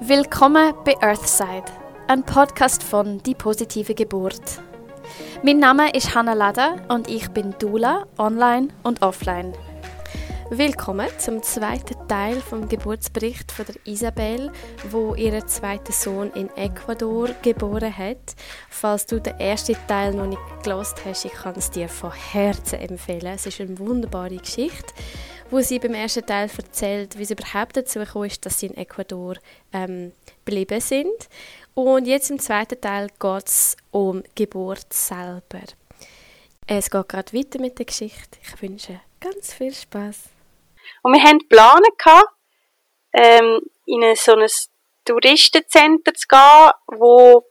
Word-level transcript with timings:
Willkommen 0.00 0.74
bei 0.84 0.94
Earthside, 1.00 1.64
ein 2.06 2.22
Podcast 2.22 2.84
von 2.84 3.20
Die 3.24 3.34
positive 3.34 3.96
Geburt. 3.96 4.62
Mein 5.42 5.58
Name 5.58 5.92
ist 5.92 6.14
Hannah 6.14 6.34
Lada 6.34 6.76
und 6.88 7.08
ich 7.08 7.28
bin 7.30 7.52
Dula, 7.58 8.06
online 8.16 8.68
und 8.84 9.02
offline. 9.02 9.54
Willkommen 10.50 11.08
zum 11.18 11.42
zweiten 11.42 12.08
Teil 12.08 12.40
vom 12.40 12.70
Geburtsbericht 12.70 13.52
von 13.52 13.66
der 13.66 13.74
Isabel, 13.84 14.50
wo 14.90 15.14
ihren 15.14 15.46
zweiten 15.46 15.92
Sohn 15.92 16.32
in 16.32 16.48
Ecuador 16.56 17.28
geboren 17.42 17.94
hat. 17.94 18.34
Falls 18.70 19.04
du 19.04 19.20
den 19.20 19.38
ersten 19.38 19.76
Teil 19.86 20.14
noch 20.14 20.26
nicht 20.26 20.40
gelost 20.62 21.04
hast, 21.04 21.26
ich 21.26 21.32
kann 21.32 21.54
es 21.56 21.70
dir 21.70 21.90
von 21.90 22.12
Herzen 22.12 22.78
empfehlen. 22.78 23.34
Es 23.34 23.44
ist 23.44 23.60
eine 23.60 23.78
wunderbare 23.78 24.36
Geschichte 24.36 24.94
wo 25.50 25.60
sie 25.60 25.78
beim 25.78 25.94
ersten 25.94 26.26
Teil 26.26 26.50
erzählt, 26.54 27.18
wie 27.18 27.22
es 27.22 27.30
überhaupt 27.30 27.76
dazu 27.76 27.98
gekommen 27.98 28.26
ist, 28.26 28.44
dass 28.44 28.60
sie 28.60 28.66
in 28.66 28.76
Ecuador 28.76 29.36
ähm, 29.72 30.12
geblieben 30.44 30.80
sind. 30.80 31.28
Und 31.74 32.06
jetzt 32.06 32.30
im 32.30 32.38
zweiten 32.38 32.80
Teil 32.80 33.08
geht 33.18 33.48
es 33.48 33.76
um 33.90 34.22
Geburt 34.34 34.92
selber. 34.92 35.62
Es 36.66 36.90
geht 36.90 37.08
gerade 37.08 37.32
weiter 37.32 37.60
mit 37.60 37.78
der 37.78 37.86
Geschichte. 37.86 38.38
Ich 38.42 38.60
wünsche 38.60 39.00
ganz 39.20 39.54
viel 39.54 39.72
Spaß. 39.72 40.37
Und 41.02 41.14
wir 41.14 41.22
Pläne 41.48 41.88
gehabt, 41.96 42.28
ähm, 43.12 43.60
in 43.86 44.14
so 44.16 44.34
ein 44.34 44.46
Touristencenter 45.04 46.14
zu 46.14 46.26
gehen, 46.28 46.70
wo 46.86 47.44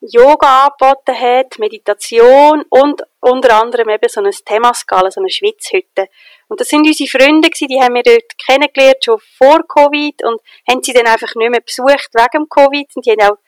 Yoga 0.00 0.66
angeboten 0.66 1.18
hat, 1.18 1.58
Meditation 1.58 2.64
und 2.70 3.02
unter 3.20 3.60
anderem 3.60 3.90
eben 3.90 4.08
so 4.08 4.22
ein 4.22 4.30
Themaskala, 4.30 5.10
so 5.10 5.20
eine 5.20 5.28
Schwitzhütte. 5.28 6.08
Und 6.48 6.58
das 6.58 6.68
sind 6.68 6.86
unsere 6.86 7.08
Freunde 7.08 7.50
die 7.50 7.80
haben 7.80 7.94
wir 7.94 8.02
dort 8.02 8.38
kennengelernt, 8.38 9.04
schon 9.04 9.20
vor 9.36 9.60
Covid 9.68 10.24
und 10.24 10.40
haben 10.68 10.82
sie 10.82 10.94
dann 10.94 11.06
einfach 11.06 11.34
nicht 11.34 11.50
mehr 11.50 11.60
besucht 11.60 12.08
wegen 12.14 12.48
Covid 12.48 12.88
und 12.96 13.04
die 13.04 13.10
haben 13.12 13.30
auch 13.30 13.38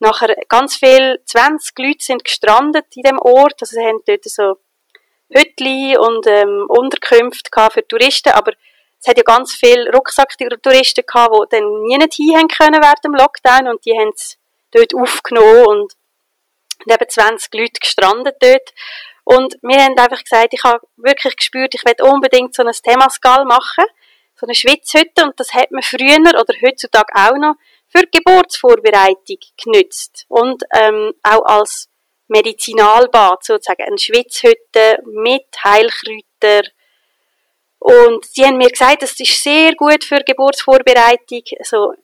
nachher 0.00 0.34
ganz 0.48 0.76
viel, 0.76 1.20
20 1.26 1.78
Leute 1.78 2.04
sind 2.04 2.24
gestrandet 2.24 2.86
in 2.94 3.02
dem 3.02 3.18
Ort, 3.18 3.60
also 3.60 3.76
sie 3.76 3.84
haben 3.84 4.00
dort 4.06 4.24
so 4.24 4.56
Hütli 5.30 5.96
und 5.96 6.26
ähm, 6.26 6.66
Unterkünfte 6.68 7.50
für 7.70 7.86
Touristen, 7.86 8.30
aber 8.30 8.52
es 9.00 9.06
hat 9.06 9.16
ja 9.16 9.22
ganz 9.22 9.54
viele 9.54 9.90
Rucksacktouristen 9.92 11.04
gehabt, 11.06 11.34
die 11.52 11.56
dann 11.56 11.82
nie 11.82 11.98
nicht 11.98 12.14
hin 12.14 12.48
können 12.48 12.82
während 12.82 13.04
dem 13.04 13.14
Lockdown 13.14 13.68
und 13.68 13.84
die 13.84 13.96
haben 13.96 14.12
es 14.14 14.38
dort 14.72 14.94
aufgenommen 14.94 15.66
und, 15.66 15.94
und 16.84 16.92
eben 16.92 17.08
20 17.08 17.54
Leute 17.54 17.80
gestrandet 17.80 18.36
dort. 18.40 18.74
Und 19.24 19.58
wir 19.62 19.82
haben 19.82 19.96
einfach 19.98 20.22
gesagt, 20.22 20.54
ich 20.54 20.64
habe 20.64 20.86
wirklich 20.96 21.36
gespürt, 21.36 21.74
ich 21.74 21.84
will 21.84 21.94
unbedingt 22.02 22.54
so 22.54 22.64
ein 22.64 22.72
Themascal 22.72 23.44
machen, 23.44 23.84
so 24.34 24.46
eine 24.46 24.54
Schwitzhütte 24.54 25.24
und 25.24 25.38
das 25.38 25.52
hat 25.52 25.70
man 25.70 25.82
früher 25.82 26.18
oder 26.18 26.54
heutzutage 26.64 27.12
auch 27.14 27.36
noch 27.36 27.54
für 27.88 28.02
die 28.02 28.18
Geburtsvorbereitung 28.18 29.38
genützt 29.62 30.24
und 30.28 30.62
ähm, 30.74 31.12
auch 31.22 31.44
als 31.44 31.87
Medizinalbad 32.28 33.44
sozusagen, 33.44 33.82
eine 33.82 33.98
Schwitzhütte 33.98 35.02
mit 35.04 35.46
Heilkräuter 35.64 36.68
und 37.78 38.24
sie 38.24 38.44
haben 38.44 38.58
mir 38.58 38.70
gesagt, 38.70 39.02
das 39.02 39.18
ist 39.18 39.42
sehr 39.42 39.74
gut 39.74 40.04
für 40.04 40.20
Geburtsvorbereitung, 40.20 41.42
also 41.58 41.94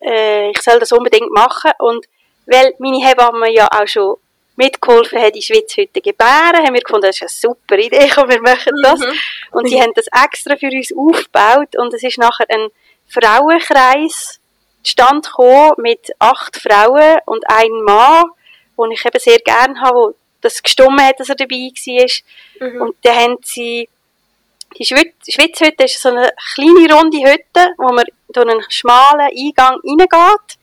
äh, 0.00 0.50
ich 0.50 0.60
soll 0.62 0.78
das 0.78 0.92
unbedingt 0.92 1.30
machen. 1.32 1.72
Und 1.78 2.06
weil 2.46 2.74
meine 2.78 3.04
Hebamme 3.04 3.52
ja 3.52 3.68
auch 3.68 3.86
schon 3.86 4.16
mitgeholfen 4.56 5.20
hat, 5.20 5.34
die 5.34 5.42
Schwitzhütte 5.42 6.00
gebären, 6.00 6.64
haben 6.64 6.74
wir 6.74 6.80
gefunden, 6.80 7.06
das 7.06 7.16
ist 7.16 7.22
eine 7.22 7.54
super 7.54 7.78
Idee, 7.78 8.10
komm, 8.14 8.28
wir 8.28 8.42
machen 8.42 8.74
das. 8.82 9.00
Mhm. 9.00 9.18
Und 9.52 9.68
sie 9.68 9.80
haben 9.80 9.92
das 9.94 10.06
extra 10.24 10.56
für 10.56 10.70
uns 10.70 10.92
aufgebaut 10.96 11.76
und 11.76 11.92
es 11.94 12.02
ist 12.02 12.18
nachher 12.18 12.46
ein 12.48 12.68
Frauenkreis 13.08 14.38
stand 14.84 15.26
gekommen 15.26 15.72
mit 15.78 16.12
acht 16.18 16.56
Frauen 16.56 17.18
und 17.26 17.48
einem 17.48 17.84
Mann, 17.84 18.24
den 18.82 18.92
ich 18.92 19.04
eben 19.04 19.18
sehr 19.18 19.38
gerne 19.38 19.80
habe, 19.80 19.94
wo 19.94 20.14
das 20.40 20.62
gestummen 20.62 21.04
hat, 21.04 21.20
dass 21.20 21.28
er 21.28 21.36
dabei 21.36 21.54
war. 21.56 22.68
Mhm. 22.68 22.82
Und 22.82 22.96
dann 23.02 23.16
haben 23.16 23.38
sie 23.42 23.88
die 24.78 24.84
Schwitzhütte 24.84 25.84
ist 25.84 26.00
so 26.00 26.08
eine 26.08 26.32
kleine 26.54 26.94
runde 26.94 27.18
Hütte, 27.18 27.74
wo 27.76 27.92
man 27.92 28.04
durch 28.28 28.48
einen 28.48 28.62
schmalen 28.70 29.20
Eingang 29.20 29.80
reingeht 29.84 30.58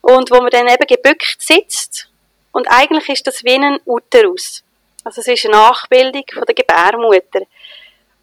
und 0.00 0.30
wo 0.30 0.38
man 0.38 0.50
dann 0.50 0.68
eben 0.68 0.86
gebückt 0.86 1.36
sitzt. 1.38 2.08
Und 2.52 2.66
eigentlich 2.68 3.08
ist 3.08 3.26
das 3.26 3.44
wie 3.44 3.54
ein 3.54 3.78
Uterus. 3.84 4.62
Also 5.04 5.20
es 5.20 5.28
ist 5.28 5.44
eine 5.44 5.54
Nachbildung 5.54 6.24
von 6.32 6.44
der 6.44 6.54
Gebärmutter. 6.54 7.42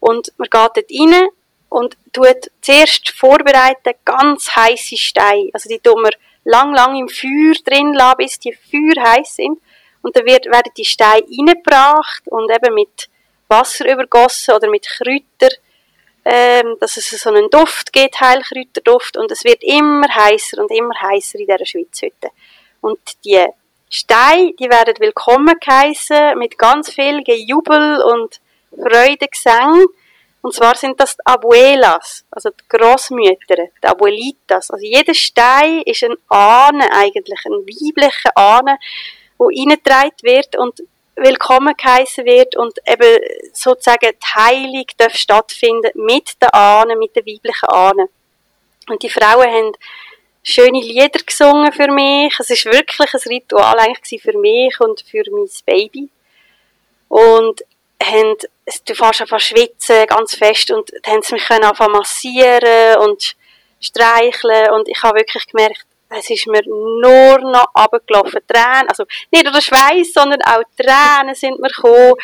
Und 0.00 0.32
man 0.36 0.50
geht 0.50 0.52
dort 0.52 0.90
rein 0.90 1.28
und 1.68 1.96
tut 2.12 2.50
zuerst 2.60 3.10
vorbereiten 3.10 3.94
ganz 4.04 4.50
heiße 4.54 4.96
Steine. 4.96 5.50
Also 5.52 5.68
die 5.68 5.78
tun 5.78 6.02
wir 6.02 6.12
lang, 6.44 6.74
lang 6.74 6.96
im 6.96 7.08
Feuer 7.08 7.54
drin 7.64 7.94
lassen, 7.94 8.16
bis 8.18 8.38
die 8.38 8.52
Feuer 8.52 9.02
heiß 9.02 9.36
sind. 9.36 9.58
Und 10.02 10.16
dann 10.16 10.26
wird, 10.26 10.46
werden 10.46 10.72
die 10.76 10.84
Steine 10.84 11.22
reingebracht 11.22 12.22
und 12.26 12.50
eben 12.50 12.74
mit 12.74 13.08
Wasser 13.48 13.90
übergossen 13.90 14.54
oder 14.54 14.68
mit 14.68 14.86
Kräutern, 14.86 15.56
ähm, 16.24 16.76
dass 16.80 16.96
es 16.96 17.10
so 17.10 17.30
einen 17.30 17.50
Duft 17.50 17.92
gibt, 17.92 18.20
Heilkräuterduft, 18.20 19.16
und 19.16 19.30
es 19.30 19.44
wird 19.44 19.62
immer 19.62 20.08
heißer 20.08 20.60
und 20.62 20.70
immer 20.70 20.94
heißer 21.00 21.38
in 21.38 21.46
dieser 21.46 21.66
Schwitzhütte. 21.66 22.30
Und 22.80 22.98
die 23.24 23.44
Steine, 23.88 24.54
die 24.58 24.70
werden 24.70 24.94
willkommen 24.98 25.54
geheissen, 25.60 26.38
mit 26.38 26.58
ganz 26.58 26.90
viel 26.90 27.22
Gejubel 27.22 28.02
und 28.02 28.40
Freudegesang. 28.70 29.84
Und 30.42 30.54
zwar 30.54 30.74
sind 30.74 30.98
das 31.00 31.16
die 31.16 31.22
Abuelas, 31.24 32.24
also 32.30 32.50
die 32.50 32.64
Großmütter, 32.68 33.68
die 33.82 33.86
Abuelitas. 33.86 34.70
Also 34.70 34.84
jeder 34.84 35.14
Stein 35.14 35.82
ist 35.82 36.02
ein 36.02 36.16
Ahne 36.28 36.84
eigentlich, 36.92 37.40
ein 37.46 37.52
weiblicher 37.52 38.36
Ahne, 38.36 38.76
wo 39.38 39.46
reingetragen 39.46 40.16
wird 40.22 40.56
und 40.58 40.82
willkommen 41.14 41.74
geheißen 41.76 42.24
wird 42.24 42.56
und 42.56 42.76
eben 42.86 43.18
sozusagen 43.52 44.10
die 44.10 44.34
Heilung 44.34 44.86
darf 44.96 45.14
stattfinden 45.14 45.90
mit 45.94 46.42
den 46.42 46.48
Ahnen, 46.50 46.98
mit 46.98 47.14
den 47.14 47.24
weiblichen 47.24 47.68
Ahnen. 47.68 48.08
Und 48.88 49.02
die 49.02 49.10
Frauen 49.10 49.48
haben 49.48 49.72
schöne 50.42 50.80
Lieder 50.80 51.20
gesungen 51.24 51.72
für 51.72 51.88
mich. 51.88 52.34
Es 52.40 52.50
ist 52.50 52.64
wirklich 52.64 53.14
ein 53.14 53.20
Ritual 53.28 53.78
eigentlich 53.78 54.20
für 54.20 54.36
mich 54.36 54.78
und 54.80 55.02
für 55.02 55.22
mein 55.30 55.48
Baby. 55.64 56.08
Und 57.08 57.62
haben, 58.04 58.36
du 58.86 58.94
fährst 58.94 59.20
einfach 59.20 59.40
schwitzen, 59.40 60.06
ganz 60.06 60.34
fest, 60.34 60.70
und 60.70 60.90
dann 61.02 61.14
haben 61.14 61.22
sie 61.22 61.34
mich 61.34 61.50
anfangen 61.50 61.92
massieren 61.92 62.98
und 62.98 63.36
streicheln, 63.80 64.70
und 64.72 64.88
ich 64.88 65.02
habe 65.02 65.18
wirklich 65.18 65.46
gemerkt, 65.46 65.86
es 66.18 66.30
ist 66.30 66.46
mir 66.46 66.62
nur 66.66 67.38
noch 67.38 67.68
abgelaufen. 67.74 68.40
Tränen, 68.46 68.88
also 68.88 69.04
nicht 69.30 69.44
nur 69.44 69.52
der 69.52 69.60
Schweiß, 69.60 70.12
sondern 70.12 70.42
auch 70.42 70.62
Tränen 70.76 71.34
sind 71.34 71.58
mir 71.60 71.68
gekommen. 71.68 72.14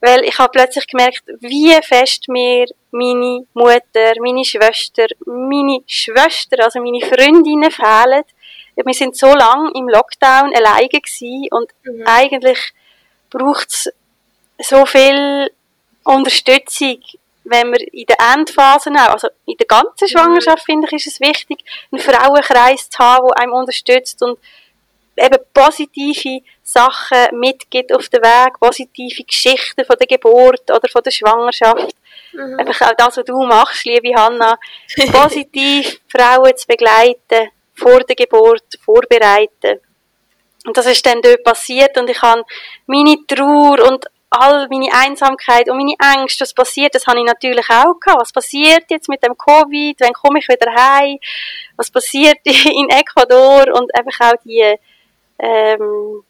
Weil 0.00 0.24
ich 0.24 0.38
habe 0.38 0.50
plötzlich 0.50 0.86
gemerkt, 0.86 1.22
wie 1.40 1.72
fest 1.82 2.28
mir 2.28 2.66
meine 2.90 3.46
Mutter, 3.54 4.12
meine 4.20 4.44
Schwester, 4.44 5.06
meine 5.24 5.80
Schwester, 5.86 6.62
also 6.62 6.80
meine 6.80 7.00
Freundinnen 7.00 7.70
fehlen. 7.70 8.24
Wir 8.76 8.94
sind 8.94 9.16
so 9.16 9.32
lange 9.34 9.70
im 9.74 9.88
Lockdown 9.88 10.54
alleine 10.54 10.88
gewesen 10.88 11.48
und 11.50 11.70
mhm. 11.84 12.04
eigentlich 12.06 12.58
braucht 13.30 13.68
es 13.68 13.92
so 14.58 14.86
viel 14.86 15.50
Unterstützung 16.04 16.98
wenn 17.44 17.70
wir 17.72 17.92
in 17.92 18.06
der 18.06 18.16
Endphase 18.34 18.90
auch, 18.90 19.12
also 19.12 19.28
in 19.46 19.56
der 19.56 19.66
ganzen 19.66 20.08
Schwangerschaft, 20.08 20.66
mhm. 20.66 20.72
finde 20.72 20.88
ich, 20.88 21.06
ist 21.06 21.06
es 21.06 21.20
wichtig, 21.20 21.62
einen 21.92 22.00
Frauenkreis 22.00 22.88
zu 22.88 22.98
haben, 22.98 23.28
der 23.28 23.42
einem 23.42 23.52
unterstützt 23.52 24.22
und 24.22 24.38
eben 25.16 25.38
positive 25.52 26.42
Sachen 26.62 27.38
mitgibt 27.38 27.92
auf 27.92 28.08
den 28.08 28.22
Weg, 28.22 28.58
positive 28.58 29.22
Geschichten 29.24 29.84
von 29.84 29.96
der 29.98 30.06
Geburt 30.06 30.70
oder 30.70 30.88
von 30.90 31.02
der 31.02 31.10
Schwangerschaft. 31.10 31.94
Mhm. 32.32 32.58
Einfach 32.58 32.88
auch 32.88 32.94
das, 32.96 33.18
was 33.18 33.24
du 33.24 33.44
machst, 33.44 33.84
liebe 33.84 34.18
Hanna, 34.18 34.58
positiv 35.12 36.00
Frauen 36.08 36.56
zu 36.56 36.66
begleiten, 36.66 37.50
vor 37.74 38.00
der 38.00 38.16
Geburt, 38.16 38.64
vorbereiten. 38.82 39.80
Und 40.66 40.76
das 40.76 40.86
ist 40.86 41.04
dann 41.04 41.20
dort 41.20 41.44
passiert 41.44 41.96
und 41.98 42.08
ich 42.08 42.22
habe 42.22 42.42
meine 42.86 43.16
Trauer 43.28 43.86
und 43.86 44.06
all 44.40 44.68
meine 44.68 44.92
Einsamkeit 44.92 45.68
und 45.68 45.78
meine 45.78 45.94
Ängste, 46.16 46.42
was 46.42 46.54
passiert, 46.54 46.94
das 46.94 47.06
habe 47.06 47.18
ich 47.18 47.24
natürlich 47.24 47.68
auch 47.70 47.98
gehabt. 48.00 48.20
Was 48.20 48.32
passiert 48.32 48.84
jetzt 48.90 49.08
mit 49.08 49.22
dem 49.22 49.36
Covid? 49.36 49.96
Wann 50.00 50.12
komme 50.12 50.38
ich 50.38 50.48
wieder 50.48 50.72
heim? 50.74 51.18
Was 51.76 51.90
passiert 51.90 52.38
in 52.44 52.88
Ecuador? 52.90 53.74
Und 53.74 53.94
einfach 53.94 54.32
auch 54.32 54.42
die, 54.44 54.76
ähm, 55.38 56.24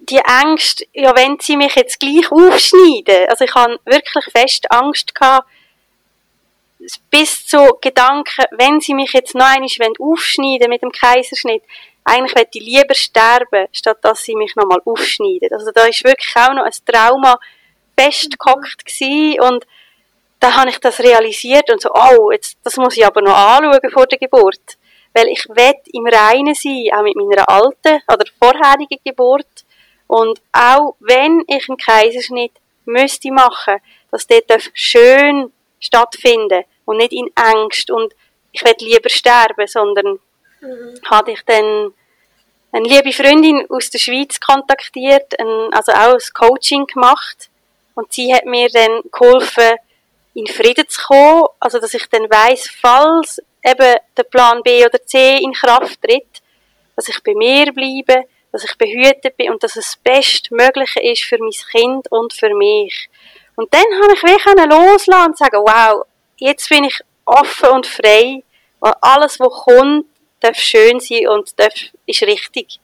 die 0.00 0.20
Ängste, 0.42 0.84
ja, 0.92 1.14
wenn 1.14 1.38
sie 1.40 1.56
mich 1.56 1.74
jetzt 1.74 2.00
gleich 2.00 2.30
aufschneiden. 2.30 3.28
Also 3.28 3.44
ich 3.44 3.54
habe 3.54 3.78
wirklich 3.84 4.24
fest 4.32 4.70
Angst 4.70 5.14
gehabt, 5.14 5.48
bis 7.10 7.46
zu 7.46 7.76
Gedanken, 7.80 8.44
wenn 8.52 8.80
sie 8.80 8.94
mich 8.94 9.12
jetzt 9.12 9.34
noch 9.34 9.46
einmal 9.46 9.92
aufschneiden 9.98 10.68
mit 10.68 10.82
dem 10.82 10.92
Kaiserschnitt, 10.92 11.62
eigentlich 12.08 12.34
möchte 12.34 12.58
ich 12.58 12.64
lieber 12.64 12.94
sterben, 12.94 13.66
statt 13.72 13.98
dass 14.02 14.22
sie 14.22 14.34
mich 14.34 14.56
nochmal 14.56 14.80
aufschneiden. 14.84 15.52
Also 15.52 15.70
da 15.72 15.84
ist 15.84 16.04
wirklich 16.04 16.34
auch 16.36 16.54
noch 16.54 16.64
ein 16.64 16.72
Trauma 16.86 17.38
festgehockt 17.98 18.84
gewesen 18.84 19.40
und 19.40 19.66
dann 20.40 20.56
habe 20.56 20.70
ich 20.70 20.78
das 20.78 21.00
realisiert 21.00 21.70
und 21.70 21.80
so, 21.80 21.90
oh, 21.92 22.30
jetzt, 22.30 22.56
das 22.62 22.76
muss 22.76 22.96
ich 22.96 23.04
aber 23.04 23.20
noch 23.22 23.36
anschauen 23.36 23.90
vor 23.90 24.06
der 24.06 24.18
Geburt. 24.18 24.78
Weil 25.12 25.28
ich 25.28 25.48
will 25.48 25.74
im 25.92 26.06
Reinen 26.06 26.54
sein, 26.54 26.90
auch 26.94 27.02
mit 27.02 27.16
meiner 27.16 27.48
alten 27.48 28.00
oder 28.06 28.24
vorherigen 28.38 29.00
Geburt. 29.04 29.64
Und 30.06 30.40
auch 30.52 30.94
wenn 31.00 31.42
ich 31.48 31.68
einen 31.68 31.76
Kaiserschnitt 31.76 32.52
müsste 32.84 33.32
machen, 33.32 33.78
dass 34.10 34.26
der 34.26 34.42
schön 34.74 35.52
stattfinden 35.80 36.64
und 36.84 36.98
nicht 36.98 37.12
in 37.12 37.30
Angst 37.34 37.90
und 37.90 38.14
ich 38.52 38.64
will 38.64 38.74
lieber 38.78 39.10
sterben, 39.10 39.66
sondern 39.66 40.18
mhm. 40.60 41.00
hatte 41.10 41.32
ich 41.32 41.42
dann 41.44 41.92
eine 42.72 42.88
liebe 42.88 43.12
Freundin 43.12 43.66
aus 43.70 43.90
der 43.90 43.98
Schweiz 43.98 44.38
kontaktiert, 44.40 45.38
ein, 45.38 45.72
also 45.72 45.92
auch 45.92 46.14
ein 46.14 46.20
Coaching 46.34 46.86
gemacht 46.86 47.48
und 47.94 48.12
sie 48.12 48.32
hat 48.34 48.44
mir 48.44 48.68
dann 48.68 49.02
geholfen, 49.10 49.76
in 50.34 50.46
Frieden 50.46 50.88
zu 50.88 51.00
kommen, 51.06 51.44
also 51.58 51.78
dass 51.80 51.94
ich 51.94 52.06
dann 52.08 52.30
weiss, 52.30 52.70
falls 52.80 53.42
eben 53.64 53.96
der 54.16 54.22
Plan 54.22 54.62
B 54.62 54.84
oder 54.84 55.04
C 55.04 55.38
in 55.38 55.52
Kraft 55.52 56.00
tritt, 56.02 56.42
dass 56.94 57.08
ich 57.08 57.22
bei 57.22 57.34
mir 57.34 57.72
bleibe, 57.72 58.24
dass 58.52 58.64
ich 58.64 58.76
behütet 58.76 59.36
bin 59.36 59.50
und 59.50 59.62
dass 59.62 59.76
es 59.76 59.86
das 59.92 59.96
Bestmögliche 59.96 61.00
ist 61.00 61.24
für 61.24 61.38
mein 61.38 61.50
Kind 61.50 62.10
und 62.10 62.32
für 62.32 62.54
mich. 62.54 63.08
Und 63.56 63.72
dann 63.74 63.84
habe 64.02 64.14
ich 64.14 64.22
wirklich 64.22 64.66
loslassen 64.66 65.30
und 65.30 65.38
sagen, 65.38 65.58
wow, 65.58 66.04
jetzt 66.36 66.68
bin 66.68 66.84
ich 66.84 67.00
offen 67.24 67.70
und 67.70 67.86
frei, 67.86 68.42
weil 68.80 68.94
alles, 69.00 69.40
was 69.40 69.52
kommt, 69.52 70.06
darf 70.40 70.56
schön 70.56 71.00
sein 71.00 71.28
und 71.28 71.58
darf, 71.58 71.74
ist 72.08 72.22
richtig. 72.22 72.80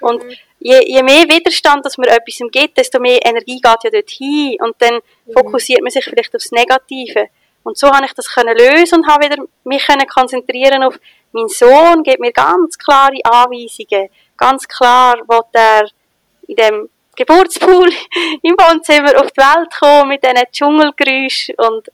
Und 0.00 0.24
mhm. 0.24 0.36
je, 0.58 0.80
je 0.86 1.02
mehr 1.02 1.24
Widerstand, 1.28 1.84
dass 1.84 1.96
man 1.98 2.08
etwas 2.08 2.38
gibt, 2.50 2.78
desto 2.78 2.98
mehr 2.98 3.24
Energie 3.24 3.60
geht 3.60 3.84
ja 3.84 3.90
dort 3.90 4.10
hin 4.10 4.56
und 4.60 4.74
dann 4.78 4.94
mhm. 4.94 5.32
fokussiert 5.32 5.82
man 5.82 5.90
sich 5.90 6.04
vielleicht 6.04 6.34
aufs 6.34 6.50
Negative. 6.50 7.28
Und 7.62 7.78
so 7.78 7.88
habe 7.88 8.06
ich 8.06 8.12
das 8.12 8.26
können 8.26 8.56
lösen 8.56 9.00
und 9.00 9.06
habe 9.06 9.26
wieder 9.26 9.44
mich 9.64 9.86
können 9.86 10.06
konzentrieren 10.08 10.82
auf 10.82 10.98
mein 11.30 11.48
Sohn, 11.48 12.02
gibt 12.02 12.20
mir 12.20 12.32
ganz 12.32 12.76
klare 12.76 13.18
Anweisungen, 13.24 14.08
ganz 14.36 14.66
klar, 14.66 15.18
wo 15.26 15.40
er 15.52 15.88
in 16.48 16.56
dem 16.56 16.88
Geburtspool 17.16 17.88
im 18.42 18.54
Wohnzimmer 18.54 19.20
auf 19.20 19.30
die 19.30 19.40
Welt 19.40 19.70
kommen 19.78 20.08
mit 20.08 20.24
diesen 20.24 20.50
Dschungelgeräuschen 20.50 21.54
und 21.58 21.88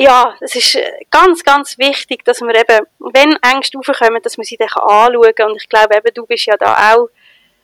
ja, 0.00 0.36
es 0.40 0.54
ist 0.54 0.78
ganz, 1.10 1.42
ganz 1.42 1.76
wichtig, 1.76 2.24
dass 2.24 2.40
man 2.40 2.54
eben, 2.54 2.86
wenn 3.00 3.36
Ängste 3.42 3.78
aufkommen, 3.78 4.22
dass 4.22 4.36
man 4.36 4.44
sie 4.44 4.56
dann 4.56 4.68
anschauen 4.68 5.34
kann. 5.34 5.50
Und 5.50 5.60
ich 5.60 5.68
glaube 5.68 5.96
eben, 5.96 6.14
du 6.14 6.24
bist 6.24 6.46
ja 6.46 6.56
da 6.56 6.94
auch 6.94 7.08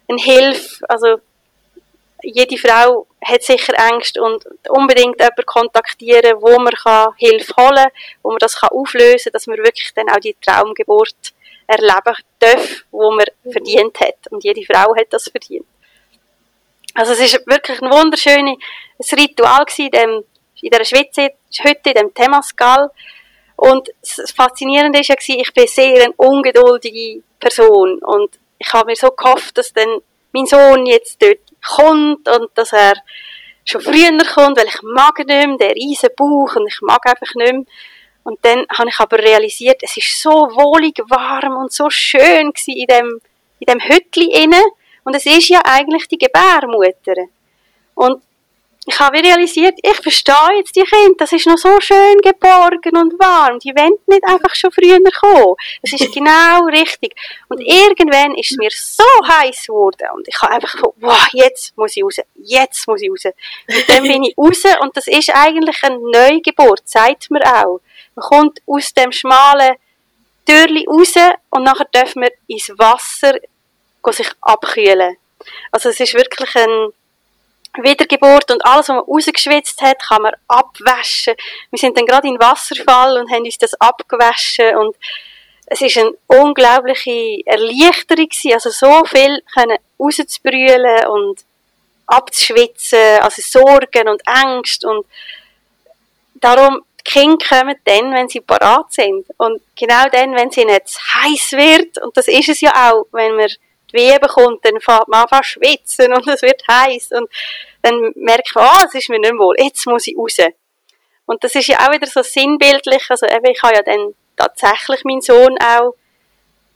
eine 0.09 0.21
Hilfe. 0.21 0.85
Also, 0.89 1.21
jede 2.25 2.59
Frau 2.59 3.07
hat 3.25 3.43
sicher 3.43 3.75
Ängste 3.89 4.21
und 4.21 4.45
unbedingt 4.69 5.21
jemanden 5.21 5.47
kontaktieren, 5.47 6.41
wo 6.41 6.59
man 6.59 6.75
kann 6.75 7.15
Hilfe 7.19 7.55
holen 7.57 7.77
kann, 7.77 7.93
wo 8.23 8.31
man 8.31 8.39
das 8.39 8.59
kann 8.59 8.71
auflösen 8.71 9.25
kann, 9.25 9.33
dass 9.33 9.47
man 9.47 9.59
wirklich 9.59 9.93
dann 9.95 10.09
auch 10.09 10.19
die 10.19 10.35
Traumgeburt 10.45 11.15
erleben 11.69 12.17
darf, 12.41 12.85
wo 12.91 13.13
man 13.13 13.27
verdient 13.49 14.01
hat. 14.01 14.27
Und 14.31 14.43
jede 14.43 14.65
Frau 14.65 14.97
hat 14.97 15.07
das 15.11 15.29
verdient. 15.29 15.67
Also 16.95 17.13
es 17.13 17.21
ist 17.21 17.47
wirklich 17.47 17.81
ein 17.81 17.93
wunderschönes 17.93 18.57
Ritual 19.13 19.65
gewesen, 19.67 19.91
dem, 19.93 20.25
in 20.65 20.71
dieser 20.71 20.85
Schweizer 20.85 21.29
Hütte, 21.61 21.91
in 21.91 21.95
dem 21.95 22.15
Temascal. 22.15 22.91
Und 23.57 23.91
das 24.01 24.33
Faszinierende 24.33 24.99
war 24.99 25.05
ja, 25.07 25.15
ich 25.41 25.53
bin 25.53 25.67
sehr 25.67 26.05
eine 26.05 26.13
ungeduldige 26.17 27.23
Person 27.39 27.99
und 28.03 28.39
ich 28.59 28.73
habe 28.73 28.87
mir 28.87 28.97
so 28.97 29.11
gehofft, 29.11 29.57
dass 29.59 29.73
dann 29.73 30.01
mein 30.33 30.47
Sohn 30.47 30.87
jetzt 30.87 31.23
dort 31.23 31.39
kommt 31.65 32.29
und 32.29 32.51
dass 32.55 32.73
er 32.73 32.95
schon 33.65 33.81
früher 33.81 34.11
kommt, 34.35 34.59
weil 34.59 34.67
ich 34.67 34.83
mag 34.83 35.19
nicht 35.19 35.29
mehr, 35.29 35.57
der 35.57 35.75
riesen 35.75 36.11
Bauch 36.17 36.57
und 36.57 36.67
ich 36.67 36.81
mag 36.81 37.05
einfach 37.07 37.35
nicht 37.35 37.53
mehr. 37.53 37.65
Und 38.25 38.39
dann 38.43 38.65
habe 38.77 38.89
ich 38.89 38.99
aber 38.99 39.19
realisiert, 39.19 39.83
es 39.83 39.97
ist 39.99 40.21
so 40.21 40.31
wohlig 40.31 40.99
warm 41.09 41.57
und 41.59 41.73
so 41.73 41.91
schön 41.91 42.53
in 42.67 42.87
dem, 42.87 43.21
in 43.61 43.67
dem 43.67 43.81
Hütli 43.81 44.33
inne. 44.43 44.63
Und 45.05 45.15
es 45.15 45.27
ist 45.27 45.49
ja 45.49 45.61
eigentlich 45.63 46.09
die 46.09 46.17
Gebärmutter. 46.17 47.29
Und 47.95 48.23
ich 48.87 49.01
habe 49.01 49.19
realisiert, 49.19 49.79
ich 49.83 49.97
verstehe 49.97 50.59
jetzt 50.59 50.77
die 50.77 50.83
Kinder, 50.83 51.15
das 51.19 51.33
ist 51.33 51.47
noch 51.47 51.57
so 51.57 51.81
schön 51.81 52.19
geborgen 52.19 52.97
und 52.97 53.19
warm. 53.19 53.59
Die 53.59 53.75
wollen 53.75 53.97
nicht 54.07 54.25
einfach 54.25 54.55
schon 54.55 54.71
früher 54.73 54.99
kommen. 55.21 55.55
Das 55.83 55.93
ist 55.93 56.13
genau 56.13 56.67
richtig. 56.67 57.15
Und 57.49 57.61
irgendwann 57.61 58.35
ist 58.35 58.53
es 58.53 58.59
mir 58.59 58.71
so 58.71 59.05
heiß 59.27 59.67
geworden 59.67 60.09
und 60.15 60.29
ich 60.29 60.41
habe 60.43 60.53
einfach 60.53 60.79
so, 60.79 60.95
wow, 60.99 61.27
jetzt 61.33 61.77
muss 61.77 61.97
ich 61.97 62.05
raus, 62.05 62.17
jetzt 62.37 62.87
muss 62.87 63.01
ich 63.01 63.11
raus. 63.11 63.25
Und 63.25 63.89
dann 63.89 64.03
bin 64.03 64.25
ich 64.25 64.37
raus 64.37 64.63
und 64.81 64.95
das 64.97 65.07
ist 65.07 65.35
eigentlich 65.35 65.83
eine 65.83 65.99
Neugeburt, 65.99 66.83
sagt 66.85 67.31
man 67.31 67.43
auch. 67.43 67.81
Man 68.15 68.29
kommt 68.29 68.61
aus 68.67 68.93
dem 68.93 69.13
schmalen 69.13 69.77
Türli 70.47 70.87
raus 70.87 71.15
und 71.51 71.65
nachher 71.65 71.87
dürfen 71.87 72.23
wir 72.23 72.33
ins 72.49 72.69
Wasser 72.77 73.35
sich 74.11 74.31
abkühlen. 74.43 75.17
Also 75.73 75.89
es 75.89 75.99
ist 76.01 76.13
wirklich 76.13 76.55
ein 76.57 76.93
Wiedergeburt 77.82 78.50
und 78.50 78.65
alles, 78.65 78.88
was 78.88 78.97
man 78.97 79.05
rausgeschwitzt 79.05 79.82
hat, 79.82 80.03
kann 80.03 80.23
man 80.23 80.35
abwaschen. 80.49 81.35
Wir 81.71 81.79
sind 81.79 81.97
dann 81.97 82.06
gerade 82.06 82.29
in 82.29 82.38
Wasserfall 82.38 83.19
und 83.19 83.31
haben 83.31 83.44
uns 83.44 83.59
das 83.59 83.75
abgewaschen 83.81 84.76
und 84.76 84.97
es 85.67 85.81
ist 85.81 85.97
eine 85.97 86.12
unglaubliche 86.26 87.41
Erleichterung 87.47 88.29
gewesen, 88.29 88.53
also 88.53 88.71
so 88.71 89.05
viel 89.06 89.43
können 89.55 89.79
rauszubrüllen 89.99 91.06
und 91.06 91.41
abzuschwitzen, 92.06 93.21
also 93.21 93.43
Sorgen 93.43 94.09
und 94.09 94.23
Ängste 94.27 94.88
und 94.88 95.06
darum, 96.35 96.82
die 97.00 97.11
Kinder 97.11 97.47
kommen 97.49 97.77
dann, 97.85 98.12
wenn 98.12 98.29
sie 98.29 98.41
parat 98.41 98.93
sind 98.93 99.27
und 99.38 99.62
genau 99.79 100.09
dann, 100.12 100.35
wenn 100.35 100.50
sie 100.50 100.65
nicht 100.65 100.99
heiß 101.15 101.53
wird 101.53 101.99
und 102.03 102.17
das 102.17 102.29
ist 102.29 102.50
es 102.50 102.61
ja 102.61 102.93
auch, 102.93 103.06
wenn 103.12 103.37
man 103.37 103.49
Wehen 103.94 104.20
bekommt, 104.20 104.64
dann 104.64 104.81
fängt 104.81 105.08
man 105.08 105.25
an 105.25 105.44
schwitzen 105.44 106.12
und 106.12 106.26
es 106.29 106.43
wird 106.43 106.62
heiß 106.69 107.12
und 107.12 107.31
dann 107.82 108.12
merkt 108.17 108.55
man, 108.55 108.64
ah, 108.64 108.79
oh, 108.81 108.85
es 108.87 108.94
ist 108.94 109.08
mir 109.08 109.19
nicht 109.19 109.38
wohl, 109.38 109.56
jetzt 109.58 109.87
muss 109.87 110.06
ich 110.06 110.17
raus. 110.17 110.37
Und 111.26 111.43
das 111.43 111.55
ist 111.55 111.69
ja 111.69 111.79
auch 111.79 111.93
wieder 111.93 112.06
so 112.06 112.23
sinnbildlich, 112.23 113.06
also 113.08 113.26
eben, 113.26 113.46
ich 113.46 113.62
habe 113.62 113.75
ja 113.75 113.82
dann 113.82 114.14
tatsächlich 114.37 115.05
meinen 115.05 115.23
Sohn 115.23 115.56
auch 115.58 115.94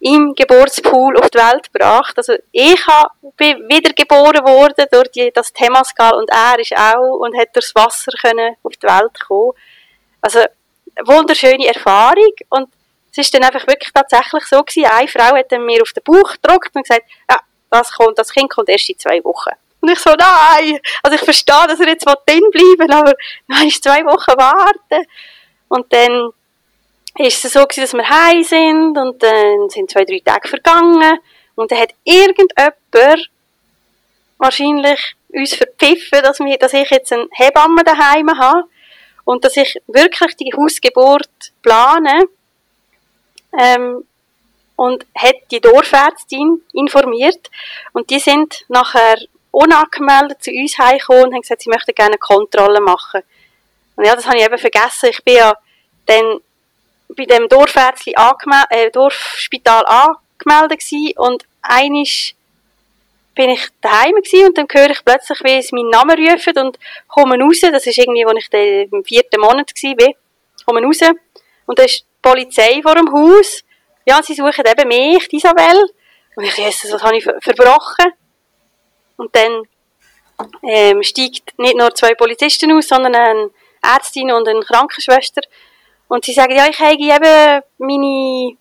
im 0.00 0.34
Geburtspool 0.34 1.16
auf 1.18 1.30
die 1.30 1.38
Welt 1.38 1.72
gebracht. 1.72 2.14
Also 2.16 2.34
ich 2.52 2.86
bin 3.36 3.68
wiedergeboren 3.68 4.46
worden 4.46 4.86
durch 4.90 5.10
die, 5.10 5.32
das 5.32 5.52
Temascal 5.52 6.14
und 6.14 6.30
er 6.30 6.58
ist 6.58 6.76
auch 6.76 7.18
und 7.18 7.36
hat 7.36 7.54
durchs 7.54 7.74
Wasser 7.74 8.12
können 8.22 8.56
auf 8.62 8.76
die 8.76 8.86
Welt 8.86 9.18
kommen. 9.26 9.52
Also 10.20 10.40
wunderschöne 11.04 11.66
Erfahrung 11.66 12.32
und 12.50 12.68
es 13.18 13.26
ist 13.26 13.34
dann 13.34 13.42
einfach 13.42 13.66
wirklich 13.66 13.92
tatsächlich 13.92 14.44
so 14.44 14.62
gewesen, 14.62 14.90
eine 14.90 15.08
Frau 15.08 15.36
hat 15.36 15.50
mir 15.50 15.82
auf 15.82 15.92
den 15.92 16.04
Bauch 16.04 16.32
gedruckt 16.40 16.74
und 16.74 16.82
gesagt, 16.82 17.04
ja, 17.28 17.38
das 17.70 17.92
kommt, 17.92 18.18
das 18.18 18.32
Kind 18.32 18.48
kommt 18.48 18.68
erst 18.68 18.88
in 18.88 18.98
zwei 18.98 19.22
Wochen. 19.24 19.50
Und 19.80 19.90
ich 19.90 19.98
so, 19.98 20.10
nein, 20.10 20.78
also 21.02 21.16
ich 21.16 21.22
verstehe, 21.22 21.66
dass 21.66 21.80
er 21.80 21.88
jetzt 21.88 22.04
drin 22.04 22.50
bleiben 22.50 22.92
aber 22.92 23.14
nein, 23.48 23.68
ist 23.68 23.82
zwei 23.82 24.04
Wochen 24.04 24.38
warten. 24.38 25.06
Und 25.68 25.92
dann 25.92 26.30
ist 27.18 27.44
es 27.44 27.52
so 27.52 27.64
gewesen, 27.64 27.80
dass 27.80 27.92
wir 27.92 28.08
heim 28.08 28.42
sind 28.42 28.96
und 28.96 29.22
dann 29.22 29.68
sind 29.68 29.90
zwei, 29.90 30.04
drei 30.04 30.20
Tage 30.24 30.48
vergangen 30.48 31.18
und 31.56 31.70
dann 31.72 31.80
hat 31.80 31.90
irgendjemand 32.04 33.28
wahrscheinlich 34.38 35.16
uns 35.32 35.54
verpfiffen, 35.54 36.22
dass, 36.22 36.38
wir, 36.38 36.56
dass 36.58 36.72
ich 36.72 36.88
jetzt 36.90 37.12
eine 37.12 37.26
Hebamme 37.32 37.82
daheim 37.82 38.30
habe 38.38 38.64
und 39.24 39.44
dass 39.44 39.56
ich 39.56 39.76
wirklich 39.88 40.36
die 40.36 40.52
Hausgeburt 40.56 41.52
plane 41.62 42.28
ähm, 43.58 44.04
und 44.76 45.04
hat 45.16 45.34
die 45.50 45.60
Dorfärztin 45.60 46.62
informiert 46.72 47.50
und 47.92 48.08
die 48.10 48.20
sind 48.20 48.64
nachher 48.68 49.16
unangemeldet 49.50 50.42
zu 50.42 50.50
uns 50.50 50.78
heimgekommen 50.78 51.24
und 51.24 51.34
haben 51.34 51.40
gesagt, 51.40 51.62
sie 51.62 51.70
möchten 51.70 51.94
gerne 51.94 52.12
eine 52.12 52.18
Kontrolle 52.18 52.80
machen. 52.80 53.22
Und 53.96 54.04
ja, 54.04 54.14
das 54.14 54.26
habe 54.26 54.36
ich 54.36 54.44
eben 54.44 54.58
vergessen. 54.58 55.08
Ich 55.10 55.22
bin 55.24 55.34
ja 55.34 55.54
dann 56.06 56.38
bei 57.16 57.24
dem 57.24 57.48
Dorfärztli 57.48 58.14
äh, 58.70 58.90
Dorfspital 58.90 59.84
angemeldet 59.86 60.78
gewesen 60.78 61.12
und 61.16 61.44
einisch 61.62 62.34
bin 63.34 63.50
ich 63.50 63.68
daheim 63.80 64.14
gewesen 64.16 64.48
und 64.48 64.58
dann 64.58 64.66
höre 64.70 64.90
ich 64.90 65.04
plötzlich, 65.04 65.38
wie 65.42 65.62
sie 65.62 65.74
meinen 65.74 65.90
Namen 65.90 66.18
rufen 66.18 66.58
und 66.58 66.78
komme 67.06 67.38
raus. 67.40 67.60
Das 67.60 67.86
ist 67.86 67.98
irgendwie, 67.98 68.24
als 68.24 68.38
ich 68.38 68.50
dann 68.50 68.98
im 68.98 69.04
vierten 69.04 69.40
Monat 69.40 69.72
war, 69.74 70.14
komme 70.64 70.82
raus 70.82 71.00
und 71.66 71.78
da 71.78 71.84
ist 71.84 72.04
Polizei 72.22 72.80
vor 72.82 72.94
dem 72.94 73.12
Haus. 73.12 73.62
Ja, 74.06 74.22
sie 74.22 74.34
suchen 74.34 74.64
eben 74.66 74.88
mich, 74.88 75.32
Isabel. 75.32 75.90
Und 76.36 76.44
ich, 76.44 76.56
Jesus, 76.56 76.92
was 76.92 77.02
habe 77.02 77.16
ich 77.16 77.24
verbrochen? 77.24 78.12
Und 79.16 79.34
dann 79.34 79.62
ähm, 80.62 81.02
steigt 81.02 81.58
nicht 81.58 81.76
nur 81.76 81.94
zwei 81.94 82.14
Polizisten 82.14 82.72
aus, 82.72 82.88
sondern 82.88 83.14
eine 83.14 83.50
Ärztin 83.82 84.30
und 84.30 84.48
eine 84.48 84.60
Krankenschwester. 84.60 85.42
Und 86.08 86.24
sie 86.24 86.32
sagen, 86.32 86.54
ja, 86.56 86.66
ich 86.68 86.78
habe 86.78 86.94
eben 86.94 87.62
meine 87.78 88.56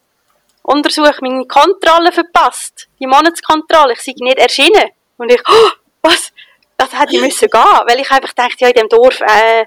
Untersuchung, 0.64 1.14
meine 1.22 1.46
Kontrolle 1.46 2.12
verpasst. 2.12 2.88
Die 3.00 3.08
Monatskontrolle. 3.08 3.94
Ich 3.94 4.02
sei 4.02 4.14
nicht 4.18 4.38
erschienen. 4.38 4.90
Und 5.18 5.32
ich, 5.32 5.42
oh, 5.48 5.70
was? 6.02 6.34
Das 6.78 6.92
hätte 7.00 7.16
ich 7.16 7.22
müssen 7.22 7.50
gehen. 7.50 7.82
Weil 7.88 8.00
ich 8.00 8.12
einfach 8.12 8.34
dachte, 8.34 8.58
ja, 8.60 8.68
in 8.68 8.74
dem 8.74 8.90
Dorf, 8.90 9.22
äh, 9.22 9.66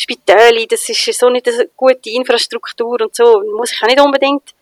Spitäle, 0.00 0.66
das 0.66 0.88
ist 0.88 1.18
so 1.18 1.28
nicht 1.28 1.48
eine 1.48 1.68
gute 1.76 2.10
Infrastruktur 2.10 3.00
und 3.00 3.14
so, 3.14 3.42
muss 3.56 3.72
ich 3.72 3.82
auch 3.82 3.86
nicht 3.86 4.00
unbedingt 4.00 4.54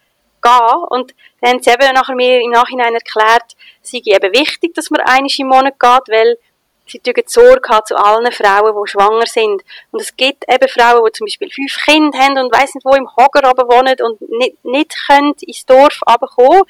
gehen. 0.42 0.84
Und 0.90 1.14
dann 1.40 1.52
haben 1.52 1.62
sie 1.62 1.70
eben 1.70 1.94
nachher 1.94 2.14
mir 2.14 2.40
im 2.40 2.50
Nachhinein 2.50 2.94
erklärt, 2.94 3.54
es 3.82 3.90
sei 3.90 4.00
eben 4.04 4.32
wichtig, 4.32 4.74
dass 4.74 4.90
man 4.90 5.00
einmal 5.02 5.30
im 5.38 5.46
Monat 5.46 5.78
geht, 5.78 6.14
weil 6.14 6.38
sie 6.86 7.00
Sorge 7.26 7.68
haben 7.68 7.86
zu 7.86 7.96
allen 7.96 8.32
Frauen, 8.32 8.74
die 8.74 8.90
schwanger 8.90 9.26
sind. 9.26 9.62
Und 9.90 10.00
es 10.00 10.16
gibt 10.16 10.44
eben 10.48 10.68
Frauen, 10.68 11.04
die 11.06 11.12
zum 11.12 11.26
Beispiel 11.26 11.50
fünf 11.50 11.76
Kinder 11.84 12.18
haben 12.18 12.38
und 12.38 12.52
weiss 12.52 12.74
nicht, 12.74 12.84
wo 12.84 12.94
im 12.94 13.08
Hoger 13.16 13.42
wohnen 13.42 13.96
und 14.02 14.20
nicht, 14.30 14.64
nicht 14.64 14.94
können 15.06 15.34
ins 15.40 15.66
Dorf 15.66 16.00
kommen. 16.04 16.62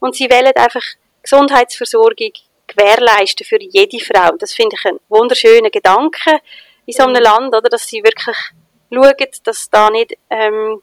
Und 0.00 0.16
sie 0.16 0.30
wollen 0.30 0.56
einfach 0.56 0.82
Gesundheitsversorgung 1.22 2.32
gewährleisten 2.66 3.46
für 3.46 3.60
jede 3.60 4.00
Frau. 4.00 4.36
Das 4.38 4.54
finde 4.54 4.76
ich 4.78 4.84
einen 4.86 4.98
wunderschönen 5.08 5.70
Gedanke 5.70 6.40
in 6.86 6.92
so 6.92 7.04
einem. 7.04 7.22
Land, 7.22 7.54
oder, 7.54 7.68
dass 7.68 7.86
sie 7.86 8.02
wirklich 8.02 8.36
schauen, 8.92 9.14
dass 9.44 9.70
da 9.70 9.90
nicht 9.90 10.16
ähm, 10.30 10.82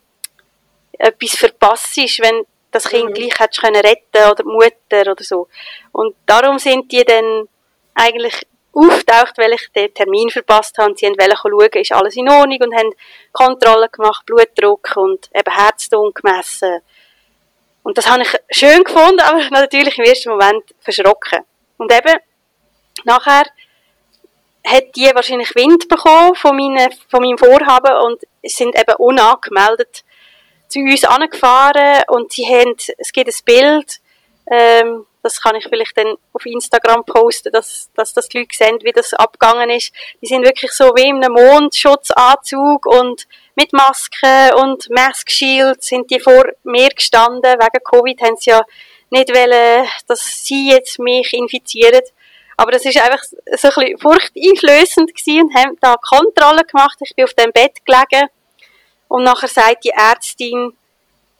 etwas 0.97 1.31
verpasst 1.31 1.97
ist, 1.97 2.19
wenn 2.19 2.45
das 2.71 2.89
Kind 2.89 3.09
mhm. 3.09 3.13
gleich 3.13 3.39
hättest 3.39 3.61
können 3.61 3.81
retten 3.81 4.31
oder 4.31 4.43
die 4.43 4.49
Mutter 4.49 5.11
oder 5.11 5.23
so. 5.23 5.47
Und 5.91 6.15
darum 6.25 6.59
sind 6.59 6.91
die 6.91 7.03
dann 7.03 7.47
eigentlich 7.93 8.45
auftaucht, 8.73 9.37
weil 9.37 9.53
ich 9.53 9.69
den 9.75 9.93
Termin 9.93 10.29
verpasst 10.29 10.77
habe. 10.77 10.93
Sie 10.95 11.05
wollten 11.05 11.37
schauen, 11.37 11.81
ist 11.81 11.91
alles 11.91 12.15
in 12.15 12.29
Ordnung 12.29 12.59
und 12.61 12.75
haben 12.75 12.91
Kontrollen 13.31 13.89
gemacht, 13.91 14.25
Blutdruck 14.25 14.95
und 14.95 15.29
eben 15.33 15.53
Herzton 15.53 16.11
gemessen. 16.13 16.81
Und 17.83 17.97
das 17.97 18.09
habe 18.09 18.23
ich 18.23 18.35
schön 18.49 18.83
gefunden, 18.83 19.19
aber 19.23 19.47
natürlich 19.51 19.97
im 19.97 20.05
ersten 20.05 20.29
Moment 20.29 20.63
verschrocken. 20.79 21.43
Und 21.77 21.91
eben, 21.91 22.19
nachher 23.03 23.43
hat 24.65 24.95
die 24.95 25.11
wahrscheinlich 25.13 25.53
Wind 25.55 25.87
bekommen 25.87 26.35
von, 26.35 26.55
meine, 26.55 26.89
von 27.09 27.21
meinem 27.21 27.37
Vorhaben 27.37 27.95
und 28.05 28.21
sind 28.43 28.77
eben 28.77 28.95
unangemeldet 28.97 30.03
zu 30.67 30.79
uns 30.79 31.03
angefahren 31.03 32.03
und 32.07 32.31
sie 32.31 32.45
haben, 32.45 32.75
es 32.97 33.11
gibt 33.11 33.27
ein 33.27 33.45
Bild, 33.45 33.99
ähm, 34.49 35.05
das 35.21 35.41
kann 35.41 35.55
ich 35.55 35.63
vielleicht 35.63 35.97
dann 35.97 36.17
auf 36.33 36.45
Instagram 36.45 37.05
posten, 37.05 37.51
dass, 37.51 37.89
dass 37.95 38.13
das 38.13 38.27
die 38.27 38.39
Leute 38.39 38.55
sehen, 38.55 38.77
wie 38.81 38.91
das 38.91 39.13
abgegangen 39.13 39.69
ist. 39.69 39.93
Die 40.21 40.27
sind 40.27 40.43
wirklich 40.43 40.71
so 40.71 40.85
wie 40.95 41.07
in 41.07 41.23
einem 41.23 41.33
Mondschutzanzug 41.33 42.85
und 42.85 43.25
mit 43.55 43.71
Maske 43.71 44.53
und 44.57 44.89
Mask 44.89 45.31
Shield 45.31 45.81
sind 45.81 46.11
die 46.11 46.19
vor 46.19 46.43
mir 46.63 46.89
gestanden. 46.89 47.53
Wegen 47.53 47.83
Covid 47.83 48.21
haben 48.21 48.35
sie 48.37 48.49
ja 48.49 48.65
nicht 49.11 49.29
wollen, 49.29 49.87
dass 50.07 50.43
sie 50.43 50.71
jetzt 50.71 50.99
mich 50.99 51.31
infizieren. 51.33 52.01
Aber 52.57 52.71
das 52.71 52.85
ist 52.85 52.97
einfach 52.97 53.23
so 53.23 53.33
ein 53.35 53.45
bisschen 53.55 53.97
furchteinflößend 53.99 55.11
und 55.41 55.55
haben 55.55 55.77
da 55.81 55.95
Kontrolle 55.97 56.63
gemacht. 56.65 56.97
Ich 57.01 57.15
bin 57.15 57.25
auf 57.25 57.33
dem 57.33 57.51
Bett 57.51 57.85
gelegen 57.85 58.29
und 59.07 59.23
nachher 59.23 59.47
sagt 59.47 59.83
die 59.83 59.89
Ärztin, 59.89 60.73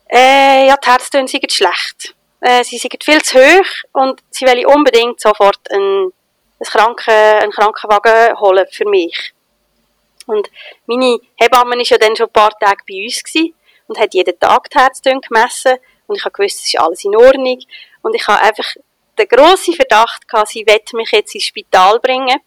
äh, 0.10 0.68
ja, 0.68 0.76
die 0.78 0.90
Herztöne 0.90 1.28
sind 1.28 1.52
schlecht 1.52 2.16
äh, 2.44 2.64
sie 2.64 2.78
sind 2.78 3.02
viel 3.02 3.22
zu 3.22 3.40
hoch 3.40 3.66
und 3.94 4.22
sie 4.30 4.46
wollen 4.46 4.66
unbedingt 4.66 5.20
sofort 5.20 5.60
einen, 5.72 6.12
einen, 6.60 6.66
Kranken, 6.66 7.10
einen 7.10 7.52
Krankenwagen 7.52 8.40
holen 8.40 8.68
für 8.70 8.88
mich. 8.88 9.34
Und 10.28 10.50
meine 10.86 11.20
Hebamme 11.36 11.76
war 11.76 11.84
ja 11.84 11.98
dann 11.98 12.16
schon 12.16 12.28
ein 12.28 12.34
paar 12.34 12.58
Tage 12.60 12.84
bei 12.88 13.06
uns 13.06 13.24
gewesen 13.24 13.56
und 13.88 13.98
hat 13.98 14.14
jeden 14.14 14.38
Tag 14.40 14.70
die 14.70 14.78
Herztöne 14.78 15.22
gemessen 15.22 15.78
und 16.08 16.18
ich 16.18 16.26
habe 16.26 16.34
gewusst, 16.34 16.60
es 16.60 16.74
ist 16.74 16.80
alles 16.80 17.04
in 17.06 17.16
Ordnung 17.16 17.60
und 18.02 18.14
ich 18.14 18.28
habe 18.28 18.42
einfach 18.42 18.76
den 19.18 19.28
grossen 19.28 19.74
Verdacht 19.74 20.28
gehabt, 20.28 20.50
sie 20.50 20.66
wollte 20.68 20.96
mich 20.96 21.12
jetzt 21.12 21.36
ins 21.36 21.46
Spital 21.46 22.00
bringen, 22.00 22.40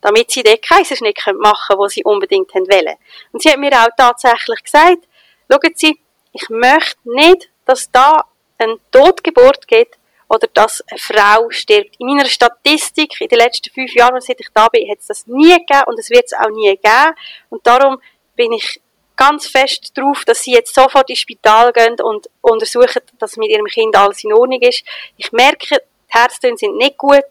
damit 0.00 0.30
sie 0.30 0.42
den 0.42 0.60
Kaiserschnitt 0.60 1.18
machen 1.38 1.76
können, 1.76 1.80
den 1.80 1.88
sie 1.88 2.04
unbedingt 2.04 2.54
wollen. 2.54 2.96
Und 3.32 3.42
sie 3.42 3.50
hat 3.50 3.58
mir 3.58 3.72
auch 3.72 3.88
tatsächlich 3.96 4.62
gesagt, 4.62 5.08
schauen 5.50 5.72
Sie, 5.74 5.98
ich 6.32 6.48
möchte 6.48 6.98
nicht, 7.04 7.48
dass 7.64 7.90
da 7.90 8.24
eine 8.58 8.78
Totgeburt 8.90 9.66
gibt 9.66 9.96
oder 10.28 10.48
dass 10.52 10.82
eine 10.88 10.98
Frau 10.98 11.50
stirbt. 11.50 11.96
In 11.98 12.08
meiner 12.08 12.28
Statistik 12.28 13.20
in 13.20 13.28
den 13.28 13.38
letzten 13.38 13.72
fünf 13.72 13.94
Jahren, 13.94 14.20
seit 14.20 14.40
ich 14.40 14.48
da 14.52 14.68
bin, 14.68 14.90
hat 14.90 14.98
es 14.98 15.06
das 15.06 15.26
nie 15.26 15.52
gegeben 15.52 15.84
und 15.86 15.98
es 15.98 16.10
wird 16.10 16.24
es 16.26 16.32
auch 16.32 16.50
nie 16.50 16.76
geben. 16.76 17.14
Und 17.50 17.66
darum 17.66 18.00
bin 18.36 18.52
ich 18.52 18.80
ganz 19.16 19.46
fest 19.46 19.92
darauf, 19.94 20.24
dass 20.24 20.42
sie 20.42 20.52
jetzt 20.52 20.74
sofort 20.74 21.08
ins 21.08 21.20
Spital 21.20 21.72
gehen 21.72 21.96
und 22.00 22.28
untersuchen, 22.40 23.02
dass 23.18 23.36
mit 23.36 23.50
ihrem 23.50 23.66
Kind 23.66 23.96
alles 23.96 24.24
in 24.24 24.32
Ordnung 24.32 24.60
ist. 24.60 24.84
Ich 25.16 25.30
merke, 25.32 25.82
Herztöne 26.14 26.56
sind 26.56 26.76
nicht 26.76 26.96
gut 26.96 27.24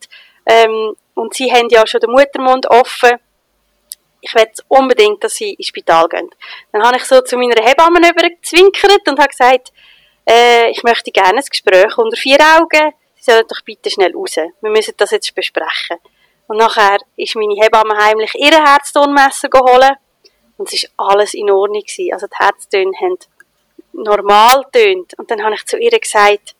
ähm, 0.45 0.95
und 1.15 1.33
sie 1.33 1.51
haben 1.51 1.67
ja 1.69 1.85
schon 1.87 2.01
den 2.01 2.11
Muttermund 2.11 2.69
offen. 2.69 3.19
Ich 4.21 4.33
will 4.35 4.47
unbedingt, 4.69 5.23
dass 5.23 5.35
sie 5.35 5.53
ins 5.53 5.67
Spital 5.67 6.07
gehen. 6.07 6.29
Dann 6.71 6.83
habe 6.83 6.97
ich 6.97 7.03
so 7.03 7.21
zu 7.21 7.37
meiner 7.37 7.61
Hebamme 7.61 7.99
übergezwinkert 7.99 9.07
und 9.07 9.19
habe 9.19 9.29
gesagt, 9.29 9.73
äh, 10.29 10.69
ich 10.69 10.83
möchte 10.83 11.11
gerne 11.11 11.39
ein 11.39 11.45
Gespräch 11.49 11.97
unter 11.97 12.15
vier 12.17 12.37
Augen. 12.39 12.93
Sie 13.15 13.31
sollen 13.31 13.45
doch 13.47 13.61
bitte 13.65 13.89
schnell 13.89 14.13
raus. 14.15 14.35
Wir 14.35 14.69
müssen 14.69 14.93
das 14.97 15.11
jetzt 15.11 15.35
besprechen. 15.35 15.97
Und 16.47 16.57
nachher 16.57 16.99
ist 17.15 17.35
meine 17.35 17.55
Hebamme 17.55 17.97
heimlich 17.97 18.33
ihre 18.35 18.63
Herztonmesser 18.63 19.49
geholt. 19.49 19.93
Und 20.57 20.71
es 20.71 20.89
war 20.97 21.11
alles 21.11 21.33
in 21.33 21.49
Ordnung 21.49 21.81
gewesen. 21.81 22.13
Also 22.13 22.27
die 22.27 22.35
Herztöne 22.37 22.91
haben 22.99 23.17
normal 23.93 24.65
tönt. 24.71 25.17
Und 25.17 25.31
dann 25.31 25.43
habe 25.43 25.55
ich 25.55 25.65
zu 25.65 25.77
ihr 25.77 25.97
gesagt, 25.97 26.55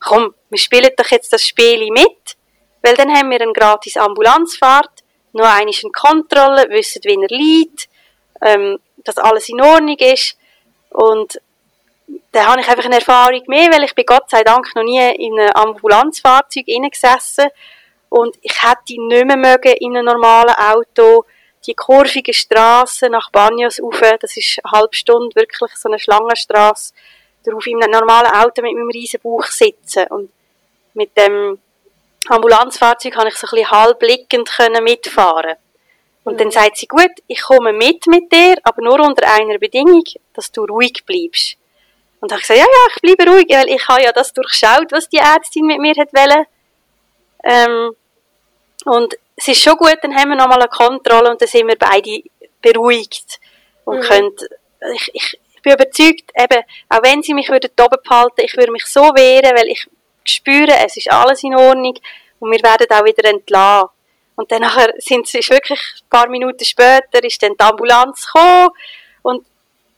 komm, 0.00 0.34
wir 0.54 0.58
spielen 0.58 0.90
doch 0.96 1.10
jetzt 1.10 1.32
das 1.32 1.42
Spiel 1.42 1.90
mit, 1.90 2.36
weil 2.82 2.94
dann 2.94 3.12
haben 3.12 3.30
wir 3.30 3.40
eine 3.40 3.52
gratis 3.52 3.96
Ambulanzfahrt, 3.96 5.02
noch 5.32 5.46
eine 5.46 5.72
Kontrolle, 5.92 6.70
wissen, 6.70 7.02
wie 7.02 7.20
er 7.20 7.36
liegt, 7.36 7.88
ähm, 8.40 8.78
dass 8.98 9.18
alles 9.18 9.48
in 9.48 9.60
Ordnung 9.60 9.96
ist. 9.98 10.38
Und 10.90 11.40
da 12.30 12.46
habe 12.46 12.60
ich 12.60 12.68
einfach 12.68 12.84
eine 12.84 12.96
Erfahrung 12.96 13.42
mehr, 13.48 13.72
weil 13.72 13.82
ich 13.82 13.96
bin 13.96 14.06
Gott 14.06 14.30
sei 14.30 14.44
Dank 14.44 14.74
noch 14.76 14.84
nie 14.84 15.00
in 15.16 15.38
einem 15.40 15.50
Ambulanzfahrzeug 15.54 16.66
gesessen 16.66 17.48
und 18.10 18.36
ich 18.42 18.62
hätte 18.62 18.94
nicht 18.96 19.26
mehr 19.26 19.36
mögen 19.36 19.72
in 19.80 19.96
einem 19.96 20.06
normalen 20.06 20.54
Auto 20.54 21.24
die 21.66 21.74
kurvige 21.74 22.32
Straße 22.32 23.08
nach 23.08 23.30
Banyos 23.30 23.80
rauf, 23.82 24.00
das 24.20 24.36
ist 24.36 24.60
eine 24.62 24.70
halbe 24.72 24.94
Stunde 24.94 25.34
wirklich 25.34 25.74
so 25.74 25.88
eine 25.88 25.98
Schlangenstraße, 25.98 26.92
darauf 27.44 27.66
in 27.66 27.82
einem 27.82 27.90
normalen 27.90 28.30
Auto 28.30 28.62
mit 28.62 28.74
meinem 28.74 28.90
riesen 28.90 29.20
Bauch 29.20 29.46
sitzen 29.46 30.06
und 30.08 30.30
mit 30.94 31.16
dem 31.16 31.58
Ambulanzfahrzeug 32.28 33.12
kann 33.12 33.26
ich 33.26 33.36
so 33.36 33.46
ein 33.46 33.50
bisschen 33.50 33.70
halblickend 33.70 34.50
mitfahren. 34.82 35.56
Und 36.24 36.34
mhm. 36.34 36.38
dann 36.38 36.50
sagt 36.50 36.78
sie, 36.78 36.86
gut, 36.86 37.10
ich 37.26 37.42
komme 37.42 37.72
mit 37.72 38.06
mit 38.06 38.32
dir, 38.32 38.56
aber 38.62 38.82
nur 38.82 39.00
unter 39.00 39.30
einer 39.30 39.58
Bedingung, 39.58 40.04
dass 40.32 40.50
du 40.50 40.64
ruhig 40.64 41.04
bleibst. 41.04 41.56
Und 42.20 42.32
habe 42.32 42.40
ich 42.40 42.48
gesagt, 42.48 42.60
ja, 42.60 42.66
ja, 42.66 42.94
ich 42.94 43.02
bleibe 43.02 43.30
ruhig, 43.30 43.46
weil 43.50 43.68
ich 43.68 43.86
habe 43.86 44.02
ja 44.02 44.12
das 44.12 44.32
durchschaut, 44.32 44.90
was 44.90 45.08
die 45.08 45.18
Ärztin 45.18 45.66
mit 45.66 45.78
mir 45.78 45.94
hat 45.94 46.08
wollen. 46.14 46.46
Ähm, 47.44 47.94
und 48.86 49.14
es 49.36 49.48
ist 49.48 49.62
schon 49.62 49.76
gut, 49.76 49.98
dann 50.00 50.14
haben 50.14 50.30
wir 50.30 50.36
nochmal 50.36 50.60
eine 50.60 50.68
Kontrolle 50.68 51.30
und 51.30 51.40
dann 51.40 51.48
sind 51.48 51.68
wir 51.68 51.76
beide 51.76 52.22
beruhigt. 52.62 53.38
Und 53.84 53.98
mhm. 53.98 54.02
können, 54.02 54.36
ich, 54.94 55.10
ich, 55.12 55.40
ich 55.54 55.62
bin 55.62 55.74
überzeugt, 55.74 56.30
eben, 56.34 56.62
auch 56.88 57.02
wenn 57.02 57.22
sie 57.22 57.34
mich 57.34 57.50
würden 57.50 57.70
oben 57.78 57.96
behalten, 58.02 58.40
ich 58.40 58.56
würde 58.56 58.72
mich 58.72 58.86
so 58.86 59.02
wehren, 59.02 59.54
weil 59.54 59.68
ich 59.68 59.86
spüre, 60.24 60.72
es 60.84 60.96
ist 60.96 61.10
alles 61.10 61.42
in 61.42 61.54
Ordnung 61.54 61.98
und 62.40 62.50
wir 62.50 62.62
werden 62.62 62.86
auch 62.90 63.04
wieder 63.04 63.28
entlassen. 63.28 63.90
Und 64.36 64.50
dann 64.50 64.62
nachher 64.62 64.92
sind 64.98 65.32
es 65.32 65.48
wirklich 65.48 65.80
ein 65.80 66.08
paar 66.10 66.28
Minuten 66.28 66.64
später 66.64 67.22
ist 67.22 67.42
dann 67.42 67.54
die 67.58 67.64
Ambulanz 67.64 68.26
gekommen 68.26 68.70
und 69.22 69.46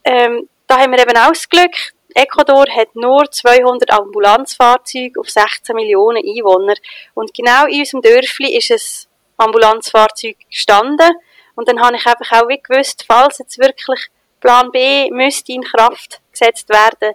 ähm, 0.05 0.49
da 0.67 0.79
haben 0.79 0.93
wir 0.93 1.01
eben 1.01 1.17
auch 1.17 1.29
das 1.29 1.49
Glück, 1.49 1.75
Ecuador 2.17 2.65
hat 2.75 2.97
nur 2.97 3.31
200 3.31 3.91
Ambulanzfahrzeuge 3.91 5.21
auf 5.21 5.29
16 5.29 5.77
Millionen 5.77 6.25
Einwohner. 6.25 6.75
Und 7.13 7.35
genau 7.35 7.67
in 7.67 7.81
unserem 7.81 8.01
Dörfli 8.01 8.57
ist 8.57 8.71
ein 8.71 9.45
Ambulanzfahrzeug 9.45 10.37
gestanden. 10.51 11.11
Und 11.57 11.69
dann 11.69 11.81
habe 11.81 11.97
ich 11.97 12.07
einfach 12.07 12.41
auch 12.41 12.49
gewusst, 12.49 13.05
falls 13.07 13.39
jetzt 13.39 13.59
wirklich 13.59 14.09
Plan 14.41 14.71
B 14.71 15.11
müsste 15.11 15.53
in 15.53 15.63
Kraft 15.63 16.23
gesetzt 16.33 16.71
werden, 16.71 17.15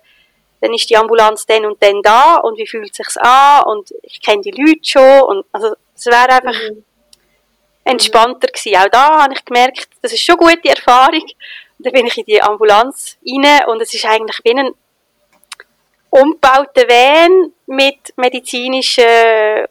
dann 0.62 0.74
ist 0.74 0.90
die 0.90 0.96
Ambulanz 0.96 1.46
dann 1.46 1.66
und 1.66 1.82
dann 1.82 2.02
da 2.02 2.36
und 2.38 2.58
wie 2.58 2.68
fühlt 2.68 2.92
es 2.92 2.98
sich 2.98 3.22
an 3.22 3.64
und 3.66 3.94
ich 4.04 4.22
kenne 4.22 4.42
die 4.42 4.52
Leute 4.52 4.80
schon 4.84 5.22
und 5.24 5.46
also 5.52 5.76
es 5.96 6.06
wäre 6.06 6.30
einfach 6.30 6.54
mhm. 6.54 6.84
entspannter 7.84 8.48
gewesen. 8.48 8.78
Auch 8.78 8.90
da 8.90 9.24
habe 9.24 9.34
ich 9.34 9.44
gemerkt, 9.44 9.90
das 10.02 10.14
ist 10.14 10.24
schon 10.24 10.40
eine 10.40 10.56
gute 10.56 10.70
Erfahrung. 10.70 11.24
Und 11.78 11.86
dann 11.86 11.94
bin 11.94 12.06
ich 12.06 12.18
in 12.18 12.26
die 12.26 12.42
Ambulanz 12.42 13.18
rein 13.26 13.68
und 13.68 13.82
es 13.82 13.94
ist 13.94 14.06
eigentlich 14.06 14.40
wie 14.44 14.58
ein 14.58 14.72
umgebauten 16.12 16.88
Van 16.88 17.54
mit 17.66 18.14
medizinischen 18.18 19.66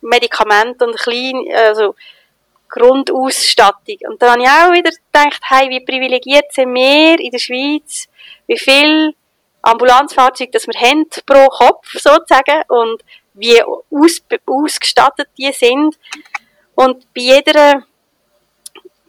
Medikamenten 0.00 0.84
und 0.84 0.96
klein, 0.96 1.44
also 1.54 1.94
Grundausstattung. 2.68 3.98
Und 4.08 4.22
dann 4.22 4.30
habe 4.30 4.42
ich 4.42 4.48
auch 4.48 4.72
wieder 4.72 4.90
gedacht, 4.90 5.42
hey, 5.48 5.68
wie 5.68 5.84
privilegiert 5.84 6.52
sind 6.52 6.74
wir 6.74 7.18
in 7.18 7.30
der 7.30 7.38
Schweiz, 7.38 8.08
wie 8.46 8.58
viel 8.58 9.14
Ambulanzfahrzeuge 9.64 10.50
das 10.52 10.66
wir 10.66 10.80
haben 10.80 11.08
pro 11.26 11.46
Kopf 11.48 11.92
sozusagen 11.92 12.62
und 12.68 13.02
wie 13.34 13.62
aus, 13.62 14.22
ausgestattet 14.46 15.28
die 15.38 15.52
sind. 15.52 15.98
Und 16.74 17.12
bei 17.14 17.22
jeder 17.22 17.84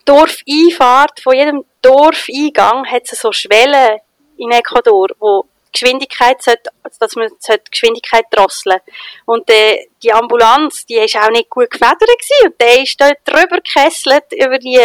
Dorfeinfahrt 0.05 1.19
von 1.19 1.35
jedem 1.35 1.65
Dorfeingang 1.81 2.85
hat 2.85 3.03
es 3.11 3.19
so 3.19 3.31
Schwellen 3.31 3.99
in 4.37 4.51
Ecuador, 4.51 5.09
wo 5.19 5.45
Geschwindigkeit 5.71 6.41
sollte, 6.41 6.69
dass 6.99 7.15
man 7.15 7.29
sollte 7.39 7.69
Geschwindigkeit 7.69 8.25
drosseln 8.31 8.79
Und 9.25 9.49
äh, 9.49 9.87
die 10.01 10.13
Ambulanz, 10.13 10.85
die 10.85 10.95
ist 10.95 11.17
auch 11.17 11.29
nicht 11.29 11.49
gut 11.49 11.69
gefedert 11.69 11.99
gewesen, 11.99 12.45
und 12.45 12.61
der 12.61 12.81
ist 12.81 13.01
dort 13.01 13.17
drüber 13.25 13.57
gekesselt 13.57 14.25
über 14.31 14.57
die 14.57 14.79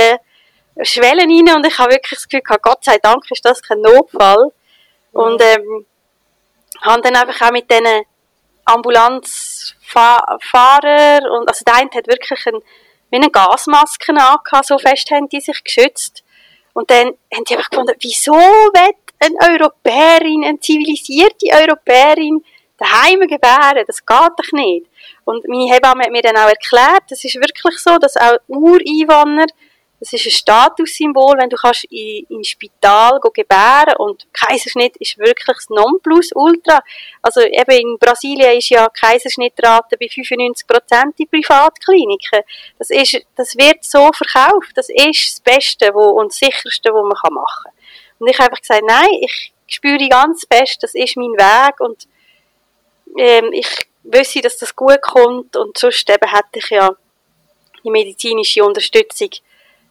Schwellen 0.82 1.30
rein 1.30 1.56
und 1.56 1.66
ich 1.66 1.78
habe 1.78 1.92
wirklich 1.92 2.18
das 2.18 2.28
Gefühl 2.28 2.42
gehabt, 2.42 2.62
Gott 2.62 2.84
sei 2.84 2.98
Dank 2.98 3.24
ist 3.30 3.44
das 3.44 3.62
kein 3.62 3.80
Notfall. 3.80 4.52
Und 5.12 5.42
ähm, 5.42 5.86
habe 6.82 7.02
dann 7.02 7.16
einfach 7.16 7.48
auch 7.48 7.52
mit 7.52 7.70
diesen 7.70 8.04
Ambulanzfahrer 8.64 11.20
und 11.32 11.48
also 11.48 11.64
der 11.64 11.76
eine 11.76 11.90
hat 11.94 12.06
wirklich 12.06 12.46
ein, 12.46 12.60
wie 13.10 13.16
eine 13.16 13.30
Gasmaske 13.30 14.12
angehabt, 14.12 14.66
so 14.66 14.78
fest 14.78 15.10
haben 15.10 15.28
die 15.28 15.40
sich 15.40 15.64
geschützt. 15.64 16.22
Und 16.72 16.88
dann 16.90 17.08
haben 17.34 17.44
die 17.48 17.56
einfach 17.56 17.70
gefunden, 17.70 17.96
wieso 18.00 18.32
wird 18.32 18.96
eine 19.18 19.34
Europäerin, 19.52 20.44
eine 20.44 20.60
zivilisierte 20.60 21.48
Europäerin 21.52 22.44
daheim 22.78 23.18
gebären? 23.20 23.84
Das 23.86 24.06
geht 24.06 24.32
doch 24.36 24.52
nicht. 24.52 24.86
Und 25.24 25.48
meine 25.48 25.72
Hebamme 25.72 26.04
hat 26.04 26.12
mir 26.12 26.22
dann 26.22 26.36
auch 26.36 26.48
erklärt, 26.48 27.02
das 27.08 27.24
ist 27.24 27.34
wirklich 27.34 27.76
so, 27.78 27.98
dass 27.98 28.16
auch 28.16 28.38
Ureinwohner 28.46 29.46
das 30.00 30.14
ist 30.14 30.26
ein 30.26 30.30
Statussymbol, 30.30 31.37
wenn 31.38 31.50
du 31.50 31.57
kannst 31.57 31.85
in, 31.85 32.25
in 32.30 32.42
Spital 32.42 33.21
gebären 33.35 33.95
und 33.99 34.26
Kaiserschnitt 34.33 34.97
ist 34.97 35.19
wirklich 35.19 35.45
das 35.47 35.69
Nonplusultra. 35.69 36.80
Also 37.21 37.42
eben 37.42 37.71
in 37.71 37.99
Brasilien 37.99 38.57
ist 38.57 38.71
ja 38.71 38.88
Kaiserschnittrate 38.88 39.99
bei 39.99 40.09
95 40.09 40.66
Prozent 40.66 41.21
in 41.21 41.28
Privatkliniken. 41.28 42.40
Das 42.78 42.88
ist, 42.88 43.21
das 43.37 43.54
wird 43.59 43.85
so 43.85 44.11
verkauft. 44.12 44.73
Das 44.75 44.88
ist 44.88 45.35
das 45.35 45.40
Beste 45.42 45.92
wo, 45.92 46.19
und 46.19 46.33
das 46.33 46.38
Sicherste, 46.38 46.95
was 46.95 47.02
man 47.02 47.35
machen 47.35 47.64
kann. 47.64 47.73
Und 48.21 48.28
ich 48.28 48.38
habe 48.38 48.50
einfach 48.50 48.61
gesagt, 48.62 48.83
nein, 48.87 49.09
ich 49.21 49.52
spüre 49.66 50.09
ganz 50.09 50.47
fest, 50.50 50.78
das 50.83 50.95
ist 50.95 51.16
mein 51.19 51.33
Weg 51.33 51.78
und 51.78 52.09
ähm, 53.19 53.52
ich 53.52 53.87
wüsste, 54.02 54.40
dass 54.40 54.57
das 54.57 54.75
gut 54.75 55.02
kommt 55.02 55.57
und 55.57 55.76
sonst 55.76 56.09
eben 56.09 56.30
hätte 56.30 56.59
ich 56.59 56.71
ja 56.71 56.90
die 57.85 57.90
medizinische 57.90 58.64
Unterstützung 58.64 59.30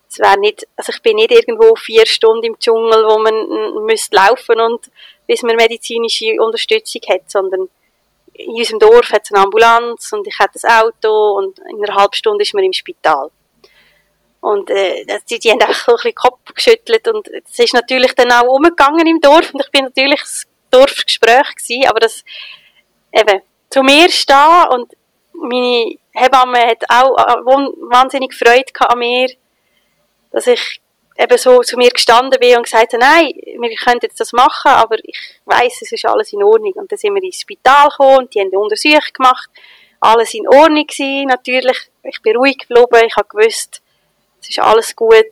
es 0.10 0.20
wäre 0.20 0.40
nicht, 0.40 0.68
also 0.76 0.92
ich 0.92 1.02
bin 1.02 1.18
nicht 1.18 1.32
irgendwo 1.32 1.76
vier 1.76 2.06
Stunden 2.06 2.46
im 2.46 2.60
Dschungel, 2.60 3.06
wo 3.08 3.20
man 3.20 3.86
müsste 3.86 4.16
laufen 4.16 4.60
und 4.60 4.90
bis 5.28 5.44
man 5.44 5.56
medizinische 5.56 6.36
Unterstützung 6.40 7.02
hat, 7.10 7.30
sondern 7.30 7.70
in 8.34 8.50
unserem 8.56 8.80
Dorf 8.80 9.12
hat 9.12 9.24
es 9.26 9.32
eine 9.32 9.44
Ambulanz 9.44 10.12
und 10.14 10.26
ich 10.26 10.40
hatte 10.40 10.60
ein 10.64 10.84
Auto 10.84 11.38
und 11.38 11.60
in 11.60 11.84
einer 11.84 11.96
halben 11.96 12.14
Stunde 12.14 12.42
ist 12.42 12.54
man 12.54 12.64
im 12.64 12.74
Spital. 12.74 13.30
Und 14.42 14.70
äh, 14.70 15.06
die, 15.30 15.38
die 15.38 15.52
haben 15.52 15.62
einfach 15.62 15.86
so 15.86 15.92
ein 15.92 15.96
bisschen 15.96 16.16
Kopf 16.16 16.54
geschüttelt 16.56 17.08
und 17.08 17.28
es 17.28 17.60
ist 17.60 17.74
natürlich 17.74 18.14
dann 18.16 18.32
auch 18.32 18.48
umgegangen 18.48 19.06
im 19.06 19.20
Dorf 19.20 19.54
und 19.54 19.62
ich 19.62 19.72
bin 19.72 19.84
natürlich 19.84 20.22
das 20.22 20.48
Dorfgespräch 20.72 21.56
gewesen, 21.56 21.88
aber 21.88 22.00
das 22.00 22.24
eben 23.12 23.42
zu 23.70 23.84
mir 23.84 24.10
stehen 24.10 24.68
und 24.72 24.94
meine 25.34 25.98
Hebamme 26.14 26.66
hat 26.66 26.84
auch 26.90 27.18
äh, 27.18 27.44
wahnsinnig 27.92 28.34
Freude 28.34 28.72
an 28.80 29.00
mir 29.00 29.30
dass 30.32 30.48
ich 30.48 30.82
eben 31.18 31.38
so 31.38 31.60
zu 31.62 31.78
mir 31.78 31.90
gestanden 31.90 32.40
bin 32.40 32.58
und 32.58 32.64
gesagt 32.64 32.94
habe, 32.94 33.04
nein, 33.04 33.34
wir 33.36 33.76
können 33.76 34.00
jetzt 34.02 34.20
das 34.20 34.32
machen, 34.32 34.72
aber 34.72 34.98
ich 35.04 35.18
weiß, 35.46 35.82
es 35.82 35.92
ist 35.92 36.06
alles 36.06 36.32
in 36.32 36.44
Ordnung. 36.44 36.74
Und 36.74 36.92
dann 36.92 36.98
sind 36.98 37.14
wir 37.14 37.24
ins 37.24 37.42
Spital 37.42 37.90
gekommen 37.90 38.20
und 38.20 38.34
die 38.34 38.40
haben 38.40 38.48
eine 38.48 38.60
Untersuchung 38.60 39.14
gemacht. 39.14 39.50
Alles 40.00 40.34
in 40.34 40.48
Ordnung 40.48 40.88
gewesen, 40.88 41.28
natürlich. 41.28 41.90
Ich 42.04 42.22
bin 42.22 42.38
ruhig 42.38 42.58
geblieben, 42.58 43.06
ich 43.06 43.16
habe 43.18 43.28
gewusst, 43.28 43.82
es 44.42 44.50
ist 44.50 44.60
alles 44.60 44.96
gut. 44.96 45.26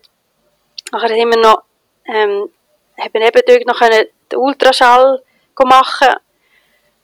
Nachher 0.92 1.10
haben 1.10 1.30
wir 1.30 1.40
noch, 1.40 1.64
ähm, 2.06 2.50
haben 3.00 3.22
eben 3.22 3.42
dort 3.48 3.66
noch 3.66 3.80
den 3.80 4.40
Ultraschall 4.40 5.22
machen 5.66 6.16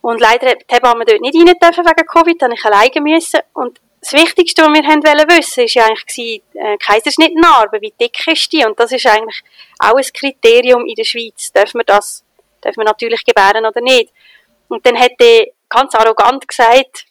und 0.04 0.20
leider 0.20 0.48
haben 0.48 1.00
wir 1.00 1.06
dort 1.06 1.22
nicht 1.22 1.36
rein 1.36 1.56
dürfen 1.62 1.86
wegen 1.86 2.08
Covid, 2.08 2.42
dann 2.42 2.52
ich 2.52 2.66
alleine 2.66 3.02
müssen. 3.02 3.40
Und 3.54 3.80
das 4.04 4.12
Wichtigste, 4.12 4.64
was 4.64 4.74
wir 4.74 4.86
haben 4.86 5.04
wollen 5.04 5.30
wissen, 5.30 5.64
ist 5.64 5.76
ja 5.76 5.86
eigentlich 5.86 6.44
äh, 6.54 6.78
Kaiserschnittnarbe, 6.78 7.80
wie 7.80 7.94
dick 8.00 8.28
ist 8.28 8.52
die? 8.52 8.66
Und 8.66 8.78
das 8.78 8.92
ist 8.92 9.06
eigentlich 9.06 9.42
auch 9.80 9.96
ein 9.96 10.06
Kriterium 10.14 10.86
in 10.86 10.96
der 10.96 11.06
Schweiz. 11.06 11.54
Dürfen 11.54 11.80
wir 11.80 11.86
das, 11.86 12.26
dürfen 12.64 12.82
wir 12.82 12.86
natürlich 12.86 13.24
gebären 13.24 13.66
oder 13.66 13.80
nicht? 13.80 14.12
Und 14.68 14.86
dann 14.86 15.00
hat 15.00 15.14
er 15.20 15.48
ganz 15.70 15.96
arrogant 15.96 16.46
gesagt, 16.46 17.06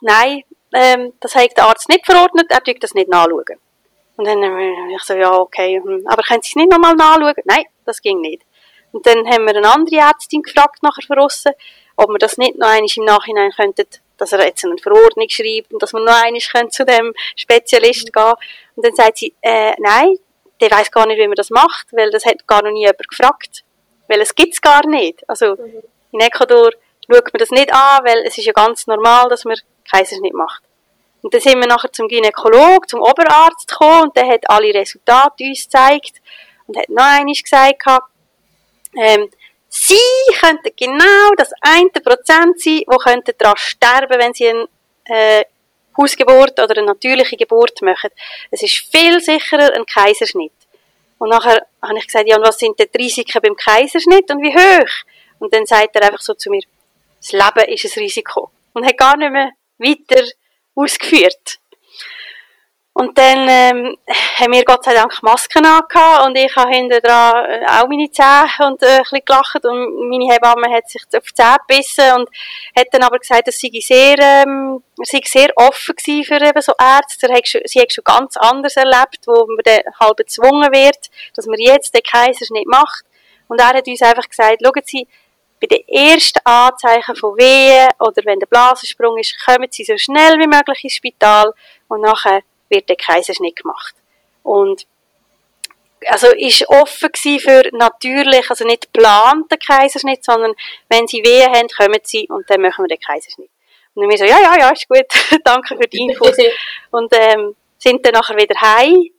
nein, 0.00 0.42
ähm, 0.72 1.12
das 1.20 1.34
hat 1.34 1.54
der 1.56 1.64
Arzt 1.64 1.88
nicht 1.90 2.06
verordnet, 2.06 2.46
er 2.48 2.62
tut 2.62 2.82
das 2.82 2.94
nicht 2.94 3.10
nachschauen. 3.10 3.60
Und 4.16 4.26
dann 4.26 4.42
habe 4.42 4.94
ich 4.94 5.02
so, 5.02 5.14
ja, 5.14 5.32
okay, 5.32 5.82
hm, 5.84 6.06
aber 6.06 6.22
können 6.22 6.42
Sie 6.42 6.50
es 6.50 6.56
nicht 6.56 6.70
nochmal 6.70 6.94
nachschauen? 6.94 7.34
Nein, 7.44 7.64
das 7.84 8.00
ging 8.00 8.20
nicht. 8.22 8.42
Und 8.92 9.06
dann 9.06 9.26
haben 9.26 9.44
wir 9.44 9.54
eine 9.54 9.70
andere 9.70 9.96
Ärztin 9.96 10.42
gefragt 10.42 10.82
nachher 10.82 11.06
von 11.06 11.18
aussen, 11.18 11.52
ob 11.96 12.08
wir 12.08 12.18
das 12.18 12.38
nicht 12.38 12.56
noch 12.56 12.68
einmal 12.68 12.88
im 12.96 13.04
Nachhinein 13.04 13.50
könnten 13.52 13.86
dass 14.18 14.32
er 14.32 14.44
jetzt 14.44 14.64
eine 14.64 14.76
Verordnung 14.78 15.28
schreibt 15.28 15.72
und 15.72 15.82
dass 15.82 15.92
man 15.92 16.04
noch 16.04 16.22
einmal 16.22 16.68
zu 16.70 16.84
dem 16.84 17.14
Spezialist 17.36 18.12
gehen 18.12 18.34
Und 18.76 18.84
dann 18.84 18.94
sagt 18.94 19.18
sie, 19.18 19.34
äh, 19.40 19.74
nein, 19.78 20.16
der 20.60 20.70
weiß 20.70 20.90
gar 20.90 21.06
nicht, 21.06 21.18
wie 21.18 21.28
man 21.28 21.36
das 21.36 21.50
macht, 21.50 21.86
weil 21.92 22.10
das 22.10 22.26
hat 22.26 22.46
gar 22.46 22.62
noch 22.62 22.72
nie 22.72 22.80
jemand 22.80 23.08
gefragt. 23.08 23.64
Weil 24.08 24.20
es 24.20 24.34
gibt's 24.34 24.60
gar 24.60 24.86
nicht. 24.86 25.28
Also, 25.28 25.56
mhm. 25.56 25.82
in 26.12 26.20
Ecuador 26.20 26.70
schaut 27.06 27.32
man 27.32 27.38
das 27.38 27.50
nicht 27.50 27.72
an, 27.72 28.04
weil 28.04 28.18
es 28.26 28.36
ist 28.36 28.44
ja 28.44 28.52
ganz 28.52 28.86
normal, 28.86 29.28
dass 29.28 29.44
man 29.44 29.56
Kaiserschnitt 29.90 30.34
macht. 30.34 30.62
Und 31.22 31.34
dann 31.34 31.40
sind 31.40 31.58
wir 31.60 31.66
nachher 31.66 31.92
zum 31.92 32.08
Gynäkolog, 32.08 32.88
zum 32.88 33.00
Oberarzt 33.00 33.68
gekommen 33.68 34.04
und 34.04 34.16
der 34.16 34.28
hat 34.28 34.48
alle 34.48 34.72
Resultate 34.72 35.44
uns 35.44 35.64
gezeigt 35.64 36.20
und 36.66 36.76
hat 36.76 36.88
noch 36.88 37.02
einmal 37.02 37.34
gesagt, 37.34 37.82
ähm, 38.96 39.28
Sie 39.68 39.96
könnten 40.40 40.70
genau 40.76 41.30
das 41.36 41.50
eine 41.60 41.90
Prozent 41.90 42.60
sein, 42.60 42.82
wo 42.86 42.96
könnten 42.96 43.32
daran 43.36 43.56
sterben, 43.56 44.18
wenn 44.18 44.32
sie 44.32 44.48
eine 44.48 44.68
äh, 45.04 45.44
Hausgeburt 45.96 46.58
oder 46.60 46.76
eine 46.76 46.86
natürliche 46.86 47.36
Geburt 47.36 47.82
machen. 47.82 48.10
Es 48.50 48.62
ist 48.62 48.88
viel 48.90 49.20
sicherer 49.20 49.74
ein 49.74 49.84
Kaiserschnitt. 49.84 50.52
Und 51.18 51.30
nachher 51.30 51.66
habe 51.82 51.98
ich 51.98 52.06
gesagt, 52.06 52.28
ja, 52.28 52.36
und 52.36 52.46
was 52.46 52.58
sind 52.58 52.78
denn 52.78 52.88
die 52.94 53.02
Risiken 53.02 53.42
beim 53.42 53.56
Kaiserschnitt 53.56 54.30
und 54.30 54.40
wie 54.40 54.54
hoch? 54.54 54.90
Und 55.40 55.52
dann 55.52 55.66
sagt 55.66 55.96
er 55.96 56.02
einfach 56.02 56.20
so 56.20 56.34
zu 56.34 56.50
mir, 56.50 56.62
das 57.20 57.32
Leben 57.32 57.72
ist 57.72 57.84
ein 57.84 58.02
Risiko. 58.02 58.50
Und 58.72 58.86
hat 58.86 58.96
gar 58.96 59.16
nicht 59.16 59.32
mehr 59.32 59.50
weiter 59.78 60.24
ausgeführt. 60.74 61.58
Und 63.00 63.16
dann 63.16 63.48
ähm, 63.48 63.96
haben 64.40 64.52
wir 64.52 64.64
Gott 64.64 64.82
sei 64.82 64.92
Dank 64.92 65.22
Masken 65.22 65.64
angehabt 65.64 66.26
und 66.26 66.36
ich 66.36 66.56
habe 66.56 66.68
hinten 66.72 67.00
dran 67.00 67.44
äh, 67.44 67.64
auch 67.64 67.86
meine 67.86 68.10
Zähne 68.10 68.48
und 68.66 68.82
äh, 68.82 68.86
ein 68.86 69.02
bisschen 69.02 69.24
gelacht 69.24 69.64
und 69.64 70.08
meine 70.08 70.32
Hebamme 70.32 70.68
hat 70.74 70.90
sich 70.90 71.02
auf 71.16 71.22
die 71.22 71.34
Zähne 71.34 71.58
gebissen 71.68 72.12
und 72.16 72.28
hat 72.76 72.88
dann 72.90 73.04
aber 73.04 73.20
gesagt, 73.20 73.46
dass 73.46 73.56
sie 73.56 73.70
sehr, 73.80 74.18
ähm, 74.18 74.82
sei 75.04 75.20
sehr 75.24 75.50
offen 75.54 75.94
gewesen 75.94 76.24
für 76.24 76.44
eben 76.44 76.60
so 76.60 76.72
Ärzte. 76.76 77.28
Sie 77.66 77.80
hat 77.80 77.92
schon 77.92 78.02
ganz 78.02 78.36
anders 78.36 78.74
erlebt, 78.74 79.20
wo 79.26 79.46
man 79.46 79.60
dann 79.62 79.94
halb 80.00 80.16
gezwungen 80.16 80.72
wird, 80.72 81.08
dass 81.36 81.46
man 81.46 81.60
jetzt 81.60 81.94
den 81.94 82.02
Kaiserschnitt 82.02 82.66
macht. 82.66 83.04
Und 83.46 83.60
er 83.60 83.74
hat 83.74 83.86
uns 83.86 84.02
einfach 84.02 84.28
gesagt, 84.28 84.60
schauen 84.60 84.82
Sie, 84.84 85.06
bei 85.60 85.68
den 85.68 85.86
ersten 85.86 86.40
Anzeichen 86.42 87.14
von 87.14 87.36
Wehen 87.36 87.90
oder 88.00 88.22
wenn 88.24 88.40
der 88.40 88.48
Blasensprung 88.48 89.16
ist, 89.18 89.36
kommen 89.46 89.68
Sie 89.70 89.84
so 89.84 89.96
schnell 89.96 90.36
wie 90.40 90.48
möglich 90.48 90.82
ins 90.82 90.94
Spital 90.94 91.52
und 91.86 92.00
nachher 92.00 92.42
wird 92.68 92.88
der 92.88 92.96
Kaiserschnitt 92.96 93.56
gemacht. 93.56 93.94
Und 94.42 94.86
also 96.06 96.28
ist 96.28 96.68
offen 96.68 97.10
für 97.14 97.62
natürlich, 97.72 98.48
also 98.50 98.64
nicht 98.64 98.92
geplanten 98.92 99.58
Kaiserschnitt, 99.58 100.24
sondern 100.24 100.54
wenn 100.88 101.06
sie 101.06 101.22
Wehen 101.24 101.52
haben, 101.52 101.68
kommen 101.68 102.00
sie 102.02 102.26
und 102.28 102.48
dann 102.48 102.60
machen 102.60 102.84
wir 102.84 102.88
den 102.88 103.00
Kaiserschnitt. 103.00 103.50
Und 103.94 104.02
dann 104.02 104.10
wir 104.10 104.18
so, 104.18 104.24
ja, 104.24 104.38
ja, 104.40 104.58
ja, 104.58 104.70
ist 104.70 104.88
gut, 104.88 105.06
danke 105.44 105.76
für 105.76 105.88
die 105.88 105.98
Infos. 105.98 106.36
und 106.90 107.12
ähm, 107.14 107.56
sind 107.78 108.04
dann 108.04 108.12
nachher 108.12 108.36
wieder 108.36 108.60
heim 108.60 109.10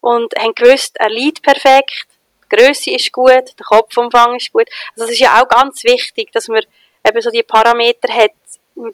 und 0.00 0.34
haben 0.38 0.54
gewusst, 0.54 0.96
er 0.98 1.10
liegt 1.10 1.42
perfekt, 1.42 2.06
die 2.44 2.56
Grösse 2.56 2.90
ist 2.90 3.12
gut, 3.12 3.30
der 3.30 3.66
Kopfumfang 3.66 4.36
ist 4.36 4.52
gut. 4.52 4.68
Also 4.94 5.04
es 5.04 5.12
ist 5.12 5.20
ja 5.20 5.40
auch 5.40 5.48
ganz 5.48 5.84
wichtig, 5.84 6.32
dass 6.32 6.48
man 6.48 6.62
eben 7.06 7.20
so 7.20 7.30
die 7.30 7.42
Parameter 7.42 8.12
hat, 8.12 8.32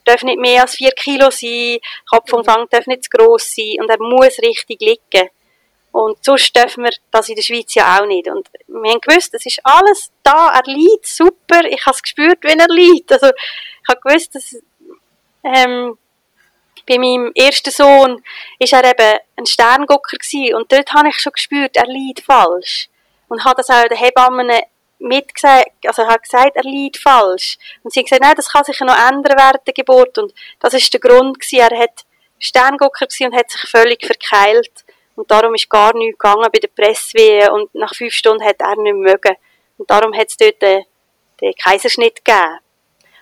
darf 0.05 0.23
nicht 0.23 0.39
mehr 0.39 0.63
als 0.63 0.75
4 0.77 0.91
Kilo 0.93 1.31
sein, 1.31 1.79
Kopfumfang 2.11 2.67
darf 2.71 2.87
nicht 2.87 3.05
zu 3.05 3.11
gross 3.11 3.55
sein 3.55 3.77
und 3.81 3.89
er 3.89 3.99
muss 3.99 4.39
richtig 4.39 4.81
liegen. 4.81 5.29
Und 5.91 6.23
sonst 6.25 6.55
dürfen 6.55 6.85
wir 6.85 6.93
das 7.11 7.29
in 7.29 7.35
der 7.35 7.43
Schweiz 7.43 7.75
ja 7.75 7.99
auch 7.99 8.07
nicht. 8.07 8.29
Und 8.29 8.49
wir 8.67 8.93
haben 8.93 9.01
gewusst, 9.01 9.35
es 9.35 9.47
ist 9.47 9.61
alles 9.65 10.13
da, 10.23 10.53
er 10.55 10.63
liegt 10.65 11.07
super, 11.07 11.65
ich 11.69 11.85
habe 11.87 11.97
es 11.97 12.03
gespürt, 12.03 12.39
wenn 12.43 12.61
er 12.61 12.69
liegt. 12.69 13.11
Also 13.11 13.27
ich 13.29 13.89
habe 13.89 14.01
gewusst, 14.01 14.35
dass 14.35 14.57
ähm, 15.43 15.99
bei 16.87 16.99
meinem 16.99 17.33
ersten 17.35 17.71
Sohn 17.71 18.23
ist 18.59 18.73
er 18.73 18.85
eben 18.85 19.19
ein 19.37 19.47
Sterngucker 19.47 20.17
gewesen 20.17 20.55
und 20.55 20.71
dort 20.73 20.93
habe 20.93 21.09
ich 21.09 21.19
schon 21.19 21.33
gespürt, 21.33 21.77
er 21.77 21.87
liegt 21.87 22.21
falsch. 22.21 22.89
Und 23.29 23.45
habe 23.45 23.57
das 23.57 23.69
auch 23.69 23.89
den 23.89 23.99
Hebammen 23.99 24.51
mitgesagt, 24.99 25.87
also 25.87 26.07
hat 26.07 26.23
gesagt, 26.23 26.57
er 26.57 26.63
liegt 26.63 26.99
falsch. 26.99 27.59
Und 27.83 27.93
sie 27.93 28.01
hat 28.01 28.07
gesagt, 28.07 28.23
nein, 28.23 28.35
das 28.37 28.51
kann 28.53 28.65
sich 28.65 28.81
noch 28.81 28.97
ändern 28.97 29.37
während 29.37 29.67
der 29.67 29.75
Geburt. 29.75 30.19
Und 30.19 30.33
das 30.61 30.75
ist 30.75 30.93
der 30.93 31.01
Grund 31.01 31.39
gewesen. 31.39 31.73
Er 31.73 31.79
hat 31.79 32.05
Sterngucker 32.39 33.07
und 33.21 33.35
hat 33.35 33.51
sich 33.51 33.61
völlig 33.63 34.05
verkeilt. 34.05 34.85
Und 35.15 35.31
darum 35.31 35.55
ist 35.55 35.69
gar 35.69 35.95
nichts 35.95 36.19
gegangen 36.19 36.49
bei 36.53 36.61
der 36.61 36.69
Presswehe 36.69 37.53
und 37.53 37.75
nach 37.75 37.93
fünf 37.95 38.15
Stunden 38.15 38.45
hat 38.45 38.61
er 38.61 38.77
nicht 38.77 38.95
mögen. 38.95 39.37
Und 39.77 39.91
darum 39.91 40.17
hat 40.17 40.29
es 40.29 40.37
dort 40.37 40.63
den, 40.63 40.85
den 41.41 41.55
Kaiserschnitt 41.55 42.25
gegeben. 42.25 42.59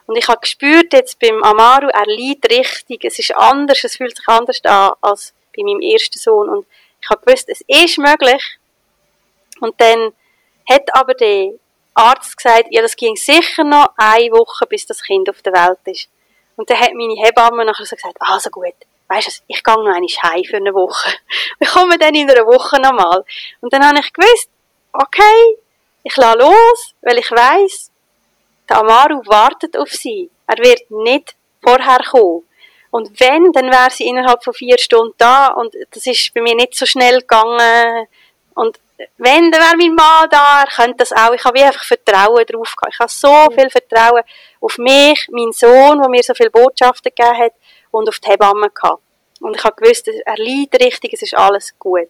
Und 0.06 0.16
ich 0.16 0.28
habe 0.28 0.40
gespürt 0.40 0.92
jetzt 0.92 1.18
beim 1.18 1.42
Amaru, 1.42 1.88
er 1.88 2.06
liegt 2.06 2.50
richtig, 2.50 3.04
es 3.04 3.18
ist 3.18 3.34
anders, 3.34 3.82
es 3.82 3.96
fühlt 3.96 4.16
sich 4.16 4.28
anders 4.28 4.62
an 4.64 4.92
als 5.00 5.34
bei 5.56 5.62
meinem 5.64 5.80
ersten 5.80 6.18
Sohn. 6.18 6.48
Und 6.48 6.66
ich 7.02 7.08
habe 7.10 7.24
gewusst, 7.24 7.48
es 7.48 7.62
ist 7.66 7.98
möglich. 7.98 8.58
Und 9.60 9.80
dann 9.80 10.12
hat 10.68 10.94
aber 10.94 11.14
der 11.14 11.54
Arzt 11.96 12.36
gesagt, 12.36 12.66
ja, 12.70 12.82
das 12.82 12.96
ging 12.96 13.16
sicher 13.16 13.64
noch 13.64 13.88
eine 13.96 14.30
Woche, 14.30 14.66
bis 14.66 14.86
das 14.86 15.02
Kind 15.02 15.28
auf 15.30 15.42
der 15.42 15.52
Welt 15.52 15.78
ist. 15.84 16.08
Und 16.56 16.68
dann 16.70 16.78
hat 16.78 16.92
meine 16.94 17.14
Hebamme 17.14 17.64
nachher 17.64 17.84
so 17.84 17.96
gesagt, 17.96 18.16
also 18.20 18.50
gut, 18.50 18.74
weisst 19.08 19.28
du, 19.28 19.42
ich 19.46 19.62
gehe 19.62 19.74
noch 19.74 19.86
einmal 19.86 20.00
heim 20.22 20.44
für 20.44 20.56
eine 20.56 20.74
Woche. 20.74 21.10
Ich 21.60 21.68
komme 21.68 21.98
dann 21.98 22.14
in 22.14 22.30
einer 22.30 22.46
Woche 22.46 22.80
nochmal. 22.80 23.24
Und 23.60 23.72
dann 23.72 23.86
habe 23.86 23.98
ich 24.00 24.12
gewusst, 24.12 24.50
okay, 24.92 25.56
ich 26.02 26.16
lasse 26.16 26.38
los, 26.38 26.94
weil 27.02 27.18
ich 27.18 27.30
weiss, 27.30 27.90
der 28.68 28.78
Amaru 28.78 29.22
wartet 29.26 29.76
auf 29.76 29.90
sie. 29.90 30.30
Er 30.46 30.58
wird 30.58 30.90
nicht 30.90 31.34
vorher 31.62 32.00
kommen. 32.10 32.46
Und 32.90 33.20
wenn, 33.20 33.52
dann 33.52 33.70
wäre 33.70 33.90
sie 33.90 34.06
innerhalb 34.06 34.42
von 34.42 34.54
vier 34.54 34.78
Stunden 34.78 35.14
da 35.18 35.48
und 35.48 35.74
das 35.90 36.06
ist 36.06 36.32
bei 36.34 36.40
mir 36.40 36.54
nicht 36.54 36.74
so 36.74 36.86
schnell 36.86 37.20
gegangen. 37.20 38.06
Und 38.54 38.78
wenn, 39.18 39.50
dann 39.50 39.60
wäre 39.60 39.76
mein 39.76 39.94
Mann 39.94 40.28
da, 40.30 40.62
er 40.62 40.66
könnte 40.68 40.98
das 40.98 41.12
auch. 41.12 41.32
Ich 41.32 41.44
habe 41.44 41.58
wie 41.58 41.64
einfach 41.64 41.84
Vertrauen 41.84 42.46
drauf 42.46 42.74
gehabt. 42.76 42.94
Ich 42.94 42.98
habe 42.98 43.10
so 43.10 43.46
viel 43.54 43.68
Vertrauen 43.70 44.22
auf 44.60 44.78
mich, 44.78 45.28
meinen 45.30 45.52
Sohn, 45.52 46.00
der 46.00 46.08
mir 46.08 46.22
so 46.22 46.34
viele 46.34 46.50
Botschaften 46.50 47.12
gegeben 47.14 47.38
hat, 47.38 47.52
und 47.90 48.08
auf 48.08 48.18
die 48.18 48.28
Hebamme 48.28 48.70
gehabt. 48.70 49.02
Und 49.40 49.56
ich 49.56 49.64
habe 49.64 49.76
gewusst, 49.76 50.08
er 50.08 50.36
liegt 50.36 50.82
richtig, 50.82 51.12
es 51.12 51.22
ist 51.22 51.34
alles 51.34 51.78
gut. 51.78 52.08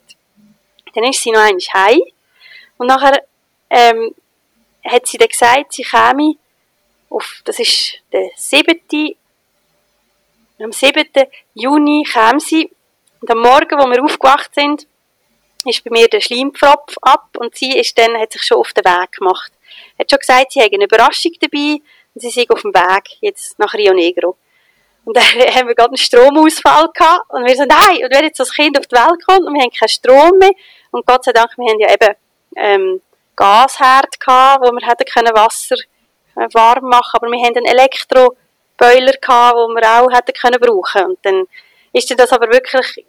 Dann 0.95 1.05
ist 1.05 1.23
sie 1.23 1.31
noch 1.31 1.41
einmal 1.41 1.61
heim. 1.75 2.01
Und 2.77 2.87
nachher, 2.87 3.23
ähm, 3.71 4.15
hat 4.85 5.07
sie 5.07 5.19
dann 5.19 5.29
gesagt, 5.29 5.73
sie 5.73 5.83
käme 5.83 6.37
auf, 7.11 7.41
das 7.45 7.59
ist 7.59 7.99
der 8.13 8.31
7. 8.37 8.81
Am 10.59 10.73
7. 10.73 11.05
Juni 11.55 12.07
kam 12.11 12.41
sie. 12.41 12.71
Und 13.21 13.31
am 13.31 13.41
Morgen, 13.41 13.79
wo 13.79 13.87
wir 13.87 14.03
aufgewacht 14.03 14.55
sind, 14.55 14.87
ist 15.69 15.85
bei 15.85 15.91
mir 15.91 16.09
der 16.09 16.21
Schleimpfropf 16.21 16.97
ab 17.03 17.29
und 17.39 17.55
sie 17.57 17.79
ist 17.79 17.97
dann, 17.99 18.19
hat 18.19 18.33
sich 18.33 18.43
schon 18.43 18.59
auf 18.59 18.73
den 18.73 18.85
Weg 18.85 19.13
gemacht. 19.13 19.53
Hat 19.99 20.11
schon 20.11 20.19
gesagt, 20.19 20.53
sie 20.53 20.63
hat 20.63 20.73
eine 20.73 20.85
Überraschung 20.85 21.33
dabei 21.41 21.81
und 22.15 22.21
sie 22.21 22.31
sind 22.31 22.51
auf 22.51 22.63
dem 22.63 22.75
Weg 22.75 23.19
jetzt 23.21 23.59
nach 23.59 23.75
Rio 23.75 23.93
Negro. 23.93 24.37
Und 25.05 25.17
dann 25.17 25.25
haben 25.55 25.69
wir 25.69 25.75
gerade 25.75 25.91
einen 25.91 25.97
Stromausfall 25.97 26.89
gehabt 26.93 27.31
und 27.31 27.45
wir 27.45 27.57
so, 27.57 27.65
nein, 27.65 28.05
und 28.05 28.13
wenn 28.13 28.25
jetzt 28.25 28.41
das 28.41 28.53
Kind 28.53 28.79
auf 28.79 28.87
die 28.87 28.97
Welt 28.97 29.25
kommt 29.27 29.47
und 29.47 29.55
wir 29.55 29.63
haben 29.63 29.71
keinen 29.71 29.89
Strom 29.89 30.39
mehr 30.39 30.53
und 30.91 31.07
Gott 31.07 31.25
sei 31.25 31.33
Dank, 31.33 31.51
wir 31.57 31.71
haben 31.71 31.81
ja 31.81 31.93
eben 31.93 32.15
ähm, 32.57 33.03
Gasherd 33.37 34.21
gehabt, 34.21 34.65
wo 34.67 34.73
wir 34.73 34.87
hätten 34.87 35.05
können 35.05 35.35
Wasser 35.35 35.77
äh, 36.37 36.49
warm 36.53 36.89
machen, 36.89 37.13
aber 37.15 37.29
wir 37.29 37.39
haben 37.39 37.57
einen 37.57 37.67
Elektroboiler 37.67 39.13
gehabt, 39.21 39.57
wo 39.57 39.69
wir 39.69 40.01
auch 40.01 40.11
hätten 40.11 40.33
können 40.33 40.61
brauchen 40.61 41.05
und 41.11 41.19
dann 41.23 41.47
ist 41.93 42.19
das 42.19 42.33
aber 42.33 42.51
wirklich 42.51 43.05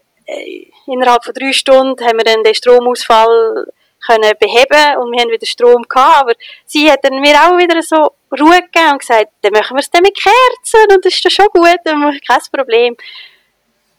innerhalb 0.86 1.24
von 1.24 1.34
drei 1.34 1.54
Stunden 1.54 2.04
haben 2.06 2.18
wir 2.18 2.24
dann 2.24 2.44
den 2.44 2.56
Stromausfall 2.56 3.68
können 4.06 4.34
beheben 4.40 4.98
und 5.00 5.12
wir 5.12 5.22
haben 5.22 5.32
wieder 5.32 5.46
Strom 5.46 5.84
gehabt, 5.84 6.22
aber 6.22 6.34
sie 6.66 6.90
hat 6.90 7.04
dann 7.04 7.20
mir 7.20 7.36
auch 7.36 7.58
wieder 7.58 7.82
so 7.82 8.12
Ruhe 8.40 8.62
gegeben 8.62 8.92
und 8.94 9.00
gesagt, 9.00 9.28
dann 9.42 9.52
machen 9.54 9.76
wir 9.76 9.82
es 9.82 9.90
dann 9.90 10.04
mit 10.04 10.16
Kerzen 10.16 10.96
und 10.96 11.04
das 11.04 11.14
ist 11.14 11.26
dann 11.26 11.32
schon 11.32 11.48
gut, 11.54 11.80
dann 11.84 12.00
machen 12.00 12.14
wir 12.14 12.22
kein 12.22 12.42
Problem. 12.52 12.98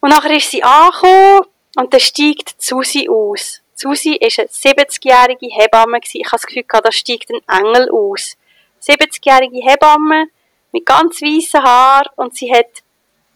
Und 0.00 0.10
nachher 0.10 0.36
ist 0.36 0.50
sie 0.50 0.62
angekommen 0.62 1.40
und 1.76 1.92
dann 1.92 2.00
steigt 2.00 2.54
Susi 2.62 3.08
aus. 3.08 3.60
Susi 3.74 4.14
ist 4.14 4.38
eine 4.38 4.48
70-jährige 4.48 5.46
Hebamme. 5.54 5.98
Ich 6.02 6.24
habe 6.24 6.30
das 6.32 6.46
Gefühl 6.46 6.64
da 6.68 6.92
steigt 6.92 7.30
ein 7.30 7.60
Engel 7.60 7.90
aus. 7.90 8.36
70-jährige 8.82 9.58
Hebamme 9.64 10.26
mit 10.72 10.86
ganz 10.86 11.20
weißen 11.20 11.62
Haaren 11.62 12.08
und 12.16 12.36
sie 12.36 12.52
hat 12.52 12.82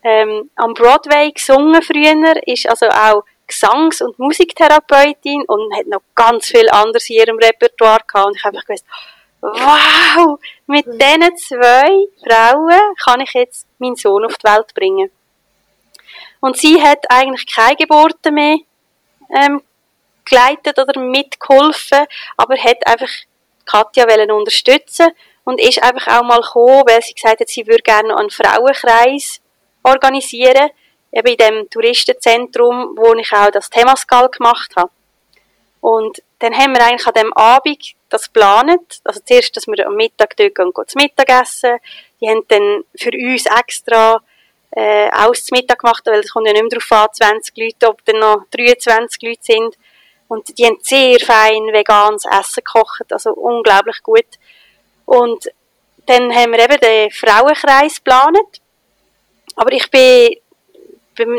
ähm, 0.02 0.50
am 0.56 0.74
Broadway 0.74 1.30
gesungen 1.30 1.82
früher, 1.82 2.46
ist 2.46 2.68
also 2.68 2.86
auch 2.88 3.24
Gesangs- 3.46 4.02
und 4.02 4.18
Musiktherapeutin 4.18 5.44
und 5.46 5.76
hat 5.76 5.86
noch 5.86 6.02
ganz 6.14 6.46
viel 6.46 6.68
anderes 6.70 7.08
in 7.10 7.16
ihrem 7.16 7.38
Repertoire 7.38 8.00
gehabt. 8.06 8.26
Und 8.26 8.36
ich 8.36 8.44
habe 8.44 8.58
gewusst, 8.58 8.84
wow, 9.40 10.38
mit 10.66 10.86
mhm. 10.86 10.98
diesen 10.98 11.36
zwei 11.36 12.06
Frauen 12.24 12.94
kann 13.04 13.20
ich 13.20 13.32
jetzt 13.34 13.66
meinen 13.78 13.96
Sohn 13.96 14.24
auf 14.24 14.36
die 14.38 14.48
Welt 14.48 14.74
bringen. 14.74 15.10
Und 16.40 16.56
sie 16.56 16.82
hat 16.82 17.04
eigentlich 17.08 17.46
keine 17.46 17.76
Geburten 17.76 18.34
mehr 18.34 18.56
ähm, 19.34 19.62
geleitet 20.24 20.78
oder 20.78 21.00
mitgeholfen, 21.00 22.06
aber 22.36 22.56
hat 22.56 22.86
einfach 22.86 23.10
Katja 23.64 24.06
unterstützen 24.34 25.10
und 25.44 25.60
ist 25.60 25.82
einfach 25.82 26.18
auch 26.18 26.24
mal 26.24 26.40
gekommen, 26.40 26.84
weil 26.86 27.02
sie 27.02 27.14
gesagt 27.14 27.40
hat, 27.40 27.48
sie 27.48 27.66
würde 27.66 27.82
gerne 27.82 28.16
einen 28.16 28.30
Frauenkreis 28.30 29.41
organisieren, 29.82 30.70
eben 31.12 31.28
in 31.28 31.36
dem 31.36 31.70
Touristenzentrum, 31.70 32.96
wo 32.96 33.14
ich 33.14 33.32
auch 33.32 33.50
das 33.50 33.70
Themascal 33.70 34.28
gemacht 34.28 34.72
habe. 34.76 34.90
Und 35.80 36.22
dann 36.38 36.56
haben 36.56 36.74
wir 36.74 36.84
eigentlich 36.84 37.06
an 37.06 37.14
dem 37.14 37.32
Abend 37.34 37.94
das 38.08 38.32
geplant. 38.32 39.00
Also 39.04 39.20
zuerst, 39.24 39.56
dass 39.56 39.66
wir 39.66 39.86
am 39.86 39.96
Mittag 39.96 40.36
dort 40.36 40.54
gehen, 40.54 40.72
gehen 40.72 40.88
zu 40.88 40.98
Mittag 40.98 41.28
essen. 41.42 41.78
Die 42.20 42.28
haben 42.28 42.44
dann 42.48 42.84
für 42.96 43.10
uns 43.10 43.46
extra 43.46 44.22
äh, 44.70 45.10
zum 45.34 45.56
Mittag 45.56 45.80
gemacht, 45.80 46.02
weil 46.06 46.20
es 46.20 46.32
kommt 46.32 46.46
ja 46.46 46.52
nicht 46.52 46.62
mehr 46.62 46.80
darauf 46.80 47.08
an, 47.10 47.14
20 47.14 47.56
Leute, 47.56 47.88
ob 47.88 48.04
dann 48.04 48.20
noch 48.20 48.44
23 48.50 49.22
Leute 49.22 49.42
sind. 49.42 49.76
Und 50.28 50.56
die 50.56 50.64
haben 50.64 50.78
sehr 50.80 51.20
fein 51.20 51.72
veganes 51.72 52.24
Essen 52.24 52.62
gekocht, 52.64 53.12
also 53.12 53.32
unglaublich 53.32 54.02
gut. 54.02 54.24
Und 55.04 55.50
dann 56.06 56.34
haben 56.34 56.52
wir 56.52 56.60
eben 56.60 56.80
den 56.80 57.10
Frauenkreis 57.10 57.96
geplant. 57.96 58.61
Aber 59.56 59.72
ich 59.72 59.90
bin, 59.90 60.36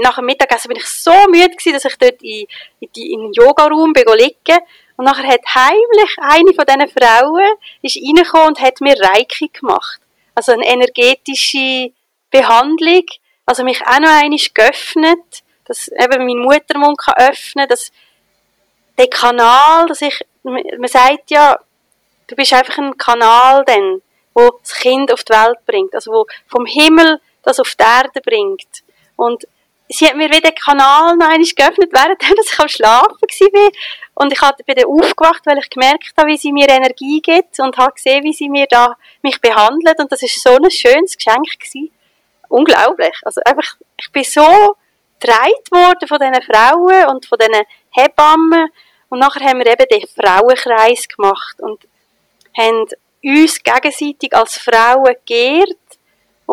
nach 0.01 0.15
dem 0.15 0.25
Mittagessen 0.25 0.69
bin 0.69 0.77
ich 0.77 0.87
so 0.87 1.13
müde 1.29 1.49
gewesen, 1.49 1.73
dass 1.73 1.85
ich 1.85 1.97
dort 1.97 2.21
in, 2.21 2.45
in, 2.79 2.89
in 2.93 3.19
den 3.21 3.33
Yoga-Raum 3.33 3.93
liegen 3.93 4.59
und 4.95 5.05
nachher 5.05 5.27
hat 5.27 5.41
heimlich 5.55 6.15
eine 6.19 6.53
von 6.53 6.65
diesen 6.65 6.89
Frauen 6.89 7.53
ist 7.81 7.97
reingekommen 7.97 8.47
und 8.49 8.61
hat 8.61 8.79
mir 8.81 8.95
Reiki 8.99 9.49
gemacht. 9.49 9.99
Also 10.35 10.51
eine 10.51 10.67
energetische 10.67 11.91
Behandlung. 12.29 13.05
Also 13.45 13.63
mich 13.63 13.81
auch 13.85 13.99
noch 13.99 14.09
einmal 14.09 14.39
geöffnet, 14.53 15.43
dass 15.65 15.87
eben 15.87 16.25
mein 16.25 16.37
Muttermund 16.37 16.97
kann 16.97 17.29
öffnen, 17.29 17.67
dass 17.67 17.91
der 18.97 19.07
Kanal, 19.07 19.87
dass 19.87 20.01
ich, 20.01 20.19
man 20.43 20.87
sagt 20.87 21.31
ja, 21.31 21.59
du 22.27 22.35
bist 22.35 22.53
einfach 22.53 22.77
ein 22.77 22.97
Kanal 22.97 23.63
dann, 23.65 24.01
wo 24.33 24.49
das 24.61 24.75
Kind 24.75 25.11
auf 25.11 25.23
die 25.23 25.33
Welt 25.33 25.57
bringt, 25.65 25.93
also 25.93 26.11
wo 26.11 26.25
vom 26.47 26.65
Himmel 26.65 27.19
das 27.43 27.59
auf 27.59 27.75
die 27.75 27.83
Erde 27.83 28.21
bringt. 28.21 28.83
Und 29.15 29.45
sie 29.89 30.07
hat 30.07 30.15
mir 30.15 30.29
wieder 30.29 30.49
den 30.49 30.55
Kanal 30.55 31.15
noch 31.15 31.27
geöffnet, 31.27 31.91
während 31.91 32.23
ich 32.45 32.59
am 32.59 32.67
Schlafen 32.67 33.21
war. 33.21 33.71
Und 34.15 34.31
ich 34.31 34.65
bin 34.65 34.75
dann 34.75 34.85
aufgewacht, 34.85 35.45
weil 35.45 35.57
ich 35.57 35.69
gemerkt 35.69 36.13
habe, 36.17 36.29
wie 36.29 36.37
sie 36.37 36.51
mir 36.51 36.69
Energie 36.69 37.21
gibt 37.21 37.59
und 37.59 37.77
habe 37.77 37.93
gesehen, 37.93 38.23
wie 38.23 38.33
sie 38.33 38.49
mir 38.49 38.67
da 38.69 38.95
mich 39.21 39.39
behandelt. 39.41 39.99
Und 39.99 40.11
das 40.11 40.21
ist 40.21 40.41
so 40.41 40.55
ein 40.55 40.71
schönes 40.71 41.17
Geschenk 41.17 41.59
gewesen. 41.59 41.91
Unglaublich. 42.49 43.15
Also 43.23 43.41
einfach, 43.45 43.75
ich 43.99 44.11
bin 44.11 44.23
so 44.23 44.75
getragen 45.19 45.71
worden 45.71 46.07
von 46.07 46.19
diesen 46.19 46.43
Frauen 46.43 47.07
und 47.09 47.25
von 47.25 47.37
diesen 47.39 47.63
Hebammen. 47.91 48.69
Und 49.09 49.19
nachher 49.19 49.47
haben 49.47 49.59
wir 49.59 49.67
eben 49.67 49.85
den 49.89 50.07
Frauenkreis 50.07 51.07
gemacht 51.07 51.59
und 51.59 51.79
haben 52.57 52.87
uns 53.23 53.63
gegenseitig 53.63 54.35
als 54.35 54.57
Frauen 54.57 55.15
geehrt 55.25 55.77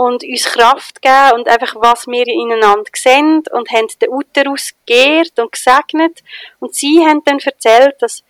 und 0.01 0.25
uns 0.25 0.45
Kraft 0.45 1.03
geben 1.03 1.33
und 1.35 1.47
einfach, 1.47 1.75
was 1.77 2.07
wir 2.07 2.27
ineinander 2.27 2.91
sehen 2.97 3.43
und 3.53 3.71
haben 3.71 3.87
den 4.01 4.09
Uterus 4.09 4.71
geehrt 4.87 5.39
und 5.39 5.53
gesegnet. 5.53 6.23
Und 6.59 6.75
sie 6.75 7.05
haben 7.05 7.23
dann 7.27 7.39
erzählt, 7.39 7.97
dass 8.01 8.25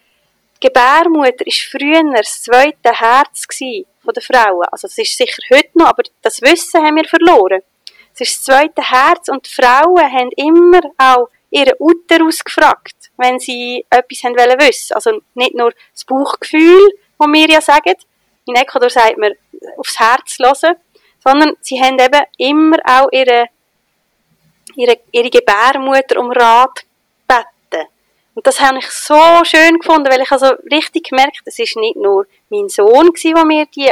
die 0.56 0.66
Gebärmutter 0.66 1.46
ist 1.46 1.60
früher 1.70 2.02
das 2.12 2.42
zweite 2.42 2.90
Herz 2.92 3.46
von 4.02 4.14
der 4.14 4.22
Frauen. 4.22 4.66
Also 4.72 4.88
das 4.88 4.98
ist 4.98 5.16
sicher 5.16 5.40
heute 5.54 5.70
noch, 5.74 5.86
aber 5.86 6.02
das 6.22 6.42
Wissen 6.42 6.84
haben 6.84 6.96
wir 6.96 7.04
verloren. 7.04 7.62
Es 8.14 8.22
ist 8.22 8.38
das 8.38 8.42
zweite 8.46 8.82
Herz 8.90 9.28
und 9.28 9.46
die 9.46 9.54
Frauen 9.62 10.12
haben 10.12 10.30
immer 10.34 10.80
auch 10.98 11.28
ihren 11.50 11.74
Uterus 11.78 12.42
gefragt, 12.42 12.96
wenn 13.16 13.38
sie 13.38 13.86
etwas 13.90 14.24
haben 14.24 14.36
wollen 14.36 14.58
wissen. 14.58 14.94
Also 14.94 15.20
nicht 15.34 15.54
nur 15.54 15.72
das 15.92 16.04
Bauchgefühl, 16.04 16.90
das 17.16 17.28
wir 17.28 17.48
ja 17.48 17.60
sagen. 17.60 17.94
In 18.46 18.56
Ecuador 18.56 18.90
sagt 18.90 19.18
man, 19.18 19.34
aufs 19.76 20.00
Herz 20.00 20.36
hören 20.40 20.74
sondern 21.24 21.54
sie 21.60 21.80
haben 21.80 21.98
eben 21.98 22.22
immer 22.38 22.78
auch 22.84 23.08
ihre, 23.12 23.46
ihre, 24.74 24.98
ihre 25.12 25.30
Gebärmutter 25.30 26.18
um 26.18 26.30
Rat 26.32 26.84
gebeten. 27.28 27.88
Und 28.34 28.46
das 28.46 28.60
habe 28.60 28.78
ich 28.78 28.90
so 28.90 29.44
schön 29.44 29.78
gefunden, 29.78 30.10
weil 30.10 30.22
ich 30.22 30.30
also 30.30 30.46
richtig 30.70 31.10
gemerkt, 31.10 31.40
es 31.44 31.58
ist 31.58 31.76
nicht 31.76 31.96
nur 31.96 32.26
mein 32.48 32.68
Sohn 32.68 33.08
gewesen, 33.12 33.34
der 33.34 33.44
mir 33.44 33.66
die 33.66 33.90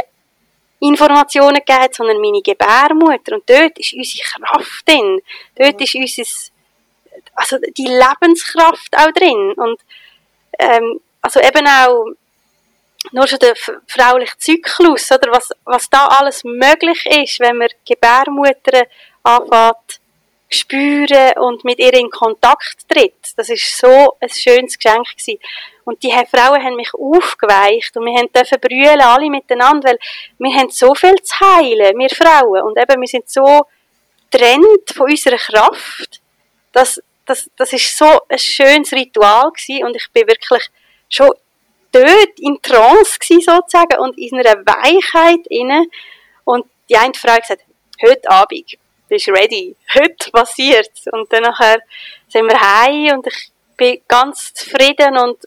Informationen 0.79 1.55
gegeben 1.55 1.83
hat, 1.83 1.95
sondern 1.95 2.21
meine 2.21 2.41
Gebärmutter. 2.41 3.35
Und 3.35 3.49
dort 3.49 3.77
ist 3.77 3.93
unsere 3.93 4.23
Kraft 4.23 4.87
drin. 4.87 5.21
Dort 5.55 5.81
ist 5.81 5.95
unser 5.95 6.23
also 7.35 7.57
die 7.77 7.87
Lebenskraft 7.87 8.97
auch 8.97 9.11
drin 9.11 9.53
und 9.53 9.79
ähm, 10.57 10.99
also 11.21 11.39
eben 11.39 11.65
auch 11.67 12.05
nur 13.11 13.27
schon 13.27 13.39
der 13.39 13.55
frauliche 13.87 14.37
Zyklus, 14.37 15.11
oder 15.11 15.31
was, 15.31 15.49
was 15.65 15.89
da 15.89 16.07
alles 16.07 16.43
möglich 16.43 17.05
ist, 17.05 17.39
wenn 17.39 17.57
man 17.57 17.69
Gebärmutter 17.85 18.85
anfängt 19.23 19.99
spüren 20.49 21.33
und 21.37 21.63
mit 21.63 21.79
ihr 21.79 21.93
in 21.93 22.09
Kontakt 22.09 22.89
tritt. 22.89 23.33
Das 23.37 23.49
ist 23.49 23.77
so 23.77 24.17
ein 24.19 24.29
schönes 24.29 24.77
Geschenk 24.77 25.07
gewesen. 25.15 25.39
Und 25.83 26.01
die 26.03 26.09
Frauen 26.09 26.63
haben 26.63 26.75
mich 26.75 26.91
aufgeweicht 26.93 27.95
und 27.95 28.05
wir 28.05 28.17
haben 28.17 28.31
dürfen 28.33 28.59
brüllen, 28.59 29.01
alle 29.01 29.29
miteinander, 29.29 29.89
weil 29.89 29.99
wir 30.39 30.53
haben 30.55 30.69
so 30.69 30.93
viel 30.95 31.15
zu 31.21 31.39
heilen, 31.39 31.97
wir 31.97 32.09
Frauen. 32.09 32.63
Und 32.63 32.77
eben, 32.77 32.99
wir 32.99 33.07
sind 33.07 33.29
so 33.29 33.65
trennt 34.31 34.91
von 34.93 35.09
unserer 35.09 35.37
Kraft. 35.37 36.19
Das, 36.71 37.01
das, 37.25 37.49
das 37.55 37.73
ist 37.73 37.95
so 37.95 38.21
ein 38.27 38.39
schönes 38.39 38.91
Ritual 38.91 39.51
gewesen 39.51 39.85
und 39.85 39.95
ich 39.95 40.07
bin 40.11 40.27
wirklich 40.27 40.67
schon 41.09 41.29
dort 41.91 42.39
in 42.39 42.61
Trance 42.61 43.19
gewesen, 43.19 43.41
sozusagen 43.41 43.99
und 43.99 44.17
in 44.17 44.39
einer 44.39 44.65
Weichheit 44.65 45.45
inne. 45.49 45.87
Und 46.43 46.65
die 46.89 46.97
eine 46.97 47.13
Frau 47.13 47.35
gesagt, 47.35 47.63
heute 48.01 48.29
Abend 48.29 48.77
bist 49.07 49.27
du 49.27 49.31
ready, 49.31 49.75
heute 49.95 50.31
passiert 50.31 50.91
Und 51.11 51.31
dann 51.33 51.43
nachher 51.43 51.79
sind 52.27 52.45
wir 52.45 52.59
heim 52.59 53.17
und 53.17 53.27
ich 53.27 53.51
bin 53.75 54.01
ganz 54.07 54.53
zufrieden 54.53 55.17
und 55.17 55.37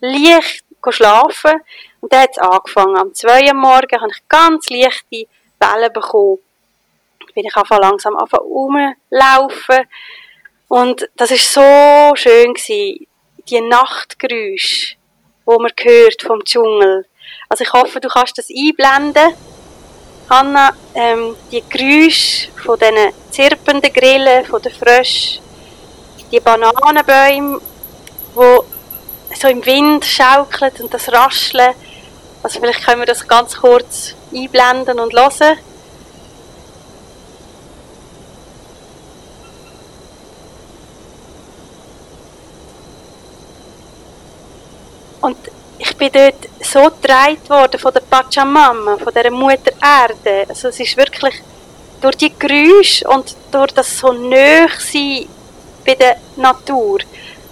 leicht 0.00 0.64
schlafen. 0.90 1.60
Und 2.00 2.12
dann 2.12 2.22
hat 2.22 2.30
es 2.32 2.38
angefangen. 2.38 2.96
Am 2.96 3.14
2 3.14 3.46
Uhr 3.46 3.54
morgen 3.54 4.00
habe 4.00 4.10
ich 4.12 4.28
ganz 4.28 4.68
leichte 4.68 5.26
Wellen 5.60 5.92
bekommen. 5.92 6.38
Bin 7.34 7.46
ich 7.46 7.56
einfach 7.56 7.78
langsam 7.78 8.16
rumlaufen. 8.16 9.88
Und 10.68 11.08
das 11.16 11.30
ist 11.30 11.52
so 11.52 12.12
schön 12.14 12.54
gewesen. 12.54 13.06
Die 13.48 13.60
Nachtgeräusche, 13.60 14.96
wo 15.52 15.58
man 15.58 15.72
hört 15.78 16.22
vom 16.22 16.42
Dschungel. 16.44 17.04
Also 17.48 17.64
ich 17.64 17.72
hoffe, 17.72 18.00
du 18.00 18.08
kannst 18.08 18.38
das 18.38 18.48
einblenden. 18.48 19.34
Hanna, 20.30 20.72
ähm, 20.94 21.36
die 21.50 21.62
Geräusche 21.68 22.50
von 22.52 22.78
diesen 22.78 23.12
zirpenden 23.30 23.92
Grillen, 23.92 24.46
von 24.46 24.62
den 24.62 24.72
Fröschen, 24.72 25.42
die 26.30 26.40
Bananenbäume, 26.40 27.60
die 28.34 29.36
so 29.36 29.48
im 29.48 29.64
Wind 29.66 30.04
schaukeln 30.04 30.72
und 30.80 30.94
das 30.94 31.12
Rascheln. 31.12 31.74
Also 32.42 32.60
vielleicht 32.60 32.84
können 32.84 33.00
wir 33.00 33.06
das 33.06 33.28
ganz 33.28 33.56
kurz 33.56 34.14
einblenden 34.34 34.98
und 34.98 35.12
hören. 35.12 35.58
Und 45.22 45.36
ich 45.78 45.96
bin 45.96 46.10
dort 46.12 46.48
so 46.60 46.84
getragen 46.84 47.48
worden 47.48 47.80
von 47.80 47.92
der 47.92 48.00
Pachamama, 48.00 48.98
von 48.98 49.14
der 49.14 49.30
Mutter 49.30 49.72
Erde. 49.80 50.46
Also 50.48 50.68
es 50.68 50.78
ist 50.78 50.96
wirklich 50.96 51.34
durch 52.00 52.16
die 52.16 52.32
Geräusche 52.38 53.08
und 53.08 53.34
durch 53.50 53.72
das 53.72 53.98
so 53.98 54.12
nahe 54.12 54.68
sein 54.78 55.26
bei 55.86 55.94
der 55.94 56.16
Natur. 56.36 56.98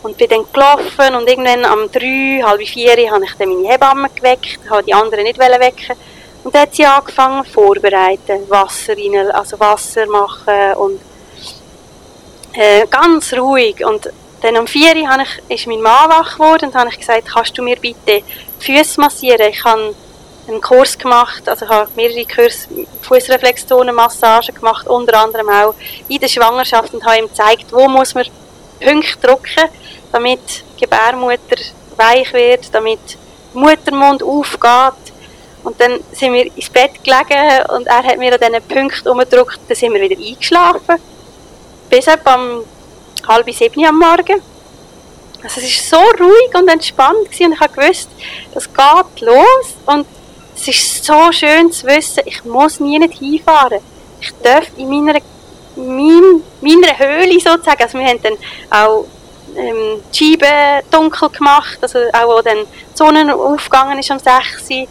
Und 0.03 0.17
bin 0.17 0.29
dann 0.29 0.47
gelaufen 0.53 1.15
und 1.15 1.29
irgendwann 1.29 1.65
am 1.65 1.91
drei, 1.93 2.41
halb 2.43 2.67
vier 2.67 3.11
habe 3.11 3.25
ich 3.25 3.35
dann 3.39 3.49
meine 3.51 3.69
Hebamme 3.69 4.09
geweckt, 4.15 4.61
habe 4.69 4.83
die 4.83 4.95
anderen 4.95 5.25
nicht 5.25 5.39
wecken. 5.39 5.97
Und 6.43 6.55
dann 6.55 6.63
hat 6.63 6.75
sie 6.75 6.87
angefangen 6.87 7.45
vorbereiten, 7.45 8.49
Wasser 8.49 8.95
rein, 8.97 9.31
also 9.31 9.61
Wasser 9.61 10.07
machen 10.07 10.73
und 10.77 11.01
äh, 12.55 12.87
ganz 12.87 13.33
ruhig 13.35 13.85
und 13.85 14.11
dann 14.43 14.57
um 14.57 14.67
vier 14.67 14.97
Uhr 14.97 15.25
ist 15.49 15.67
mein 15.67 15.83
Mann 15.83 16.11
wach 16.11 16.35
geworden 16.35 16.67
und 16.67 16.75
habe 16.75 16.91
ich 16.91 16.99
gesagt, 16.99 17.29
kannst 17.29 17.57
du 17.57 17.63
mir 17.63 17.77
bitte 17.77 17.97
die 18.07 18.25
Füße 18.59 19.01
massieren? 19.01 19.49
Ich 19.51 19.63
habe 19.65 19.95
einen 20.49 20.61
Kurs 20.61 20.99
gemacht, 20.99 21.49
also 21.49 21.65
ich 21.65 21.71
habe 21.71 21.91
mehrere 21.95 22.25
Kurs 22.25 22.67
Fußreflexzonenmassage 23.03 24.53
gemacht, 24.53 24.87
unter 24.89 25.21
anderem 25.21 25.49
auch 25.49 25.75
in 26.09 26.19
der 26.19 26.29
Schwangerschaft 26.29 26.95
und 26.95 27.05
habe 27.05 27.19
ihm 27.19 27.29
gezeigt, 27.29 27.67
wo 27.71 27.87
muss 27.89 28.15
man 28.15 28.27
Punkte 28.81 29.19
drücken, 29.21 29.69
damit 30.13 30.41
die 30.77 30.81
Gebärmutter 30.81 31.57
weich 31.97 32.33
wird, 32.33 32.75
damit 32.75 32.99
der 33.55 33.61
Muttermund 33.61 34.23
aufgeht. 34.23 35.13
Und 35.63 35.79
dann 35.79 36.01
sind 36.13 36.33
wir 36.33 36.47
ins 36.57 36.71
Bett 36.71 37.05
gelegen 37.05 37.71
und 37.75 37.87
er 37.87 38.03
hat 38.03 38.17
mir 38.17 38.33
an 38.33 38.41
diesen 38.41 38.63
Punkten 38.63 39.09
umgedrückt, 39.09 39.61
dann 39.69 39.77
sind 39.77 39.93
wir 39.93 40.01
wieder 40.01 40.17
eingeschlafen. 40.19 40.97
Bis 41.91 42.07
etwa 42.07 42.35
am 42.35 42.65
halb 43.29 43.53
sieben 43.53 43.85
am 43.85 43.99
Morgen. 43.99 44.43
Also 45.43 45.61
es 45.61 45.93
war 45.93 46.01
so 46.01 46.25
ruhig 46.25 46.55
und 46.55 46.69
entspannt 46.69 47.25
gewesen 47.25 47.47
und 47.47 47.53
ich 47.55 47.61
habe 47.61 47.73
gewusst, 47.73 48.11
das 48.53 48.65
geht 48.65 49.21
los 49.21 49.75
und 49.87 50.07
es 50.55 50.69
ist 50.69 51.05
so 51.05 51.33
schön 51.33 51.73
zu 51.73 51.87
wissen, 51.87 52.23
ich 52.27 52.45
muss 52.45 52.81
nie 52.81 52.99
nicht 52.99 53.19
hinfahren. 53.19 53.81
Ich 54.21 54.33
darf 54.43 54.67
in 54.77 54.91
meiner, 54.91 55.19
mein, 55.77 56.43
meiner 56.61 56.99
Höhle 56.99 57.41
sozusagen, 57.41 57.83
also 57.83 57.99
wir 57.99 58.07
haben 58.07 58.23
dann 58.23 58.37
auch 58.69 59.07
ähm, 59.57 60.03
die 60.13 60.39
Scheiben 60.39 60.85
dunkel 60.91 61.31
gemacht, 61.31 61.79
also 61.81 61.99
auch 62.13 62.37
wo 62.37 62.43
dann 62.43 62.59
die 62.59 62.97
Sonne 62.97 63.35
aufgegangen 63.35 63.99
ist 63.99 64.11
um 64.11 64.19
6 64.19 64.71
Uhr, 64.71 64.87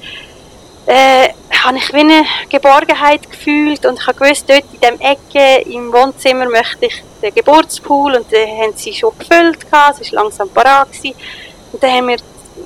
äh, 0.90 1.30
habe 1.64 1.78
ich 1.78 1.94
wie 1.94 2.00
eine 2.00 2.26
Geborgenheit 2.50 3.30
gefühlt 3.30 3.86
und 3.86 4.00
ich 4.00 4.08
habe 4.08 4.18
gewusst, 4.18 4.50
dort 4.50 4.64
in 4.74 4.80
dem 4.80 5.00
Ecke 5.00 5.70
im 5.70 5.94
Wohnzimmer 5.94 6.50
möchte 6.50 6.88
ich 6.88 7.04
den 7.22 7.36
Geburtspool 7.36 8.16
und 8.16 8.32
den 8.32 8.50
haben 8.58 8.74
sie 8.76 8.94
schon 8.94 9.14
gefüllt, 9.20 9.60
es 9.62 9.72
war 9.72 10.24
langsam 10.24 10.50
parat 10.50 10.88
und 11.72 11.84
dann 11.84 11.92
haben 11.92 12.08
wir 12.08 12.18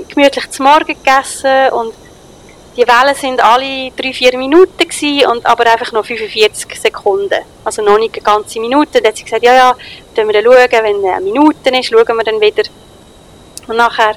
gemütlich 0.07 0.49
zum 0.51 0.67
Morgen 0.67 0.85
gegessen 0.85 1.69
und 1.73 1.93
die 2.77 2.87
Wellen 2.87 3.15
sind 3.15 3.43
alle 3.43 3.91
drei, 3.91 4.13
vier 4.13 4.37
Minuten 4.37 4.77
gewesen, 4.77 5.27
und 5.29 5.45
aber 5.45 5.69
einfach 5.69 5.91
noch 5.91 6.05
45 6.05 6.81
Sekunden. 6.81 7.43
Also 7.63 7.83
noch 7.83 7.99
nicht 7.99 8.15
eine 8.15 8.23
ganze 8.23 8.59
Minute. 8.59 8.99
Dann 8.99 9.09
hat 9.09 9.17
sie 9.17 9.25
gesagt, 9.25 9.43
ja, 9.43 9.53
ja, 9.53 9.75
dann 10.15 10.25
wir 10.25 10.33
dann 10.33 10.43
schauen, 10.43 10.83
wenn 10.83 11.05
eine 11.05 11.21
Minute 11.21 11.69
ist, 11.69 11.89
schauen 11.89 12.17
wir 12.17 12.23
dann 12.23 12.41
wieder. 12.41 12.63
Und 13.67 13.77
nachher 13.77 14.15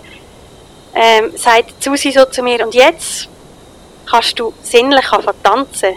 ähm, 0.94 1.32
sagt 1.36 1.84
Susi 1.84 2.12
so 2.12 2.24
zu 2.24 2.42
mir, 2.42 2.64
und 2.64 2.74
jetzt 2.74 3.28
kannst 4.06 4.38
du 4.38 4.54
sinnlich 4.62 5.06
tanzen. 5.42 5.96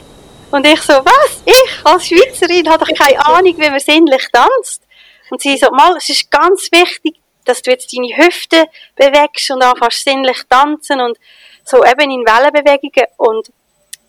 Und 0.52 0.66
ich 0.66 0.82
so, 0.82 0.94
was? 0.94 1.44
Ich 1.46 1.86
als 1.86 2.08
Schweizerin 2.08 2.68
habe 2.70 2.86
doch 2.86 2.94
keine 2.98 3.24
Ahnung, 3.26 3.54
wie 3.58 3.70
man 3.70 3.80
sinnlich 3.80 4.28
tanzt. 4.32 4.82
Und 5.30 5.42
sie 5.42 5.58
so, 5.58 5.70
mal, 5.72 5.96
es 5.98 6.10
ist 6.10 6.32
ganz 6.32 6.72
wichtig, 6.72 7.20
dass 7.46 7.62
du 7.62 7.72
jetzt 7.72 7.94
deine 7.94 8.16
Hüfte 8.18 8.66
bewegst 8.96 9.52
und 9.52 9.64
anfängst 9.64 10.04
sinnlich 10.04 10.42
tanzen 10.50 11.00
und 11.02 11.18
so 11.64 11.84
eben 11.84 12.12
in 12.12 12.26
Wellenbewegungen. 12.26 13.08
Und 13.18 13.52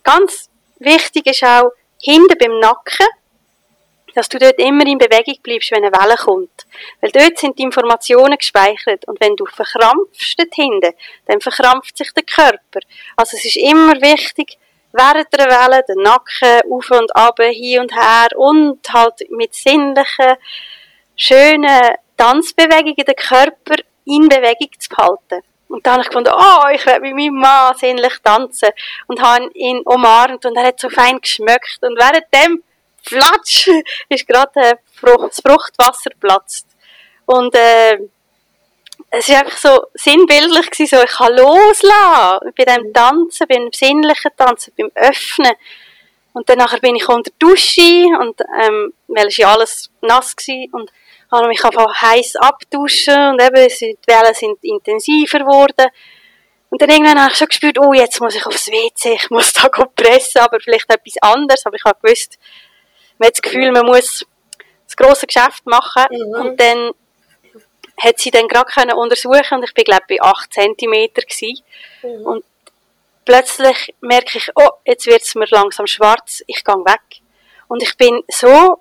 ganz 0.02 0.48
wichtig 0.78 1.26
ist 1.26 1.44
auch, 1.44 1.70
hinten 2.02 2.38
beim 2.38 2.58
Nacken, 2.58 3.06
dass 4.14 4.28
du 4.28 4.38
dort 4.38 4.58
immer 4.58 4.86
in 4.86 4.98
Bewegung 4.98 5.36
bleibst, 5.42 5.70
wenn 5.72 5.84
eine 5.84 5.92
Welle 5.92 6.16
kommt. 6.16 6.66
Weil 7.00 7.10
dort 7.10 7.38
sind 7.38 7.58
die 7.58 7.62
Informationen 7.62 8.36
gespeichert. 8.36 9.06
Und 9.06 9.20
wenn 9.20 9.36
du 9.36 9.46
verkrampfst 9.46 10.38
dort 10.38 10.54
hinten, 10.54 10.94
dann 11.26 11.40
verkrampft 11.40 11.96
sich 11.96 12.12
der 12.12 12.24
Körper. 12.24 12.80
Also 13.16 13.36
es 13.36 13.44
ist 13.44 13.56
immer 13.56 13.94
wichtig, 14.00 14.58
während 14.92 15.32
der 15.32 15.46
Welle 15.46 15.84
den 15.88 16.02
Nacken 16.02 16.60
auf 16.70 16.90
und 16.90 17.14
ab, 17.14 17.38
hin 17.40 17.80
und 17.80 17.94
her 17.94 18.28
und 18.36 18.92
halt 18.92 19.30
mit 19.30 19.54
sinnlichen, 19.54 20.36
schönen 21.16 21.96
Tanzbewegungen 22.16 22.96
den 22.96 23.16
Körper 23.16 23.76
in 24.04 24.28
Bewegung 24.28 24.70
zu 24.78 24.88
behalten. 24.88 25.42
Und 25.68 25.86
dann 25.86 25.94
habe 25.94 26.02
ich 26.02 26.08
gefunden, 26.08 26.32
oh, 26.36 26.68
ich 26.74 26.84
werde 26.84 27.00
mit 27.00 27.14
meinem 27.14 27.36
Mann 27.36 27.76
sinnlich 27.76 28.14
tanzen. 28.24 28.70
Und 29.06 29.22
habe 29.22 29.50
ihn 29.54 29.80
umarmt 29.84 30.44
und 30.44 30.56
er 30.56 30.66
hat 30.66 30.80
so 30.80 30.90
fein 30.90 31.20
geschmeckt. 31.20 31.78
Und 31.82 31.96
während 31.96 32.24
dem 32.34 32.62
Flatsch 33.02 33.68
ist 34.08 34.26
gerade 34.26 34.60
äh, 34.60 34.74
das 35.02 35.40
Fruchtwasser 35.40 36.10
platzt. 36.18 36.66
Und 37.26 37.54
äh, 37.54 37.98
es 39.10 39.28
war 39.28 39.38
einfach 39.38 39.56
so 39.56 39.86
sinnbildlich 39.94 40.70
gewesen, 40.70 40.96
so 40.96 41.02
ich 41.02 41.10
kann 41.10 41.34
loslassen 41.34 42.52
bei 42.56 42.64
dem 42.64 42.92
Tanzen, 42.92 43.46
beim 43.48 43.68
sinnlichen 43.72 44.30
Tanzen, 44.36 44.72
beim 44.76 44.90
Öffnen. 44.94 45.52
Und 46.32 46.48
dann 46.48 46.58
nachher 46.58 46.78
bin 46.78 46.94
ich 46.94 47.08
unter 47.08 47.30
der 47.30 47.48
Dusche 47.48 48.06
und 48.20 48.40
ähm, 48.62 48.92
weil 49.08 49.26
es 49.26 49.36
ja 49.36 49.52
alles 49.52 49.90
nass 50.00 50.36
war 50.36 50.80
und 50.80 50.92
habe 51.30 51.48
mich 51.48 51.64
einfach 51.64 52.02
heiß 52.02 52.36
abduschen 52.36 53.30
und 53.30 53.42
eben 53.42 53.68
die 53.68 53.98
Wellen 54.06 54.34
sind 54.34 54.58
intensiver 54.62 55.40
geworden. 55.40 55.90
Und 56.70 56.80
dann 56.80 56.90
irgendwann 56.90 57.20
habe 57.20 57.32
ich 57.32 57.38
schon 57.38 57.48
gespürt, 57.48 57.78
oh, 57.80 57.92
jetzt 57.92 58.20
muss 58.20 58.36
ich 58.36 58.46
aufs 58.46 58.68
WC, 58.68 59.14
ich 59.14 59.30
muss 59.30 59.52
da 59.54 59.68
pressen, 59.68 60.40
aber 60.40 60.60
vielleicht 60.60 60.88
etwas 60.88 61.16
anderes. 61.20 61.66
Aber 61.66 61.76
ich 61.76 61.84
habe 61.84 61.98
gewusst, 62.00 62.38
man 63.20 63.26
hat 63.26 63.34
das 63.34 63.42
Gefühl, 63.42 63.70
man 63.70 63.86
muss 63.86 64.26
das 64.86 64.96
grosse 64.96 65.26
Geschäft 65.26 65.66
machen. 65.66 66.06
Mhm. 66.10 66.40
Und 66.40 66.60
dann 66.60 66.90
hat 68.00 68.18
sie 68.18 68.30
dann 68.30 68.48
gerade 68.48 68.70
können 68.72 68.94
untersuchen 68.94 69.58
und 69.58 69.64
ich 69.64 69.74
bin 69.74 69.84
glaube 69.84 70.04
bei 70.08 70.20
8 70.22 70.54
cm 70.54 71.10
mhm. 72.02 72.26
und 72.26 72.44
plötzlich 73.26 73.94
merke 74.00 74.38
ich, 74.38 74.50
oh, 74.54 74.70
jetzt 74.86 75.06
wird 75.06 75.20
es 75.20 75.34
mir 75.34 75.46
langsam 75.50 75.86
schwarz, 75.86 76.42
ich 76.46 76.64
gehe 76.64 76.74
weg. 76.76 77.20
Und 77.68 77.82
ich 77.82 77.94
bin 77.98 78.22
so 78.28 78.78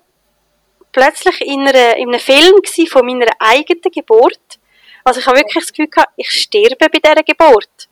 plötzlich 0.90 1.42
in, 1.42 1.68
einer, 1.68 1.96
in 1.98 2.08
einem 2.08 2.18
Film 2.18 2.54
von 2.88 3.04
meiner 3.06 3.30
eigenen 3.38 3.82
Geburt. 3.82 4.58
Also 5.04 5.20
ich 5.20 5.26
habe 5.26 5.36
wirklich 5.36 5.64
das 5.64 5.72
Gefühl 5.72 5.88
gehabt, 5.88 6.12
ich 6.16 6.30
sterbe 6.30 6.76
bei 6.78 6.98
dieser 6.98 7.22
Geburt. 7.22 7.88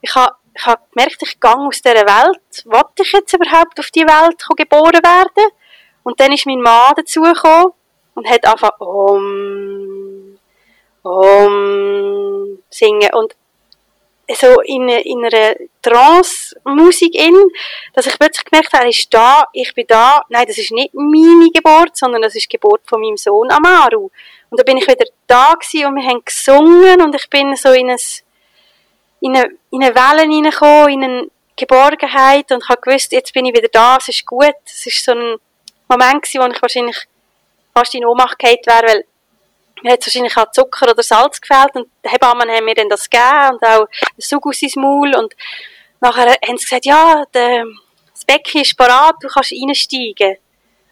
Ich 0.00 0.14
habe, 0.16 0.34
ich 0.52 0.66
habe 0.66 0.82
gemerkt, 0.92 1.22
ich 1.22 1.40
gehe 1.40 1.56
aus 1.56 1.80
dieser 1.80 1.94
Welt. 1.94 2.64
Wollte 2.64 3.02
ich 3.02 3.12
jetzt 3.12 3.32
überhaupt 3.32 3.78
auf 3.78 3.90
die 3.92 4.04
Welt 4.04 4.44
geboren 4.56 5.02
werden? 5.02 5.52
Und 6.06 6.20
dann 6.20 6.30
ist 6.30 6.46
mein 6.46 6.60
Mann 6.60 6.94
dazugekommen 6.94 7.72
und 8.14 8.28
hat 8.28 8.46
angefangen, 8.46 8.78
um, 8.78 10.38
um, 11.02 12.58
singen. 12.70 13.10
Und 13.12 13.34
so 14.32 14.60
in, 14.60 14.88
in 14.88 15.24
einer 15.24 15.56
Trance-Musik 15.82 17.12
in, 17.12 17.34
dass 17.92 18.06
ich 18.06 18.16
plötzlich 18.20 18.44
gemerkt 18.44 18.72
habe, 18.72 18.84
er 18.84 18.90
ist 18.90 19.12
da, 19.12 19.48
ich 19.52 19.74
bin 19.74 19.84
da. 19.88 20.22
Nein, 20.28 20.44
das 20.46 20.58
ist 20.58 20.70
nicht 20.70 20.94
meine 20.94 21.50
Geburt, 21.52 21.96
sondern 21.96 22.22
das 22.22 22.36
ist 22.36 22.44
die 22.44 22.56
Geburt 22.56 22.82
von 22.86 23.00
meinem 23.00 23.16
Sohn 23.16 23.50
Amaru. 23.50 24.08
Und 24.50 24.60
da 24.60 24.62
bin 24.62 24.76
ich 24.76 24.86
wieder 24.86 25.06
da 25.26 25.54
gewesen 25.54 25.86
und 25.86 25.96
wir 25.96 26.08
haben 26.08 26.24
gesungen 26.24 27.02
und 27.02 27.16
ich 27.16 27.28
bin 27.28 27.56
so 27.56 27.72
in, 27.72 27.90
ein, 27.90 27.98
in, 29.18 29.36
eine, 29.36 29.50
in 29.72 29.82
eine 29.82 29.92
Welle 29.92 30.22
hineingekommen, 30.22 30.88
in 30.88 31.02
eine 31.02 31.26
Geborgenheit 31.56 32.52
und 32.52 32.68
habe 32.68 32.80
gewusst, 32.80 33.10
jetzt 33.10 33.32
bin 33.32 33.44
ich 33.46 33.56
wieder 33.56 33.70
da, 33.72 33.96
es 33.96 34.06
ist 34.06 34.24
gut. 34.24 34.54
Es 34.64 34.86
ist 34.86 35.04
so 35.04 35.10
ein 35.10 35.38
Moment 35.88 36.22
gewesen, 36.22 36.40
wo 36.40 36.52
ich 36.52 36.62
wahrscheinlich 36.62 37.06
fast 37.74 37.94
in 37.94 38.06
Ohnmacht 38.06 38.38
gefallen 38.38 38.58
wäre, 38.66 38.86
weil 38.86 39.04
mir 39.82 39.92
hat 39.92 40.06
wahrscheinlich 40.06 40.36
auch 40.36 40.50
Zucker 40.50 40.90
oder 40.90 41.02
Salz 41.02 41.40
gefehlt 41.40 41.74
und 41.74 41.88
die 42.04 42.10
Hebammen 42.10 42.50
haben 42.50 42.64
mir 42.64 42.74
dann 42.74 42.88
das 42.88 43.08
gegeben 43.08 43.50
und 43.52 43.62
auch 43.62 43.82
ein 43.82 44.18
Sug 44.18 44.46
aus 44.46 44.62
ins 44.62 44.76
Maul 44.76 45.14
und 45.14 45.34
nachher 46.00 46.36
haben 46.46 46.58
sie 46.58 46.64
gesagt, 46.64 46.86
ja, 46.86 47.24
der, 47.34 47.64
das 48.12 48.24
Becken 48.24 48.62
ist 48.62 48.76
parat, 48.76 49.16
du 49.20 49.28
kannst 49.28 49.52
reinsteigen. 49.52 50.36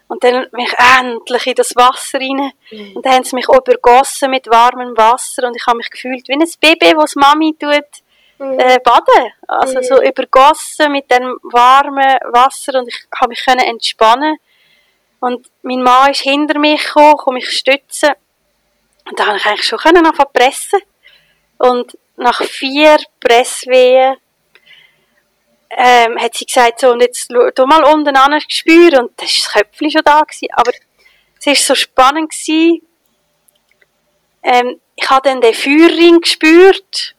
Und 0.07 0.23
dann 0.23 0.47
bin 0.51 0.59
ich 0.59 0.73
endlich 0.99 1.47
in 1.47 1.55
das 1.55 1.75
Wasser 1.75 2.19
rein. 2.19 2.51
Mhm. 2.71 2.95
Und 2.95 3.05
dann 3.05 3.13
haben 3.13 3.23
sie 3.23 3.35
mich 3.35 3.47
übergossen 3.49 4.29
mit 4.29 4.47
warmem 4.47 4.95
Wasser 4.95 5.47
und 5.47 5.55
ich 5.55 5.65
habe 5.65 5.77
mich 5.77 5.89
gefühlt 5.89 6.27
wie 6.27 6.33
ein 6.33 6.47
Baby, 6.61 6.93
das 6.95 7.15
Mami 7.15 7.55
tut, 7.59 7.83
mhm. 8.37 8.59
äh, 8.59 8.77
baden. 8.83 9.31
Also 9.47 9.79
mhm. 9.79 9.83
so 9.83 10.03
übergossen 10.03 10.91
mit 10.91 11.09
dem 11.09 11.39
warmen 11.41 12.17
Wasser 12.31 12.79
und 12.79 12.87
ich 12.87 13.07
habe 13.19 13.29
mich 13.29 13.43
können 13.43 13.61
entspannen. 13.65 14.37
Und 15.19 15.49
mein 15.61 15.81
Mann 15.81 16.11
ist 16.11 16.21
hinter 16.21 16.59
mich 16.59 16.83
gekommen, 16.83 17.19
um 17.25 17.33
mich 17.33 17.45
zu 17.45 17.51
stützen. 17.51 18.11
Und 19.09 19.19
da 19.19 19.25
konnte 19.25 19.39
ich 19.39 19.45
eigentlich 19.45 19.65
schon 19.65 19.79
können 19.79 20.05
anfangen 20.05 20.29
pressen. 20.33 20.79
Und 21.57 21.97
nach 22.17 22.41
vier 22.43 22.97
Presswehen 23.19 24.17
ähm, 25.69 26.19
hat 26.19 26.35
sie 26.35 26.45
gesagt, 26.45 26.79
so, 26.79 26.91
und 26.91 27.01
jetzt 27.01 27.29
tu 27.29 27.65
mal 27.65 27.83
unten 27.83 28.15
an 28.15 28.39
spüren. 28.47 29.05
Und 29.05 29.21
das 29.21 29.29
war 29.29 29.37
das 29.37 29.53
Köpfchen 29.53 29.91
schon 29.91 30.01
da. 30.03 30.21
Gewesen. 30.21 30.47
Aber 30.53 30.71
es 31.39 31.45
war 31.45 31.55
so 31.55 31.75
spannend. 31.75 32.31
Gewesen. 32.31 32.81
Ähm, 34.43 34.79
ich 34.95 35.09
habe 35.09 35.29
dann 35.29 35.41
den 35.41 35.53
Feuerring 35.53 36.21
gespürt. 36.21 37.15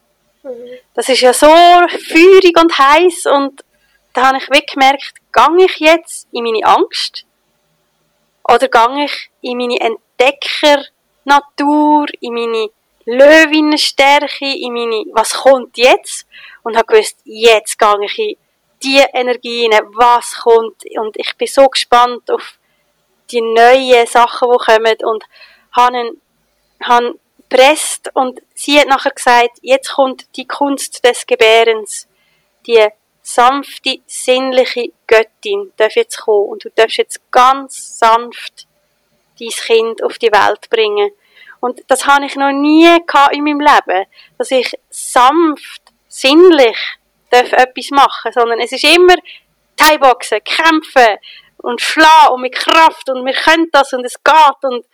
Das 0.95 1.09
ist 1.09 1.21
ja 1.21 1.33
so 1.33 1.49
feurig 1.49 2.57
und 2.59 2.79
heiß 2.79 3.27
und 3.27 3.65
da 4.13 4.29
habe 4.29 4.39
ich 4.39 4.67
gemerkt, 4.67 5.15
gehe 5.33 5.67
ich 5.67 5.77
jetzt 5.79 6.29
in 6.33 6.45
meine 6.45 6.65
Angst 6.65 7.27
oder 8.49 8.69
gehe 8.69 9.05
ich 9.05 9.31
in 9.43 9.59
meine 9.59 9.81
Entdecker 9.81 10.85
Natur, 11.25 12.07
in 12.21 12.35
meine 12.35 12.71
Löwinnenstärke, 13.05 14.47
in 14.47 14.73
meine, 14.73 15.05
was 15.13 15.35
kommt 15.35 15.77
jetzt? 15.77 16.27
Und 16.63 16.77
habe 16.77 16.87
gewusst, 16.87 17.19
jetzt 17.25 17.79
gehe 17.79 18.05
ich 18.05 18.19
in 18.19 18.37
die 18.83 19.05
Energien, 19.13 19.73
was 19.95 20.39
kommt. 20.39 20.83
Und 20.99 21.17
ich 21.17 21.37
bin 21.37 21.49
so 21.49 21.67
gespannt 21.67 22.31
auf 22.31 22.59
die 23.31 23.41
neuen 23.41 24.07
Sachen, 24.07 24.51
die 24.51 24.59
kommen. 24.59 24.97
Und 25.05 25.25
habe, 25.73 26.17
habe 26.83 27.19
presst 27.49 28.11
und 28.15 28.41
sie 28.55 28.79
hat 28.79 28.89
nachher 28.89 29.13
gesagt, 29.13 29.59
jetzt 29.63 29.93
kommt 29.93 30.27
die 30.37 30.47
Kunst 30.47 31.05
des 31.05 31.27
Gebärens. 31.27 32.09
Die 32.67 32.87
sanfte, 33.27 33.99
sinnliche 34.07 34.93
Göttin 35.09 35.73
darf 35.77 35.97
jetzt 35.97 36.19
kommen. 36.19 36.49
Und 36.49 36.65
du 36.65 36.71
darfst 36.71 36.99
jetzt 36.99 37.21
ganz 37.33 37.99
sanft 37.99 38.69
dein 39.41 39.49
Kind 39.49 40.03
auf 40.03 40.19
die 40.19 40.31
Welt 40.31 40.71
bringen. 40.71 41.11
Und 41.59 41.83
das 41.89 42.07
habe 42.07 42.27
ich 42.27 42.37
noch 42.37 42.53
nie 42.53 42.87
in 42.87 43.45
meinem 43.45 43.61
Leben, 43.61 44.07
dass 44.39 44.53
ich 44.53 44.79
sanft, 44.91 45.83
sinnlich 46.09 46.77
darf 47.31 47.53
etwas 47.53 47.91
machen, 47.91 48.33
sondern 48.33 48.61
es 48.61 48.71
ist 48.71 48.85
immer 48.85 49.17
Thai-Boxen, 49.77 50.45
kämpfen 50.45 51.19
und 51.59 51.81
schlagen 51.81 52.35
und 52.35 52.43
mit 52.43 52.55
Kraft 52.55 53.09
und 53.11 53.27
wir 53.27 53.35
können 53.35 53.69
das 53.73 53.93
und 53.93 54.05
es 54.05 54.23
geht 54.23 54.63
und 54.63 54.87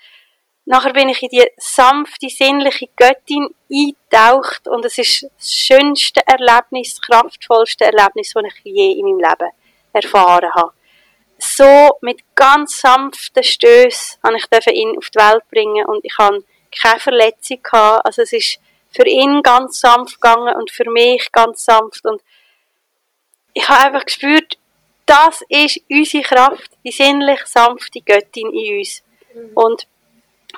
nachher 0.64 0.92
bin 0.92 1.08
ich 1.08 1.22
in 1.22 1.28
die 1.30 1.48
sanfte, 1.56 2.28
sinnliche 2.28 2.88
Göttin 2.96 3.48
eingetaucht 3.70 4.68
und 4.68 4.84
es 4.84 4.98
ist 4.98 5.24
das 5.38 5.52
schönste 5.52 6.20
Erlebnis, 6.26 6.94
das 6.94 7.00
kraftvollste 7.02 7.84
Erlebnis, 7.84 8.32
das 8.34 8.44
ich 8.44 8.72
je 8.72 8.92
in 8.92 9.04
meinem 9.04 9.18
Leben 9.18 9.50
erfahren 9.92 10.52
habe 10.54 10.72
so 11.42 11.98
mit 12.00 12.20
ganz 12.36 12.80
sanften 12.80 13.42
Stößen 13.42 14.20
habe 14.22 14.36
ich 14.36 14.66
ihn 14.74 14.96
auf 14.96 15.10
die 15.10 15.18
Welt 15.18 15.42
bringen 15.50 15.84
und 15.86 16.04
ich 16.04 16.16
habe 16.18 16.44
keine 16.70 17.00
Verletzung 17.00 17.62
gehabt. 17.62 18.06
Also 18.06 18.22
es 18.22 18.32
ist 18.32 18.60
für 18.90 19.06
ihn 19.06 19.42
ganz 19.42 19.80
sanft 19.80 20.20
gegangen 20.20 20.54
und 20.54 20.70
für 20.70 20.88
mich 20.88 21.32
ganz 21.32 21.64
sanft 21.64 22.04
und 22.04 22.22
ich 23.54 23.68
habe 23.68 23.86
einfach 23.86 24.06
gespürt, 24.06 24.56
das 25.04 25.42
ist 25.48 25.80
unsere 25.90 26.22
Kraft, 26.22 26.70
die 26.84 26.92
sinnlich 26.92 27.40
sanfte 27.44 28.00
Göttin 28.00 28.50
in 28.50 28.78
uns. 28.78 29.02
Mhm. 29.34 29.50
Und 29.54 29.86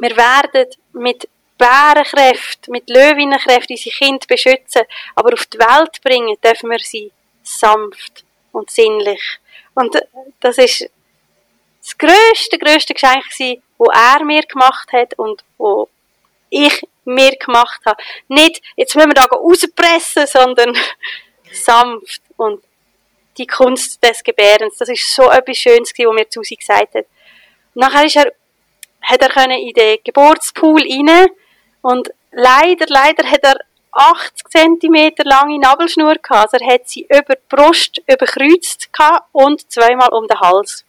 wir 0.00 0.16
werden 0.16 0.66
mit 0.92 1.28
Bärenkräften, 1.58 2.72
mit 2.72 2.88
Löwinnenkräften 2.90 3.76
unsere 3.76 3.96
Kinder 3.96 4.26
beschützen, 4.28 4.82
aber 5.14 5.32
auf 5.34 5.46
die 5.46 5.58
Welt 5.58 6.00
bringen 6.02 6.36
dürfen 6.42 6.70
wir 6.70 6.80
sie 6.80 7.12
sanft 7.42 8.24
und 8.52 8.70
sinnlich. 8.70 9.38
Und 9.74 9.96
das 10.40 10.58
ist 10.58 10.90
das 11.80 11.98
grösste, 11.98 12.58
grösste 12.58 12.94
Geschenk 12.94 13.24
gewesen, 13.30 13.62
wo 13.78 13.86
er 13.86 14.24
mir 14.24 14.42
gemacht 14.42 14.92
hat 14.92 15.14
und 15.18 15.44
wo 15.58 15.88
ich 16.50 16.82
mir 17.04 17.32
gemacht 17.36 17.80
habe. 17.84 18.02
Nicht, 18.28 18.62
jetzt 18.76 18.94
müssen 18.94 19.10
wir 19.10 19.14
da 19.14 19.24
rauspressen, 19.24 20.26
sondern 20.26 20.76
sanft 21.52 22.22
und 22.36 22.62
die 23.36 23.46
Kunst 23.46 24.02
des 24.02 24.22
Gebärens. 24.22 24.78
Das 24.78 24.88
ist 24.88 25.14
so 25.14 25.30
etwas 25.30 25.58
Schönes 25.58 25.92
gewesen, 25.92 26.08
was 26.08 26.14
mir 26.14 26.26
Susi 26.30 26.56
gesagt 26.56 26.94
hat. 26.94 27.06
Nachher 27.74 28.06
ist 28.06 28.16
er, 28.16 28.32
hat 29.04 29.22
er 29.22 29.28
können 29.28 29.58
in 29.58 29.72
den 29.74 29.98
Geburtspool 30.04 30.82
rein 30.82 31.28
und 31.82 32.10
leider, 32.32 32.86
leider 32.88 33.30
hat 33.30 33.42
er 33.42 33.56
80 33.92 34.48
cm 34.48 35.12
lange 35.24 35.58
Nabelschnur 35.58 36.14
gehabt. 36.14 36.54
Also 36.54 36.64
er 36.64 36.74
hat 36.74 36.88
sie 36.88 37.02
über 37.02 37.34
die 37.34 37.48
Brust 37.48 38.02
überkreuzt 38.06 38.92
gehabt 38.92 39.28
und 39.32 39.70
zweimal 39.70 40.08
um 40.10 40.26
den 40.26 40.40
Hals. 40.40 40.84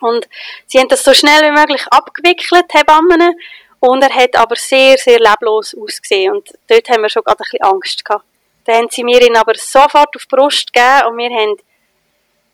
Und 0.00 0.28
sie 0.66 0.78
haben 0.78 0.88
das 0.88 1.04
so 1.04 1.14
schnell 1.14 1.42
wie 1.42 1.58
möglich 1.58 1.84
abgewickelt, 1.90 2.66
Hebammen. 2.72 3.38
Und 3.80 4.02
er 4.02 4.14
hat 4.14 4.36
aber 4.36 4.56
sehr, 4.56 4.98
sehr 4.98 5.20
leblos 5.20 5.76
ausgesehen. 5.80 6.34
Und 6.34 6.48
dort 6.66 6.88
haben 6.88 7.02
wir 7.02 7.10
schon 7.10 7.22
gerade 7.22 7.38
ein 7.38 7.44
bisschen 7.50 7.62
Angst 7.62 8.04
gehabt. 8.04 8.24
Dann 8.64 8.76
haben 8.76 8.88
sie 8.90 9.04
mir 9.04 9.22
ihn 9.22 9.36
aber 9.36 9.54
sofort 9.54 10.16
auf 10.16 10.24
die 10.24 10.36
Brust 10.36 10.72
gegeben 10.72 11.06
und 11.06 11.18
wir 11.18 11.30
haben 11.30 11.56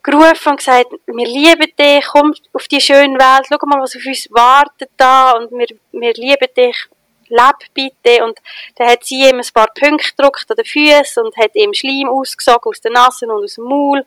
gerufen 0.03 0.51
und 0.51 0.57
gesagt, 0.57 0.87
wir 1.07 1.27
lieben 1.27 1.73
dich, 1.79 2.05
komm 2.07 2.35
auf 2.53 2.69
die 2.69 2.81
schöne 2.81 3.19
Welt, 3.19 3.47
schau 3.49 3.67
mal, 3.67 3.81
was 3.81 3.97
auf 3.97 4.05
uns 4.05 4.29
wartet 4.31 4.91
da 4.97 5.33
und 5.33 5.51
wir, 5.53 5.69
wir 5.93 6.13
lieben 6.15 6.49
dich, 6.57 6.89
leb 7.29 7.57
bitte. 7.75 8.25
Und 8.25 8.39
dann 8.77 8.89
hat 8.89 9.05
sie 9.05 9.29
ihm 9.29 9.39
ein 9.39 9.53
paar 9.53 9.69
Punkte 9.69 10.11
gedruckt 10.17 10.51
an 10.51 10.57
den 10.57 10.65
Füßen 10.65 11.25
und 11.25 11.37
hat 11.37 11.55
ihm 11.55 11.75
Schleim 11.75 12.09
ausgesogen 12.09 12.71
aus 12.71 12.81
den 12.81 12.93
Nassen 12.93 13.31
und 13.31 13.45
aus 13.45 13.55
dem 13.55 13.65
Maul. 13.65 14.05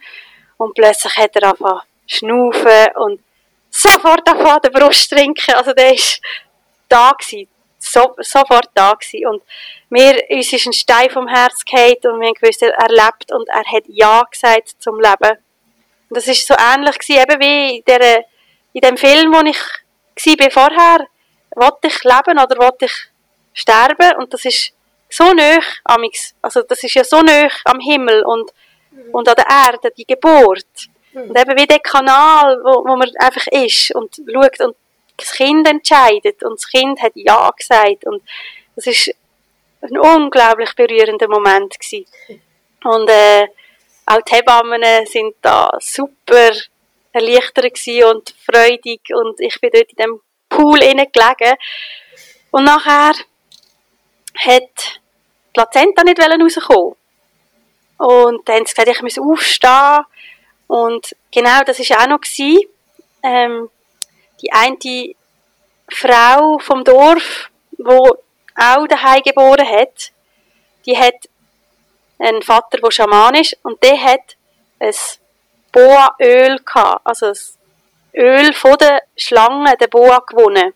Und 0.58 0.74
plötzlich 0.76 1.16
hat 1.18 1.36
er 1.36 1.50
angefangen 1.50 1.82
schnaufen 2.08 2.96
und 2.96 3.20
sofort 3.70 4.28
angefangen 4.30 4.62
den 4.64 4.72
Brust 4.72 5.10
trinken. 5.10 5.56
Also 5.56 5.74
der 5.74 5.94
ist 5.94 6.22
da 6.88 7.12
gewesen. 7.12 7.50
So, 7.78 8.16
sofort 8.20 8.70
da 8.74 8.94
gewesen. 8.94 9.28
Und 9.28 9.44
mir, 9.90 10.24
uns 10.30 10.54
ist 10.54 10.66
ein 10.66 10.74
Stein 10.74 11.10
vom 11.10 11.28
Herz 11.28 11.64
gefallen 11.66 11.98
und 12.04 12.20
wir 12.20 12.28
haben 12.28 12.34
gewusst, 12.34 12.62
er 12.62 12.90
lebt 12.90 13.32
und 13.32 13.48
er 13.50 13.64
hat 13.66 13.84
Ja 13.88 14.24
gesagt 14.24 14.76
zum 14.80 15.00
Leben. 15.00 15.38
Und 16.16 16.22
das 16.26 16.30
ist 16.30 16.48
so 16.48 16.56
ähnlich 16.58 16.98
gewesen, 16.98 17.24
eben 17.24 17.42
wie 17.42 17.78
in, 17.80 17.84
der, 17.86 18.24
in 18.72 18.80
dem 18.80 18.96
Film, 18.96 19.34
wo 19.34 19.46
ich 19.46 20.40
war 20.40 20.50
vorher. 20.50 21.08
Wollte 21.58 21.88
ich 21.88 22.04
leben 22.06 22.40
oder 22.40 22.58
wollte 22.58 22.86
ich 22.86 22.94
sterben? 23.54 24.16
Und 24.18 24.34
das 24.34 24.46
ist 24.46 24.72
so 25.10 25.34
nah, 25.34 25.60
amix. 25.84 26.34
Also 26.42 26.62
das 26.62 26.82
ist 26.84 26.94
ja 26.94 27.04
so 27.04 27.22
nah 27.22 27.50
am 27.66 27.82
Himmel 27.82 28.24
und, 28.24 28.50
mhm. 28.92 29.10
und 29.12 29.28
an 29.28 29.36
der 29.36 29.46
Erde, 29.46 29.92
die 29.98 30.06
Geburt. 30.06 30.88
Mhm. 31.12 31.32
Und 31.32 31.38
eben 31.38 31.60
wie 31.60 31.68
der 31.68 31.80
Kanal, 31.80 32.62
wo, 32.64 32.88
wo 32.88 32.96
man 32.96 33.12
einfach 33.20 33.48
ist 33.48 33.94
und 33.94 34.16
schaut 34.16 34.62
und 34.62 34.78
das 35.18 35.32
Kind 35.34 35.68
entscheidet 35.68 36.42
und 36.44 36.54
das 36.54 36.70
Kind 36.70 37.02
hat 37.02 37.12
Ja 37.16 37.52
gesagt 37.52 38.06
und 38.06 38.24
das 38.78 38.88
ist 38.88 39.14
ein 39.82 39.98
unglaublich 39.98 40.74
berührender 40.76 41.28
Moment 41.28 41.78
gewesen. 41.78 42.06
Und 42.86 43.10
äh, 43.10 43.48
auch 44.16 44.22
die 44.22 44.36
Hebammen 44.36 44.84
sind 45.06 45.36
da 45.42 45.72
super 45.80 46.52
erleichtert 47.12 47.66
und 48.10 48.36
freudig 48.46 49.02
und 49.14 49.40
ich 49.40 49.60
bin 49.62 49.72
dort 49.74 49.90
in 49.92 49.98
dem 49.98 50.22
Pool 50.50 50.80
gelegen. 50.80 51.58
Und 52.52 52.66
nachher 52.66 53.14
hat 54.38 54.62
die 54.64 55.52
Plazenta 55.54 56.04
nicht 56.04 56.20
rauskommen. 56.20 56.96
Und 57.98 58.48
dann 58.48 58.58
haben 58.58 58.66
sie 58.66 58.74
gesagt, 58.74 58.90
ich 58.90 59.02
muss 59.02 59.18
aufstehen. 59.18 60.06
Und 60.68 61.16
genau 61.32 61.62
das 61.64 61.80
war 61.80 62.04
auch 62.04 62.08
noch. 62.08 62.20
Ähm, 63.24 63.70
die 64.42 64.52
eine 64.52 65.16
Frau 65.90 66.60
vom 66.60 66.84
Dorf, 66.84 67.50
die 67.72 67.84
auch 67.84 68.88
daheim 68.88 69.24
geboren 69.24 69.68
hat, 69.68 70.12
die 70.86 70.98
hat 70.98 71.16
einen 72.20 72.42
Vater, 72.42 72.78
der 72.78 72.92
Schaman 72.92 73.36
ist, 73.36 73.58
und 73.64 73.82
der 73.84 74.02
hat 74.02 74.36
ein 74.80 74.94
Boa-Öl 75.72 76.60
also 77.04 77.28
das 77.28 77.58
Öl 78.16 78.54
von 78.54 78.78
der 78.78 79.02
Schlange, 79.18 79.76
der 79.78 79.88
Boa, 79.88 80.20
gewonnen. 80.20 80.74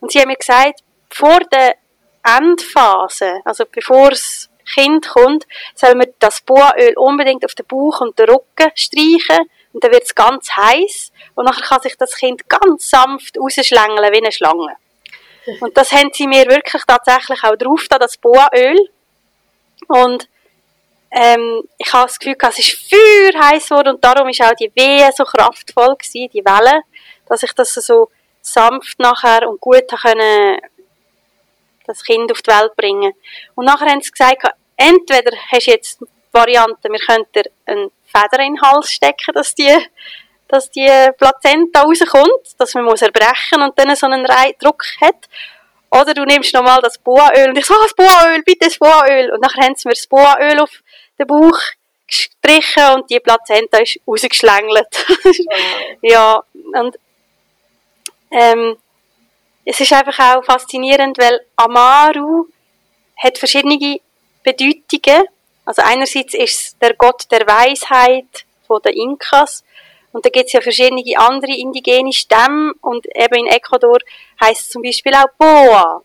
Und 0.00 0.12
sie 0.12 0.20
haben 0.20 0.28
mir 0.28 0.36
gesagt, 0.36 0.82
vor 1.10 1.40
der 1.52 1.76
Endphase, 2.24 3.40
also 3.44 3.64
bevor 3.70 4.10
das 4.10 4.48
Kind 4.74 5.08
kommt, 5.08 5.46
soll 5.74 5.94
man 5.94 6.08
das 6.18 6.40
Boaöl 6.40 6.94
unbedingt 6.96 7.44
auf 7.44 7.54
den 7.54 7.66
Bauch 7.66 8.00
und 8.00 8.18
den 8.18 8.28
Rücken 8.28 8.72
streichen 8.74 9.48
und 9.72 9.84
dann 9.84 9.92
wird 9.92 10.04
es 10.04 10.14
ganz 10.14 10.50
heiß 10.56 11.12
und 11.34 11.44
nachher 11.44 11.62
kann 11.62 11.82
sich 11.82 11.96
das 11.96 12.16
Kind 12.16 12.48
ganz 12.48 12.90
sanft 12.90 13.38
rausschlängeln 13.38 14.12
wie 14.12 14.18
eine 14.18 14.32
Schlange. 14.32 14.76
Und 15.60 15.76
das 15.76 15.92
haben 15.92 16.10
sie 16.12 16.26
mir 16.26 16.46
wirklich 16.46 16.82
tatsächlich 16.84 17.44
auch 17.44 17.56
drauf, 17.56 17.86
da 17.88 17.98
das 17.98 18.16
Boaöl. 18.16 18.90
Und 19.86 20.28
ähm, 21.18 21.62
ich 21.78 21.90
habe 21.94 22.06
das 22.06 22.18
Gefühl, 22.18 22.36
es 22.38 22.58
ist 22.58 22.72
viel 22.72 23.32
heiß 23.40 23.70
geworden 23.70 23.94
und 23.94 24.04
darum 24.04 24.28
ist 24.28 24.42
auch 24.42 24.52
die 24.52 24.70
Wehe 24.74 25.08
so 25.16 25.24
kraftvoll 25.24 25.96
gewesen, 25.96 26.30
die 26.30 26.44
Welle, 26.44 26.82
dass 27.26 27.42
ich 27.42 27.52
das 27.54 27.72
so 27.72 28.10
sanft 28.42 28.98
nachher 28.98 29.48
und 29.48 29.58
gut 29.58 29.88
können 29.88 30.58
das 31.86 32.04
Kind 32.04 32.30
auf 32.30 32.42
die 32.42 32.50
Welt 32.50 32.76
bringen. 32.76 33.12
Und 33.54 33.64
nachher 33.64 33.86
haben 33.86 34.02
sie 34.02 34.10
gesagt, 34.10 34.42
entweder 34.76 35.34
hast 35.50 35.66
du 35.66 35.70
jetzt 35.70 36.00
die 36.00 36.06
Variante, 36.32 36.90
wir 36.90 36.98
könnten 36.98 37.50
einen 37.64 37.90
Feder 38.04 38.42
in 38.44 38.54
den 38.54 38.60
Hals 38.60 38.90
stecken, 38.90 39.32
dass 39.32 39.54
die, 39.54 39.74
dass 40.48 40.70
die 40.70 40.90
Plazenta 41.16 41.82
rauskommt, 41.82 42.58
dass 42.58 42.74
man 42.74 42.84
muss 42.84 43.00
erbrechen 43.00 43.62
und 43.62 43.78
dann 43.78 43.94
so 43.96 44.06
einen 44.06 44.26
Druck 44.58 44.84
hat. 45.00 45.28
Oder 45.90 46.12
du 46.12 46.24
nimmst 46.24 46.52
nochmal 46.52 46.80
das 46.82 46.98
Boaöl 46.98 47.50
und 47.50 47.58
ich 47.58 47.64
so, 47.64 47.72
ah, 47.72 47.78
das 47.82 47.94
Boaöl, 47.94 48.42
bitte 48.42 48.66
das 48.66 48.78
Boaöl. 48.78 49.30
Und 49.30 49.40
nachher 49.40 49.64
haben 49.64 49.76
sie 49.76 49.88
mir 49.88 49.94
das 49.94 50.06
Boaöl 50.06 50.60
auf 50.60 50.82
den 51.18 51.26
Bauch 51.26 51.58
gestrichen 52.06 52.94
und 52.94 53.10
die 53.10 53.20
Plazenta 53.20 53.78
ist 53.78 53.98
rausgeschlängelt. 54.06 55.06
ja, 56.02 56.42
und 56.54 56.96
ähm, 58.30 58.76
es 59.64 59.80
ist 59.80 59.92
einfach 59.92 60.36
auch 60.36 60.44
faszinierend, 60.44 61.18
weil 61.18 61.40
Amaru 61.56 62.46
hat 63.16 63.38
verschiedene 63.38 63.98
Bedeutungen. 64.44 65.24
Also 65.64 65.82
einerseits 65.84 66.34
ist 66.34 66.58
es 66.58 66.78
der 66.78 66.94
Gott 66.94 67.24
der 67.30 67.46
Weisheit 67.46 68.46
von 68.66 68.80
den 68.82 68.92
Inkas 68.92 69.64
und 70.16 70.24
da 70.24 70.30
gibt 70.30 70.46
es 70.46 70.54
ja 70.54 70.62
verschiedene 70.62 71.02
andere 71.16 71.52
indigene 71.52 72.10
Stämme 72.10 72.72
und 72.80 73.04
eben 73.14 73.34
in 73.34 73.46
Ecuador 73.48 73.98
heißt 74.40 74.60
es 74.62 74.70
zum 74.70 74.80
Beispiel 74.80 75.12
auch 75.14 75.28
Boa 75.36 76.02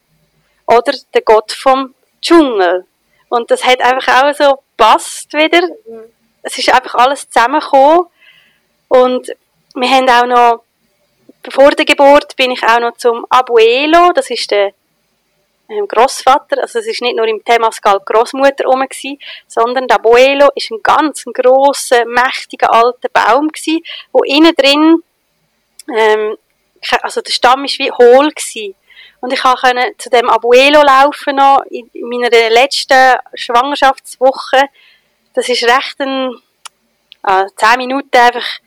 oder 0.67 0.93
der 1.13 1.21
Gott 1.21 1.53
vom 1.53 1.95
Dschungel. 2.21 2.85
Und 3.29 3.49
das 3.49 3.63
hat 3.63 3.79
einfach 3.79 4.23
auch 4.23 4.33
so 4.35 4.59
passt 4.81 5.31
wieder. 5.33 5.61
Es 6.41 6.57
ist 6.57 6.73
einfach 6.73 6.95
alles 6.95 7.29
zusammengekommen 7.29 8.07
und 8.87 9.31
wir 9.75 9.89
haben 9.89 10.09
auch 10.09 10.25
noch 10.25 10.63
vor 11.51 11.71
der 11.71 11.85
Geburt 11.85 12.35
bin 12.35 12.51
ich 12.51 12.63
auch 12.63 12.79
noch 12.79 12.97
zum 12.97 13.25
Abuelo, 13.29 14.11
das 14.13 14.29
ist 14.31 14.49
der 14.49 14.73
ähm, 15.69 15.87
Großvater, 15.87 16.61
also 16.61 16.79
es 16.79 16.87
ist 16.87 17.01
nicht 17.01 17.15
nur 17.15 17.27
im 17.27 17.43
Temascal 17.43 17.99
Großmutter 18.03 18.65
rum 18.65 18.81
gewesen, 18.81 19.19
sondern 19.47 19.87
der 19.87 19.97
Abuelo 19.97 20.49
ist 20.55 20.71
ein 20.71 20.81
ganz 20.81 21.23
grosser, 21.25 22.05
mächtiger 22.05 22.73
alter 22.73 23.09
Baum 23.09 23.49
gewesen, 23.49 23.83
wo 24.11 24.23
innen 24.23 24.53
drin, 24.55 25.03
ähm, 25.95 26.37
also 27.03 27.21
der 27.21 27.31
Stamm 27.31 27.65
ist 27.65 27.77
wie 27.77 27.91
hohl 27.91 28.29
gewesen. 28.31 28.75
Und 29.19 29.33
ich 29.33 29.41
konnte 29.41 29.93
zu 29.97 30.09
dem 30.09 30.29
Abuelo 30.29 30.81
laufen 30.81 31.35
noch 31.35 31.63
in 31.69 31.89
meiner 31.93 32.29
letzten 32.49 33.17
Schwangerschaftswoche. 33.33 34.63
Das 35.33 35.47
ist 35.47 35.63
recht 35.63 35.99
ein, 35.99 36.35
äh, 37.27 37.45
zehn 37.55 37.77
Minuten 37.77 38.17
einfach 38.17 38.59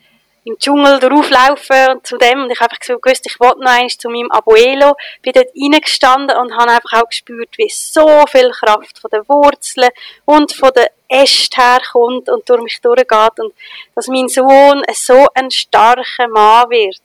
im 0.45 0.59
Dschungel 0.59 1.01
drauflaufen 1.01 1.91
und 1.91 2.07
zu 2.07 2.18
dem. 2.18 2.43
Und 2.43 2.51
ich 2.51 2.61
einfach 2.61 2.78
gewusst, 2.78 3.26
ich 3.26 3.41
wollte 3.41 3.61
noch 3.61 3.70
eins 3.70 3.97
zu 3.99 4.09
meinem 4.09 4.30
Abuelo. 4.30 4.95
Bin 5.22 5.32
dort 5.32 5.49
reingestanden 5.61 6.37
und 6.37 6.57
habe 6.57 6.70
einfach 6.70 7.03
auch 7.03 7.09
gespürt, 7.09 7.57
wie 7.57 7.68
so 7.68 8.24
viel 8.28 8.51
Kraft 8.51 8.99
von 8.99 9.11
den 9.11 9.28
Wurzeln 9.28 9.91
und 10.26 10.53
von 10.53 10.70
den 10.74 10.87
Ästen 11.09 11.62
herkommt 11.62 12.28
und 12.28 12.49
durch 12.49 12.62
mich 12.62 12.80
durchgeht. 12.80 13.39
Und 13.39 13.55
dass 13.95 14.07
mein 14.09 14.28
Sohn 14.28 14.82
so 14.93 15.26
ein 15.35 15.51
starker 15.51 16.28
Mann 16.28 16.70
wird. 16.70 17.01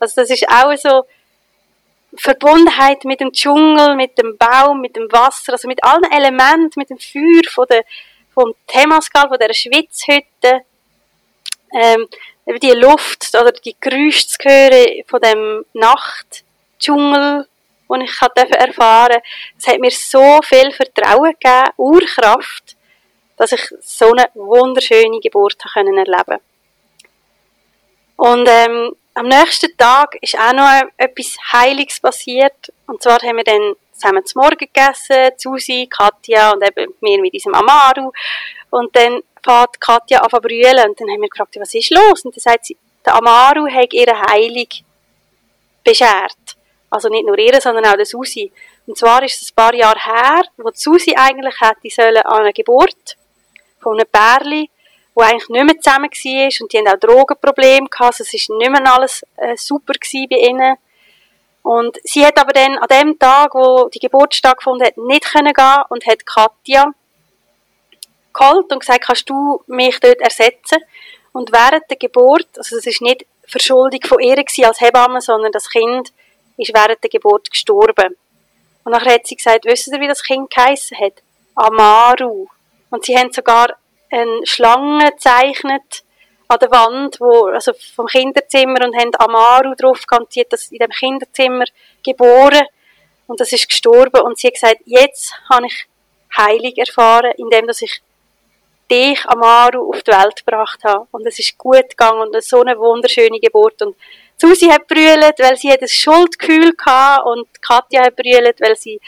Also 0.00 0.20
das 0.20 0.30
ist 0.30 0.48
auch 0.48 0.76
so 0.76 1.04
Verbundenheit 2.16 3.04
mit 3.04 3.20
dem 3.20 3.32
Dschungel, 3.32 3.96
mit 3.96 4.18
dem 4.18 4.36
Baum, 4.36 4.80
mit 4.80 4.96
dem 4.96 5.10
Wasser, 5.10 5.52
also 5.52 5.68
mit 5.68 5.82
allen 5.82 6.10
Elementen, 6.10 6.78
mit 6.78 6.90
dem 6.90 6.98
Feuer 6.98 7.42
von 7.50 7.66
der, 7.70 7.84
vom 8.34 8.54
Temascal, 8.66 9.28
von 9.28 9.38
der 9.38 9.54
Schwitzhütte. 9.54 10.62
Ähm, 11.74 12.06
die 12.60 12.72
Luft 12.72 13.34
oder 13.34 13.52
die 13.52 13.76
Geräusche 13.80 14.26
zu 14.26 14.36
hören 14.42 15.04
von 15.06 15.20
dem 15.20 15.64
Nachtdschungel, 15.72 17.46
den 17.88 18.00
ich 18.02 18.20
erfahren 18.20 19.08
durfte, 19.08 19.22
es 19.58 19.66
hat 19.66 19.78
mir 19.78 19.90
so 19.90 20.40
viel 20.42 20.70
Vertrauen 20.72 21.32
gegeben, 21.32 21.70
Urkraft, 21.76 22.76
dass 23.36 23.52
ich 23.52 23.62
so 23.80 24.12
eine 24.12 24.28
wunderschöne 24.34 25.20
Geburt 25.20 25.56
erleben 25.74 26.06
konnte. 26.06 26.40
Und 28.16 28.48
ähm, 28.48 28.96
am 29.14 29.26
nächsten 29.28 29.76
Tag 29.76 30.16
ist 30.20 30.38
auch 30.38 30.52
noch 30.52 30.82
etwas 30.96 31.36
Heiliges 31.52 32.00
passiert. 32.00 32.72
Und 32.86 33.02
zwar 33.02 33.18
haben 33.22 33.36
wir 33.36 33.44
dann 33.44 33.74
zusammen 33.92 34.24
zum 34.24 34.42
Morgen 34.42 34.56
gegessen, 34.58 35.32
Susi, 35.36 35.88
Katja 35.90 36.52
und 36.52 36.62
eben 36.66 36.94
mir 37.00 37.20
mit 37.20 37.34
diesem 37.34 37.54
Amaru. 37.54 38.12
Und 38.70 38.94
dann 38.96 39.22
fährt 39.42 39.80
Katja 39.80 40.20
an 40.20 40.30
zu 40.30 40.36
brüllen. 40.40 40.88
Und 40.88 41.00
dann 41.00 41.10
haben 41.10 41.20
wir 41.20 41.28
gefragt, 41.28 41.56
was 41.58 41.74
ist 41.74 41.90
los? 41.90 42.24
Und 42.24 42.34
dann 42.34 42.40
sagt 42.40 42.66
sie, 42.66 42.76
der 43.04 43.14
Amaru 43.14 43.66
hat 43.70 43.92
ihre 43.92 44.18
Heilig 44.30 44.84
beschert. 45.84 46.56
Also 46.90 47.08
nicht 47.08 47.26
nur 47.26 47.38
ihre, 47.38 47.60
sondern 47.60 47.86
auch 47.86 47.96
der 47.96 48.06
Susi. 48.06 48.52
Und 48.86 48.98
zwar 48.98 49.22
ist 49.22 49.40
es 49.40 49.50
ein 49.50 49.54
paar 49.54 49.74
Jahre 49.74 49.98
her, 49.98 50.42
wo 50.56 50.70
die 50.70 50.78
Susi 50.78 51.14
eigentlich 51.16 51.54
hätte 51.60 51.88
sollen 51.90 52.18
an 52.18 52.40
einer 52.40 52.52
Geburt 52.52 53.16
von 53.80 53.98
einem 53.98 54.08
Pärli, 54.10 54.70
wo 55.14 55.22
eigentlich 55.22 55.48
nicht 55.48 55.64
mehr 55.64 55.80
zusammen 55.80 56.10
war 56.10 56.60
und 56.60 56.72
die 56.72 56.78
haben 56.78 56.88
auch 56.88 56.98
Drogenprobleme 56.98 57.88
gehabt, 57.88 58.20
also 58.20 58.24
es 58.24 58.48
war 58.48 58.58
nicht 58.58 58.70
mehr 58.70 58.92
alles 58.92 59.22
äh, 59.36 59.56
super 59.56 59.94
bei 60.12 60.36
ihnen. 60.36 60.76
Und 61.62 61.98
sie 62.02 62.26
hat 62.26 62.38
aber 62.38 62.52
dann 62.52 62.76
an 62.78 62.88
dem 62.88 63.18
Tag, 63.18 63.54
wo 63.54 63.88
die 63.88 64.00
Geburt 64.00 64.34
stattgefunden 64.34 64.86
hat, 64.86 64.96
nicht 64.96 65.24
können 65.24 65.52
gehen 65.52 65.82
und 65.90 66.06
hat 66.06 66.26
Katja 66.26 66.92
geholt 68.32 68.72
und 68.72 68.80
gesagt, 68.80 69.04
kannst 69.04 69.30
du 69.30 69.62
mich 69.66 70.00
dort 70.00 70.20
ersetzen? 70.20 70.78
Und 71.32 71.52
während 71.52 71.88
der 71.88 71.96
Geburt, 71.98 72.48
also 72.56 72.76
es 72.76 72.86
ist 72.86 73.00
nicht 73.00 73.26
Verschuldung 73.46 74.00
von 74.04 74.20
ihr 74.20 74.36
als 74.38 74.80
Hebamme, 74.80 75.20
sondern 75.20 75.52
das 75.52 75.70
Kind 75.70 76.12
ist 76.56 76.74
während 76.74 77.02
der 77.02 77.10
Geburt 77.10 77.50
gestorben. 77.50 78.16
Und 78.84 78.92
nachher 78.92 79.14
hat 79.14 79.26
sie 79.26 79.36
gesagt, 79.36 79.64
wissen 79.64 79.92
Sie, 79.92 80.00
wie 80.00 80.08
das 80.08 80.22
Kind 80.22 80.50
geheissen 80.50 80.98
hat? 80.98 81.22
Amaru. 81.54 82.48
Und 82.90 83.04
sie 83.04 83.16
haben 83.16 83.32
sogar 83.32 83.76
eine 84.12 84.46
Schlange 84.46 85.10
gezeichnet 85.10 86.04
an 86.48 86.58
der 86.60 86.70
Wand, 86.70 87.18
wo, 87.20 87.46
also 87.46 87.72
vom 87.94 88.06
Kinderzimmer 88.06 88.84
und 88.84 88.94
haben 88.96 89.10
Amaru 89.16 89.74
drauf 89.74 90.06
gehabt. 90.06 90.32
Sie 90.32 90.40
hat 90.40 90.52
das 90.52 90.70
in 90.70 90.78
dem 90.78 90.90
Kinderzimmer 90.90 91.64
geboren 92.04 92.66
und 93.26 93.40
das 93.40 93.52
ist 93.52 93.68
gestorben 93.68 94.20
und 94.20 94.38
sie 94.38 94.48
hat 94.48 94.54
gesagt, 94.54 94.80
jetzt 94.84 95.34
habe 95.50 95.66
ich 95.66 95.86
Heilig 96.36 96.78
erfahren, 96.78 97.32
indem 97.36 97.66
dass 97.66 97.82
ich 97.82 98.00
dich, 98.90 99.24
Amaru, 99.26 99.90
auf 99.90 100.02
die 100.02 100.12
Welt 100.12 100.44
gebracht 100.44 100.84
habe. 100.84 101.06
Und 101.10 101.26
es 101.26 101.38
ist 101.38 101.56
gut 101.58 101.90
gegangen 101.90 102.20
und 102.20 102.42
so 102.42 102.60
eine 102.60 102.78
wunderschöne 102.78 103.40
Geburt. 103.40 103.80
Und 103.82 103.96
Susi 104.36 104.66
hat 104.66 104.86
brüllt, 104.86 105.38
weil 105.38 105.56
sie 105.56 105.70
hat 105.70 105.82
ein 105.82 105.88
Schuldgefühl 105.88 106.72
gehabt 106.72 107.26
und 107.26 107.46
Katja 107.62 108.04
hat 108.04 108.16
brüllt, 108.16 108.60
weil 108.60 108.76
sie 108.76 109.00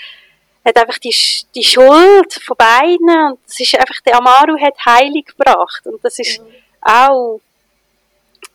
hat 0.64 0.76
einfach 0.78 0.98
die, 0.98 1.14
die 1.54 1.64
Schuld 1.64 2.32
von 2.32 2.56
beiden 2.56 3.30
und 3.30 3.38
das 3.46 3.60
ist 3.60 3.74
einfach, 3.74 4.00
der 4.06 4.16
Amaru 4.16 4.58
hat 4.58 4.74
Heilig 4.84 5.26
gebracht 5.26 5.82
und 5.86 6.02
das 6.02 6.18
ist 6.18 6.40
mhm. 6.40 6.46
auch 6.80 7.40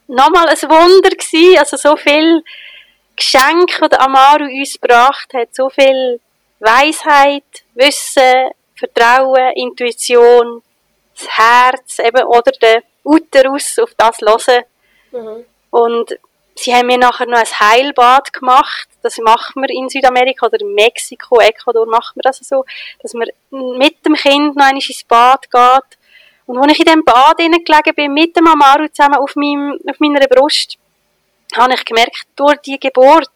nochmal 0.07 0.49
ein 0.49 0.57
Wunder 0.57 1.09
gewesen, 1.11 1.57
also 1.59 1.77
so 1.77 1.95
viel 1.95 2.43
Geschenk, 3.15 3.79
die 3.83 3.89
der 3.89 4.01
Amaru 4.01 4.45
uns 4.45 4.79
gebracht 4.79 5.33
hat, 5.33 5.53
so 5.53 5.69
viel 5.69 6.19
Weisheit, 6.59 7.43
Wissen, 7.75 8.51
Vertrauen, 8.75 9.53
Intuition, 9.55 10.63
das 11.15 11.37
Herz 11.37 11.99
eben, 11.99 12.23
oder 12.23 12.51
der 12.61 12.83
Uterus 13.03 13.77
auf 13.79 13.93
das 13.97 14.19
hören. 14.19 14.63
Mhm. 15.11 15.45
Und 15.69 16.19
sie 16.59 16.73
haben 16.73 16.87
mir 16.87 16.97
nachher 16.97 17.25
noch 17.25 17.37
ein 17.37 17.59
Heilbad 17.59 18.33
gemacht. 18.33 18.89
Das 19.01 19.17
macht 19.17 19.55
man 19.55 19.69
in 19.69 19.89
Südamerika 19.89 20.47
oder 20.47 20.59
in 20.59 20.73
Mexiko, 20.73 21.39
Ecuador 21.39 21.85
macht 21.87 22.15
man 22.15 22.21
das 22.23 22.39
so, 22.39 22.65
dass 23.01 23.13
man 23.13 23.27
mit 23.49 24.05
dem 24.05 24.15
Kind 24.15 24.55
noch 24.55 24.65
einmal 24.65 24.73
ins 24.75 25.03
Bad 25.03 25.49
geht. 25.49 25.99
Und 26.45 26.57
als 26.57 26.73
ich 26.73 26.79
in 26.79 26.85
diesem 26.85 27.03
Bad 27.05 27.37
gelegen 27.37 27.95
bin, 27.95 28.13
mit 28.13 28.35
dem 28.35 28.47
Amaru 28.47 28.87
zusammen 28.87 29.19
auf, 29.19 29.35
meinem, 29.35 29.79
auf 29.87 29.99
meiner 29.99 30.25
Brust, 30.27 30.77
habe 31.55 31.73
ich 31.73 31.85
gemerkt, 31.85 32.27
durch 32.35 32.57
die 32.61 32.79
Geburt 32.79 33.29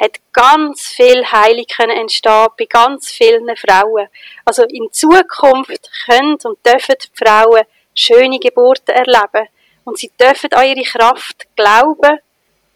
hat 0.00 0.18
ganz 0.32 0.88
viel 0.88 1.24
Heilung 1.30 1.66
entstehen 1.78 2.48
bei 2.58 2.64
ganz 2.64 3.10
vielen 3.10 3.54
Frauen. 3.56 4.08
Also 4.44 4.64
in 4.64 4.90
Zukunft 4.92 5.90
können 6.06 6.38
und 6.44 6.64
dürfen 6.66 6.94
die 7.02 7.24
Frauen 7.24 7.62
schöne 7.94 8.38
Geburten 8.38 8.94
erleben. 8.94 9.48
Und 9.84 9.98
sie 9.98 10.10
dürfen 10.18 10.52
an 10.52 10.66
ihre 10.66 10.84
Kraft 10.84 11.46
glauben. 11.56 12.18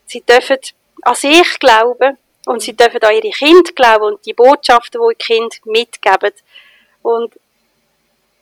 Sie 0.07 0.21
dürfen 0.21 0.59
an 1.03 1.15
sich 1.15 1.59
glauben. 1.59 2.19
Und 2.47 2.61
sie 2.61 2.77
dürfen 2.77 3.03
an 3.03 3.15
ihre 3.15 3.31
Kinder 3.31 3.73
glauben 3.75 4.05
und 4.05 4.27
die 4.27 4.35
Botschaften, 4.35 5.01
die 5.01 5.17
die 5.17 5.25
Kinder 5.25 5.57
mitgeben. 5.65 6.33
Und 7.03 7.33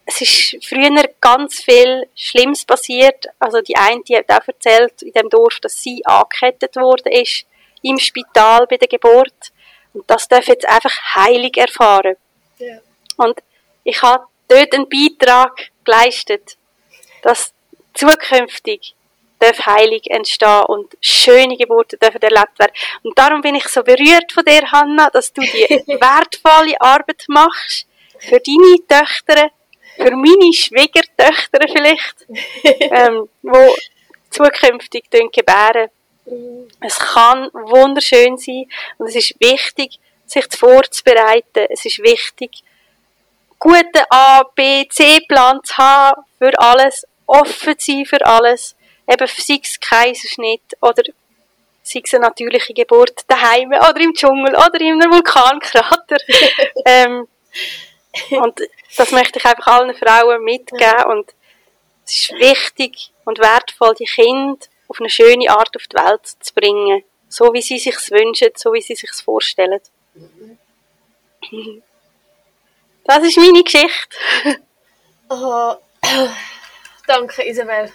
es 0.05 0.21
ist 0.21 0.67
früher 0.67 1.05
ganz 1.21 1.63
viel 1.63 2.09
Schlimmes 2.17 2.65
passiert. 2.65 3.27
Also 3.39 3.61
die 3.61 3.77
eine, 3.77 4.03
die 4.03 4.17
hat 4.17 4.29
auch 4.31 4.47
erzählt 4.47 5.03
in 5.03 5.13
dem 5.13 5.29
Dorf, 5.31 5.61
dass 5.61 5.81
sie 5.81 6.05
angekettet 6.05 6.75
worden 6.77 7.13
ist 7.13 7.47
im 7.83 7.99
Spital 7.99 8.67
bei 8.67 8.77
der 8.77 8.89
Geburt. 8.89 9.53
Und 9.93 10.11
das 10.11 10.27
darf 10.27 10.49
jetzt 10.49 10.69
einfach 10.69 10.97
heilig 11.15 11.57
erfahren. 11.57 12.17
Ja. 12.59 12.79
Und 13.19 13.41
ich 13.85 14.03
habe 14.03 14.25
dort 14.49 14.75
einen 14.75 14.89
Beitrag 14.89 15.71
geleistet, 15.85 16.57
dass 17.23 17.53
zukünftig 17.95 18.95
darf 19.43 19.67
heilig 19.67 20.11
entstehen 20.11 20.65
und 20.69 20.97
schöne 21.01 21.57
Geburten 21.57 21.99
dürfen 21.99 22.23
erlebt 22.23 22.59
werden. 22.59 22.73
Und 23.03 23.19
darum 23.19 23.41
bin 23.41 23.55
ich 23.55 23.69
so 23.69 23.83
berührt 23.83 24.33
von 24.33 24.45
dir, 24.45 24.63
Hanna, 24.71 25.11
dass 25.11 25.33
du 25.33 25.43
die 25.43 25.69
wertvolle 25.87 26.81
Arbeit 26.81 27.25
machst 27.29 27.87
für 28.19 28.39
deine 28.39 28.77
Töchter, 28.89 29.51
für 29.97 30.17
meine 30.17 30.53
Schwiegertöchter 30.53 31.67
vielleicht, 31.69 32.27
ähm, 32.81 33.29
wo 33.43 33.75
zukünftig 34.31 35.05
gebären. 35.11 35.89
Mhm. 36.25 36.69
Es 36.81 36.99
kann 36.99 37.51
wunderschön 37.53 38.37
sein 38.39 38.67
und 38.99 39.09
es 39.09 39.17
ist 39.17 39.35
wichtig, 39.41 39.99
sich 40.27 40.47
vorzubereiten. 40.57 41.67
Es 41.69 41.85
ist 41.85 41.99
wichtig, 41.99 42.63
guten 43.59 44.05
A, 44.11 44.43
B, 44.55 44.87
C-Plan 44.89 45.61
zu 45.63 45.77
haben 45.77 46.23
für 46.39 46.53
alles, 46.59 47.07
offen 47.27 47.79
zu 47.79 47.93
sein 47.93 48.07
für 48.07 48.25
alles. 48.25 48.77
Eben 49.07 49.27
sei 49.27 49.61
es 49.63 49.81
Kaiserschnitt 49.81 50.63
oder 50.81 51.03
sei 51.83 52.03
es 52.05 52.15
eine 52.15 52.25
natürliche 52.25 52.73
Geburt 52.73 53.25
daheim 53.27 53.71
oder 53.73 54.01
im 54.01 54.15
Dschungel 54.15 54.55
oder 54.55 54.81
in 54.81 55.03
einem 55.03 55.13
Vulkankrater. 55.13 56.17
ähm, 56.87 57.27
und 58.31 58.61
das 58.97 59.11
möchte 59.11 59.39
ich 59.39 59.45
einfach 59.45 59.67
allen 59.67 59.95
Frauen 59.95 60.45
mitgeben 60.45 61.05
und 61.07 61.35
es 62.05 62.13
ist 62.13 62.33
wichtig 62.33 63.13
und 63.25 63.39
wertvoll, 63.39 63.95
die 63.95 64.05
Kinder 64.05 64.59
auf 64.89 65.01
eine 65.01 65.11
schöne 65.11 65.49
Art 65.51 65.75
auf 65.77 65.87
die 65.87 65.97
Welt 65.97 66.27
zu 66.27 66.55
bringen. 66.55 67.05
So 67.29 67.53
wie 67.55 67.63
sie 67.63 67.79
sich 67.79 67.97
wünschen, 68.11 68.51
so 68.57 68.73
wie 68.75 68.83
sie 68.83 68.95
sich 68.95 69.11
vorstellen. 69.13 69.81
Das 73.05 73.23
ist 73.25 73.39
meine 73.39 73.63
Geschichte. 73.63 74.17
Oh, 75.31 75.75
danke 77.07 77.49
Isabel. 77.49 77.91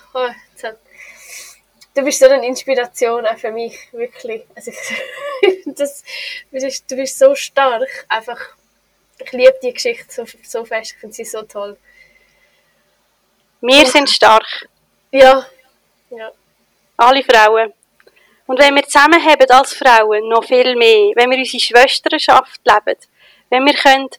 Du 1.97 2.03
bist 2.03 2.19
so 2.19 2.27
eine 2.27 2.45
Inspiration 2.45 3.25
auch 3.25 3.37
für 3.37 3.51
mich, 3.51 3.91
wirklich. 3.91 4.43
Also 4.53 4.69
ich, 5.41 5.63
das, 5.65 6.03
du 6.51 6.95
bist 6.95 7.17
so 7.17 7.33
stark, 7.33 7.89
einfach. 8.07 8.39
Ich 9.17 9.31
liebe 9.31 9.55
die 9.63 9.73
Geschichte 9.73 10.05
so, 10.07 10.23
so 10.43 10.63
fest, 10.63 10.91
ich 10.91 10.99
finde 10.99 11.15
sie 11.15 11.25
so 11.25 11.41
toll. 11.41 11.75
Wir 13.61 13.83
sind 13.87 14.11
stark. 14.11 14.69
Ja, 15.09 15.47
ja. 16.11 16.31
Alle 16.97 17.23
Frauen. 17.23 17.73
Und 18.45 18.59
wenn 18.59 18.75
wir 18.75 18.83
zusammenhaben 18.83 19.49
als 19.49 19.73
Frauen, 19.73 20.29
noch 20.29 20.43
viel 20.43 20.75
mehr, 20.75 21.13
wenn 21.15 21.31
wir 21.31 21.39
unsere 21.39 21.59
Schwesternschaft 21.59 22.61
leben, 22.63 22.99
wenn 23.49 23.65
wir 23.65 23.73
können 23.73 24.09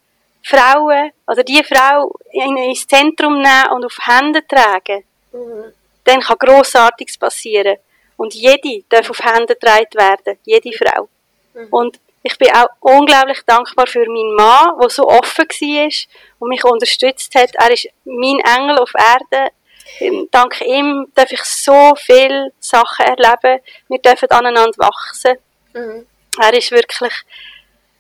Frauen, 0.43 1.13
also 1.27 1.45
die 1.45 1.63
Frau 1.63 2.13
ins 2.33 2.89
Zentrum 2.89 3.41
nehmen 3.41 3.71
und 3.73 3.85
auf 3.85 3.97
Hände 4.05 4.45
tragen, 4.45 5.05
mhm. 5.31 5.75
Dann 6.09 6.21
kann 6.21 6.39
Grossartiges 6.39 7.19
passieren. 7.19 7.77
Und 8.17 8.35
jede 8.35 8.85
darf 8.89 9.11
auf 9.11 9.21
Hände 9.21 9.55
getragen 9.55 9.95
werden, 9.95 10.39
jede 10.45 10.73
Frau. 10.73 11.09
Mhm. 11.55 11.69
Und 11.71 12.01
ich 12.23 12.37
bin 12.37 12.51
auch 12.51 12.67
unglaublich 12.81 13.41
dankbar 13.47 13.87
für 13.87 14.05
meinen 14.07 14.35
Mann, 14.35 14.79
der 14.81 14.91
so 14.91 15.07
offen 15.07 15.47
war 15.49 15.91
und 16.41 16.49
mich 16.49 16.65
unterstützt 16.65 17.35
hat. 17.35 17.55
Er 17.55 17.71
ist 17.71 17.89
mein 18.05 18.41
Engel 18.41 18.79
auf 18.79 18.93
Erde. 18.95 19.53
Dank 20.31 20.61
ihm 20.61 21.11
darf 21.15 21.33
ich 21.33 21.43
so 21.45 21.95
viele 21.97 22.53
Sachen 22.59 23.07
erleben. 23.07 23.63
Wir 23.89 23.99
dürfen 23.99 24.31
aneinander 24.31 24.77
wachsen. 24.79 25.39
Mhm. 25.73 26.07
Er 26.41 26.55
ist 26.55 26.71
wirklich, 26.71 27.15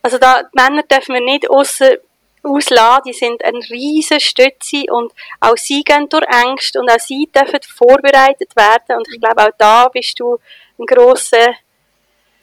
also 0.02 0.18
da, 0.18 0.42
die 0.42 0.48
Männer 0.52 0.82
dürfen 0.82 1.14
wir 1.14 1.22
nicht 1.22 1.48
außer 1.48 1.96
auslassen, 2.43 3.03
die 3.07 3.12
sind 3.12 3.45
eine 3.45 3.59
riesige 3.70 4.20
Stütze 4.20 4.84
und 4.91 5.12
auch 5.41 5.57
sie 5.57 5.82
gehen 5.82 6.09
durch 6.09 6.26
Ängste 6.26 6.80
und 6.80 6.91
auch 6.91 7.01
sie 7.01 7.28
dürfen 7.34 7.61
vorbereitet 7.62 8.55
werden. 8.57 8.99
Und 8.99 9.09
ich 9.12 9.20
glaube 9.20 9.43
auch 9.43 9.55
da 9.59 9.89
bist 9.89 10.18
du 10.20 10.39
eine 10.78 10.86
grosse, 10.86 11.55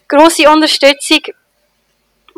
grosse 0.08 0.50
Unterstützung. 0.50 1.22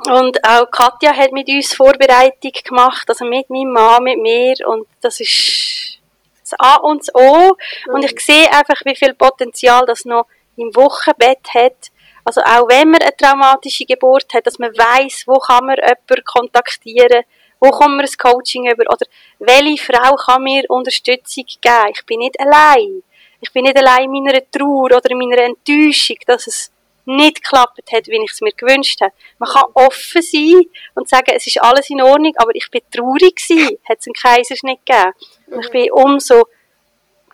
Und 0.05 0.43
auch 0.43 0.69
Katja 0.69 1.15
hat 1.15 1.31
mit 1.31 1.49
uns 1.49 1.73
Vorbereitung 1.73 2.51
gemacht, 2.63 3.09
also 3.09 3.25
mit 3.25 3.49
meinem 3.49 3.73
Mann, 3.73 4.03
mit 4.03 4.19
mir. 4.19 4.55
Und 4.67 4.87
das 5.01 5.19
ist 5.19 5.99
das 6.41 6.53
A 6.59 6.75
und 6.75 7.01
das 7.01 7.15
O. 7.15 7.57
Und 7.87 8.05
ich 8.05 8.19
sehe 8.19 8.51
einfach, 8.51 8.85
wie 8.85 8.95
viel 8.95 9.15
Potenzial 9.15 9.85
das 9.87 10.05
noch 10.05 10.27
im 10.55 10.75
Wochenbett 10.75 11.53
hat, 11.53 11.91
also 12.27 12.41
auch 12.41 12.67
wenn 12.67 12.91
man 12.91 13.01
eine 13.01 13.15
traumatische 13.15 13.85
Geburt 13.85 14.33
hat, 14.33 14.45
dass 14.45 14.59
man 14.59 14.71
weiß, 14.71 15.23
wo 15.27 15.39
kann 15.39 15.65
man 15.65 15.77
jemanden 15.77 16.25
kontaktieren, 16.25 17.23
wo 17.59 17.71
kommt 17.71 17.97
mir 17.97 18.03
ein 18.03 18.17
Coaching 18.17 18.69
über? 18.69 18.83
Oder 18.91 19.05
welche 19.39 19.83
Frau 19.83 20.15
kann 20.15 20.43
mir 20.43 20.63
Unterstützung 20.69 21.45
geben? 21.61 21.91
Ich 21.93 22.05
bin 22.05 22.19
nicht 22.19 22.39
allein. 22.39 23.03
Ich 23.39 23.51
bin 23.51 23.63
nicht 23.63 23.77
allein 23.77 24.05
in 24.05 24.23
meiner 24.23 24.41
Trauer 24.51 24.97
oder 24.97 25.11
in 25.11 25.17
meiner 25.17 25.43
Enttäuschung, 25.43 26.17
dass 26.25 26.47
es 26.47 26.71
nicht 27.05 27.41
geklappt 27.41 27.91
hat, 27.91 28.07
wie 28.07 28.21
ich 28.21 28.31
es 28.31 28.41
mir 28.41 28.51
gewünscht 28.51 28.99
habe. 29.01 29.13
Man 29.39 29.49
kann 29.49 29.63
offen 29.73 30.21
sein 30.21 30.61
und 30.93 31.07
sagen, 31.07 31.31
es 31.33 31.47
ist 31.47 31.61
alles 31.61 31.89
in 31.89 32.01
Ordnung, 32.01 32.33
aber 32.37 32.53
ich 32.53 32.69
bin 32.69 32.81
traurig 32.91 33.35
gewesen, 33.35 33.77
hat 33.87 33.99
es 33.99 34.07
einen 34.07 34.13
Kaiserschnitt 34.13 34.85
gegeben. 34.85 35.13
Und 35.47 35.65
ich 35.65 35.71
bin 35.71 35.91
umso 35.91 36.47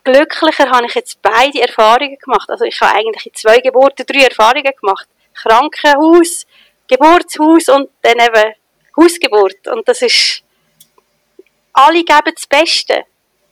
glücklicher 0.04 0.70
habe 0.70 0.86
ich 0.86 0.94
jetzt 0.96 1.22
beide 1.22 1.62
Erfahrungen 1.62 2.18
gemacht. 2.18 2.50
Also 2.50 2.66
ich 2.66 2.80
habe 2.82 2.96
eigentlich 2.96 3.26
in 3.26 3.34
zwei 3.34 3.60
Geburten 3.60 4.06
drei 4.06 4.26
Erfahrungen 4.26 4.74
gemacht. 4.80 5.08
Krankenhaus, 5.34 6.46
Geburtshaus 6.88 7.70
und 7.70 7.90
dann 8.02 8.20
eben 8.20 8.54
Hausgeburt. 8.98 9.68
Und 9.68 9.88
das 9.88 10.02
ist, 10.02 10.44
alle 11.74 12.04
geben 12.04 12.34
das 12.34 12.48
Beste. 12.48 13.06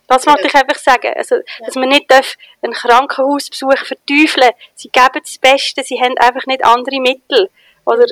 Das 0.06 0.26
wollte 0.26 0.46
ich 0.46 0.54
einfach 0.54 0.78
sagen. 0.78 1.12
Also, 1.16 1.36
dass 1.64 1.74
man 1.74 1.88
nicht 1.88 2.12
einen 2.12 2.74
Krankenhausbesuch 2.74 3.78
verteufeln 3.78 4.50
Sie 4.74 4.90
geben 4.90 5.20
das 5.22 5.38
Beste, 5.38 5.82
sie 5.82 5.98
haben 6.00 6.16
einfach 6.18 6.46
nicht 6.46 6.64
andere 6.64 7.00
Mittel. 7.00 7.50
Oder 7.86 8.04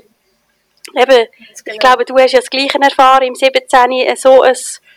eben, 0.97 1.29
ich 1.55 1.65
genau. 1.65 1.79
glaube, 1.79 2.05
du 2.05 2.17
hast 2.17 2.33
ja 2.33 2.41
das 2.41 2.51
Gleiche 2.51 2.79
erfahren 2.81 3.25
im 3.25 3.35
17. 3.35 4.17
so 4.17 4.43
ein 4.43 4.57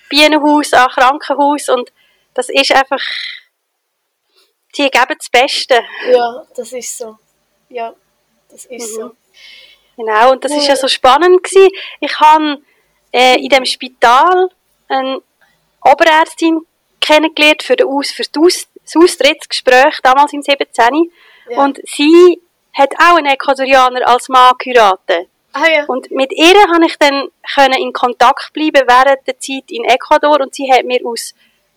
Bienenhaus, 0.10 0.74
ein 0.74 0.88
Krankenhaus 0.88 1.70
und 1.70 1.92
das 2.34 2.50
ist 2.50 2.72
einfach, 2.72 3.02
sie 4.74 4.90
geben 4.90 5.16
das 5.18 5.30
Beste. 5.30 5.84
Ja, 6.12 6.46
das 6.56 6.72
ist 6.74 6.98
so. 6.98 7.18
Ja, 7.70 7.94
das 8.50 8.66
ist 8.66 8.98
mhm. 8.98 9.02
so. 9.02 9.16
Genau, 9.98 10.32
und 10.32 10.44
das 10.44 10.52
ist 10.52 10.68
ja 10.68 10.76
so 10.76 10.88
spannend 10.88 11.44
gewesen. 11.44 11.70
Ich 12.00 12.20
habe 12.20 12.62
äh, 13.12 13.38
in 13.38 13.50
dem 13.50 13.66
Spital 13.66 14.50
eine 14.88 15.22
Oberärztin 15.82 16.62
kennengelernt 17.00 17.64
für, 17.64 17.76
den 17.76 17.88
Aus, 17.88 18.12
für 18.12 18.24
das, 18.24 18.68
Austrittsgespräch 18.96 20.00
damals 20.02 20.34
im 20.34 20.42
17. 20.42 20.68
Ja. 21.50 21.64
Und 21.64 21.80
sie 21.86 22.42
hat 22.74 22.94
auch 22.98 23.18
einen 23.18 23.28
Ecuadorianer 23.28 24.08
als 24.08 24.30
Mann 24.30 24.54
geheiratet. 24.58 25.28
Ah, 25.54 25.68
ja. 25.68 25.86
Und 25.86 26.10
mit 26.10 26.34
ihr 26.34 26.54
konnte 26.66 26.88
ich 26.88 26.98
dann 26.98 27.28
können 27.54 27.80
in 27.80 27.94
Kontakt 27.94 28.52
bleiben 28.54 28.82
während 28.88 29.28
der 29.28 29.38
Zeit 29.38 29.70
in 29.70 29.84
Ecuador 29.86 30.42
und 30.42 30.56
sie 30.56 30.72
hat 30.72 30.84
mir 30.84 31.00
aus 31.06 31.36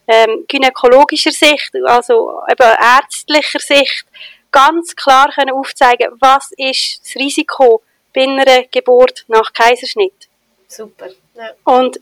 ähm, 0.08 0.44
gynäkologischer 0.48 1.32
Sicht, 1.32 1.72
also 1.84 2.40
eben 2.50 2.76
ärztlicher 2.80 3.58
Sicht, 3.58 4.06
ganz 4.50 4.96
klar 4.96 5.30
können 5.34 5.50
aufzeigen, 5.50 6.08
was 6.20 6.52
ist 6.56 7.00
das 7.04 7.16
Risiko 7.16 7.82
bei 8.16 8.22
einer 8.22 8.64
Geburt 8.64 9.24
nach 9.28 9.52
Kaiserschnitt. 9.52 10.28
Super. 10.66 11.08
Ja. 11.34 11.52
Und 11.64 12.00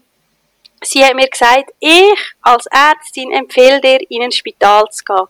sie 0.80 1.04
hat 1.04 1.14
mir 1.14 1.28
gesagt, 1.28 1.72
ich 1.80 2.32
als 2.40 2.66
Ärztin 2.66 3.32
empfehle 3.32 3.80
dir, 3.80 3.98
in 4.08 4.22
ein 4.22 4.32
Spital 4.32 4.84
zu 4.90 5.04
gehen. 5.04 5.26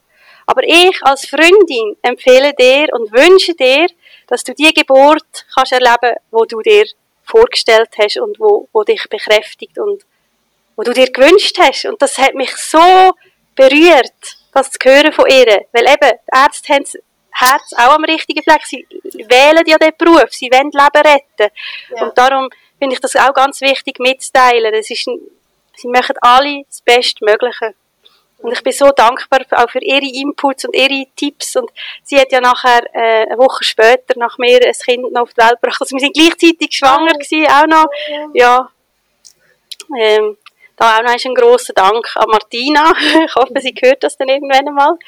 Aber 0.47 0.63
ich 0.63 1.03
als 1.03 1.27
Freundin 1.27 1.97
empfehle 2.03 2.53
dir 2.53 2.89
und 2.93 3.11
wünsche 3.13 3.55
dir, 3.55 3.87
dass 4.27 4.45
du 4.45 4.53
die 4.55 4.75
Geburt 4.75 5.47
kannst 5.55 5.73
erleben, 5.73 6.17
wo 6.31 6.45
du 6.45 6.61
dir 6.61 6.85
vorgestellt 7.25 7.89
hast 7.99 8.19
und 8.19 8.39
wo, 8.39 8.69
wo 8.75 8.85
dich 8.85 9.09
bekräftigt 9.09 9.79
und 9.79 10.05
wo 10.77 10.83
du 10.83 10.93
dir 10.93 11.11
gewünscht 11.11 11.57
hast. 11.59 11.87
Und 11.87 12.03
das 12.03 12.19
hat 12.19 12.35
mich 12.35 12.55
so 12.57 13.13
berührt, 13.55 14.37
das 14.53 14.71
zu 14.71 14.79
hören 14.83 15.13
von 15.13 15.27
ihr. 15.31 15.65
Weil 15.73 15.87
eben, 15.87 16.19
die 16.27 16.37
Ärzte 16.37 16.75
haben 16.75 16.85
das 16.85 16.99
Herz 17.35 17.73
auch 17.77 17.95
am 17.95 18.05
richtigen 18.05 18.43
Fleck. 18.43 18.65
Sie 18.65 18.87
wählen 19.03 19.65
ja 19.67 19.77
den 19.77 19.93
Beruf, 19.99 20.31
sie 20.31 20.51
wollen 20.51 20.71
Leben 20.71 21.13
retten. 21.13 21.55
Ja. 21.95 22.05
Und 22.05 22.17
darum 22.17 22.49
finde 22.79 22.95
ich 22.95 23.01
das 23.01 23.17
auch 23.17 23.35
ganz 23.35 23.61
wichtig 23.61 23.99
mitzuteilen. 23.99 24.73
Das 24.73 24.91
ist 24.91 25.07
ein, 25.07 25.21
sie 25.77 25.89
machen 25.89 26.17
alle 26.21 26.65
das 26.69 26.81
Bestmögliche. 26.81 27.75
Und 28.39 28.53
ich 28.53 28.63
bin 28.63 28.73
so 28.73 28.91
dankbar 28.91 29.41
auch 29.53 29.71
für 29.71 29.83
ihre 29.83 30.05
Inputs 30.05 30.67
und 30.67 30.77
ihre 30.77 31.07
Tipps. 31.17 31.57
Und 31.57 31.71
sie 32.03 32.21
hat 32.21 32.31
ja 32.31 32.41
nachher, 32.41 32.83
äh, 32.95 33.27
eine 33.27 33.39
Woche 33.39 33.65
später, 33.65 34.19
nach 34.19 34.37
mir 34.39 34.61
ein 34.65 34.73
Kind 34.73 35.11
noch 35.13 35.23
auf 35.23 35.33
die 35.33 35.41
Welt 35.41 35.61
gebracht. 35.61 35.81
Also 35.81 35.97
wir 35.97 36.01
sind 36.01 36.15
gleichzeitig 36.15 36.77
schwanger 36.77 37.13
oh. 37.15 37.19
gewesen, 37.19 37.47
auch 37.51 37.67
noch. 37.67 37.87
Ja. 38.35 38.71
Ähm, 39.99 40.37
da 40.77 40.99
auch 40.99 41.03
noch 41.03 41.25
ein 41.25 41.35
grosser 41.35 41.73
Dank 41.73 42.17
an 42.17 42.29
Martina. 42.29 42.93
ich 43.25 43.35
hoffe, 43.35 43.55
sie 43.61 43.75
hört 43.81 44.03
das 44.03 44.17
dann 44.17 44.29
irgendwann 44.29 44.69
einmal. 44.69 44.99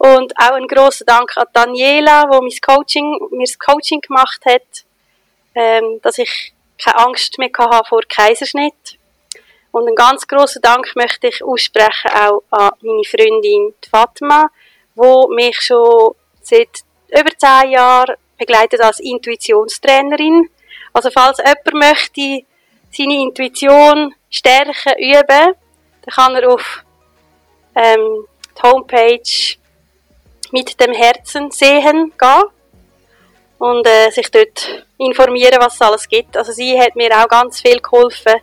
Und 0.00 0.32
auch 0.38 0.52
ein 0.52 0.66
grosser 0.66 1.04
Dank 1.04 1.36
an 1.36 1.44
Daniela, 1.52 2.24
wo 2.30 2.40
mir 2.40 2.48
das 2.48 3.58
Coaching 3.58 4.00
gemacht 4.00 4.40
hat, 4.46 4.86
ähm, 5.54 6.00
dass 6.00 6.16
ich 6.16 6.54
keine 6.82 7.04
Angst 7.04 7.36
mehr 7.36 7.50
hatte 7.54 7.86
vor 7.86 8.00
Kaiserschnitt. 8.08 8.98
Und 9.72 9.86
einen 9.86 9.94
ganz 9.94 10.26
grossen 10.26 10.62
Dank 10.62 10.96
möchte 10.96 11.26
ich 11.26 11.44
aussprechen 11.44 12.12
auch 12.14 12.42
an 12.48 12.70
meine 12.80 13.04
Freundin 13.04 13.74
Fatma, 13.90 14.48
wo 14.94 15.28
mich 15.28 15.60
schon 15.60 16.14
seit 16.40 16.80
über 17.08 17.36
zehn 17.36 17.72
Jahren 17.72 18.16
begleitet 18.38 18.80
als 18.80 19.00
Intuitionstrainerin. 19.00 20.48
Also 20.94 21.10
falls 21.10 21.36
jemand 21.40 21.74
möchte 21.74 22.46
seine 22.90 23.20
Intuition 23.20 24.14
stärken, 24.30 24.94
üben, 24.98 25.54
dann 26.06 26.14
kann 26.14 26.36
er 26.36 26.54
auf 26.54 26.84
ähm, 27.74 28.26
die 28.56 28.62
Homepage 28.62 29.59
mit 30.52 30.80
dem 30.80 30.92
Herzen 30.92 31.50
sehen 31.50 32.12
gehen 32.18 32.42
und 33.58 33.86
äh, 33.86 34.10
sich 34.10 34.30
dort 34.30 34.86
informieren, 34.98 35.58
was 35.60 35.74
es 35.74 35.80
alles 35.82 36.08
gibt. 36.08 36.36
Also 36.36 36.52
sie 36.52 36.80
hat 36.80 36.96
mir 36.96 37.10
auch 37.12 37.28
ganz 37.28 37.60
viel 37.60 37.78
geholfen, 37.78 38.40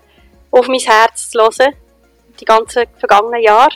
auf 0.51 0.67
mein 0.67 0.79
Herz 0.79 1.29
zu 1.29 1.39
hören, 1.39 1.75
die 2.39 2.45
ganzen 2.45 2.85
vergangenen 2.99 3.41
Jahre. 3.41 3.75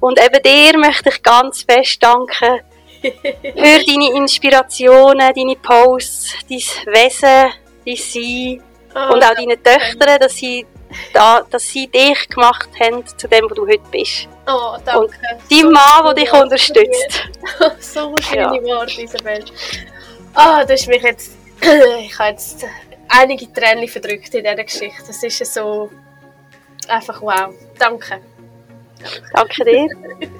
Und 0.00 0.18
eben 0.18 0.42
dir 0.42 0.78
möchte 0.78 1.10
ich 1.10 1.22
ganz 1.22 1.62
fest 1.62 2.02
danken 2.02 2.60
für 3.00 3.84
deine 3.86 4.14
Inspirationen, 4.16 5.32
deine 5.34 5.56
Posts, 5.56 6.34
dein 6.48 6.94
Wesen, 6.94 7.52
dein 7.86 7.96
Sein 7.96 8.62
oh, 8.94 9.14
und 9.14 9.24
auch 9.24 9.34
deine 9.34 9.62
Töchter, 9.62 10.18
dass 10.18 10.36
sie, 10.36 10.66
da, 11.12 11.42
dass 11.50 11.62
sie 11.64 11.86
dich 11.86 12.28
gemacht 12.28 12.68
haben 12.80 13.04
zu 13.06 13.28
dem, 13.28 13.44
wo 13.48 13.54
du 13.54 13.66
heute 13.66 13.82
bist. 13.90 14.28
Oh, 14.46 14.76
danke. 14.84 15.00
Und 15.00 15.14
dein 15.50 15.60
so 15.60 15.70
Mann, 15.70 16.04
der 16.04 16.14
dich 16.14 16.32
unterstützt. 16.32 17.28
so 17.80 18.14
schöne 18.20 18.42
ja. 18.42 18.52
Worte, 18.52 19.02
Isabel. 19.02 19.44
Ah, 20.34 20.60
oh, 20.60 20.66
das 20.66 20.80
ist 20.80 20.88
mich 20.88 21.02
jetzt... 21.02 21.32
ich 21.60 22.18
habe 22.18 22.30
jetzt 22.30 22.64
einige 23.08 23.52
Tränen 23.52 23.88
verdrückt 23.88 24.34
in 24.34 24.44
dieser 24.44 24.64
Geschichte. 24.64 25.02
Das 25.06 25.22
ist 25.22 25.54
so 25.54 25.90
einfach 26.88 27.20
wow. 27.20 27.54
Danke. 27.78 28.20
Danke 29.32 29.64
dir. 29.64 29.88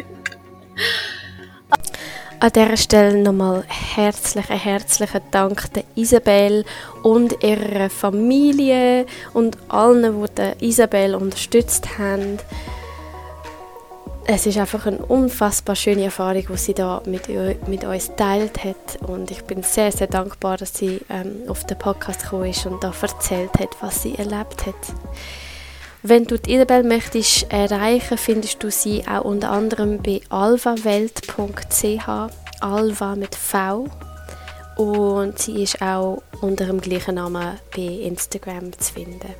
An 2.42 2.50
dieser 2.54 2.78
Stelle 2.78 3.18
nochmal 3.18 3.64
herzlichen, 3.68 4.56
herzlichen 4.56 5.20
Dank 5.30 5.74
der 5.74 5.84
Isabel 5.94 6.64
und 7.02 7.44
ihrer 7.44 7.90
Familie 7.90 9.04
und 9.34 9.58
allen, 9.68 10.26
die 10.38 10.66
Isabel 10.66 11.16
unterstützt 11.16 11.98
haben. 11.98 12.38
Es 14.26 14.46
ist 14.46 14.56
einfach 14.56 14.86
eine 14.86 15.04
unfassbar 15.04 15.76
schöne 15.76 16.04
Erfahrung, 16.04 16.46
die 16.50 16.56
sie 16.56 16.72
da 16.72 17.02
mit, 17.04 17.28
mit 17.68 17.84
uns 17.84 18.10
teilt 18.16 18.64
hat 18.64 18.96
und 19.06 19.30
ich 19.30 19.44
bin 19.44 19.62
sehr, 19.62 19.92
sehr 19.92 20.06
dankbar, 20.06 20.56
dass 20.56 20.72
sie 20.72 21.02
ähm, 21.10 21.42
auf 21.46 21.66
den 21.66 21.76
Podcast 21.76 22.22
gekommen 22.22 22.48
ist 22.48 22.64
und 22.64 22.82
da 22.82 22.90
erzählt 23.02 23.52
hat, 23.58 23.76
was 23.82 24.00
sie 24.00 24.14
erlebt 24.14 24.64
hat. 24.64 24.94
Wenn 26.02 26.24
du 26.24 26.38
die 26.38 26.54
Isabel 26.54 26.82
möchtest 26.82 27.52
erreichen, 27.52 28.16
findest 28.16 28.62
du 28.62 28.70
sie 28.70 29.04
auch 29.06 29.24
unter 29.24 29.50
anderem 29.50 30.02
bei 30.02 30.22
alvawelt.ch, 30.30 32.08
Alva 32.60 33.16
mit 33.16 33.34
V. 33.34 33.86
Und 34.76 35.38
sie 35.38 35.62
ist 35.62 35.82
auch 35.82 36.22
unter 36.40 36.64
dem 36.64 36.80
gleichen 36.80 37.16
Namen 37.16 37.58
bei 37.76 37.82
Instagram 37.82 38.72
zu 38.78 38.94
finden. 38.94 39.34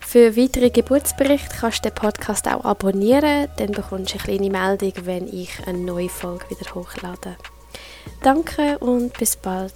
Für 0.00 0.34
weitere 0.38 0.70
Geburtsberichte 0.70 1.54
kannst 1.60 1.84
du 1.84 1.90
den 1.90 1.94
Podcast 1.94 2.48
auch 2.48 2.64
abonnieren, 2.64 3.48
dann 3.58 3.72
bekommst 3.72 4.14
du 4.14 4.18
eine 4.18 4.38
kleine 4.38 4.50
Meldung, 4.50 4.92
wenn 5.04 5.28
ich 5.28 5.50
eine 5.66 5.76
neue 5.76 6.08
Folge 6.08 6.48
wieder 6.48 6.74
hochlade. 6.74 7.36
Danke 8.22 8.78
und 8.78 9.12
bis 9.18 9.36
bald. 9.36 9.74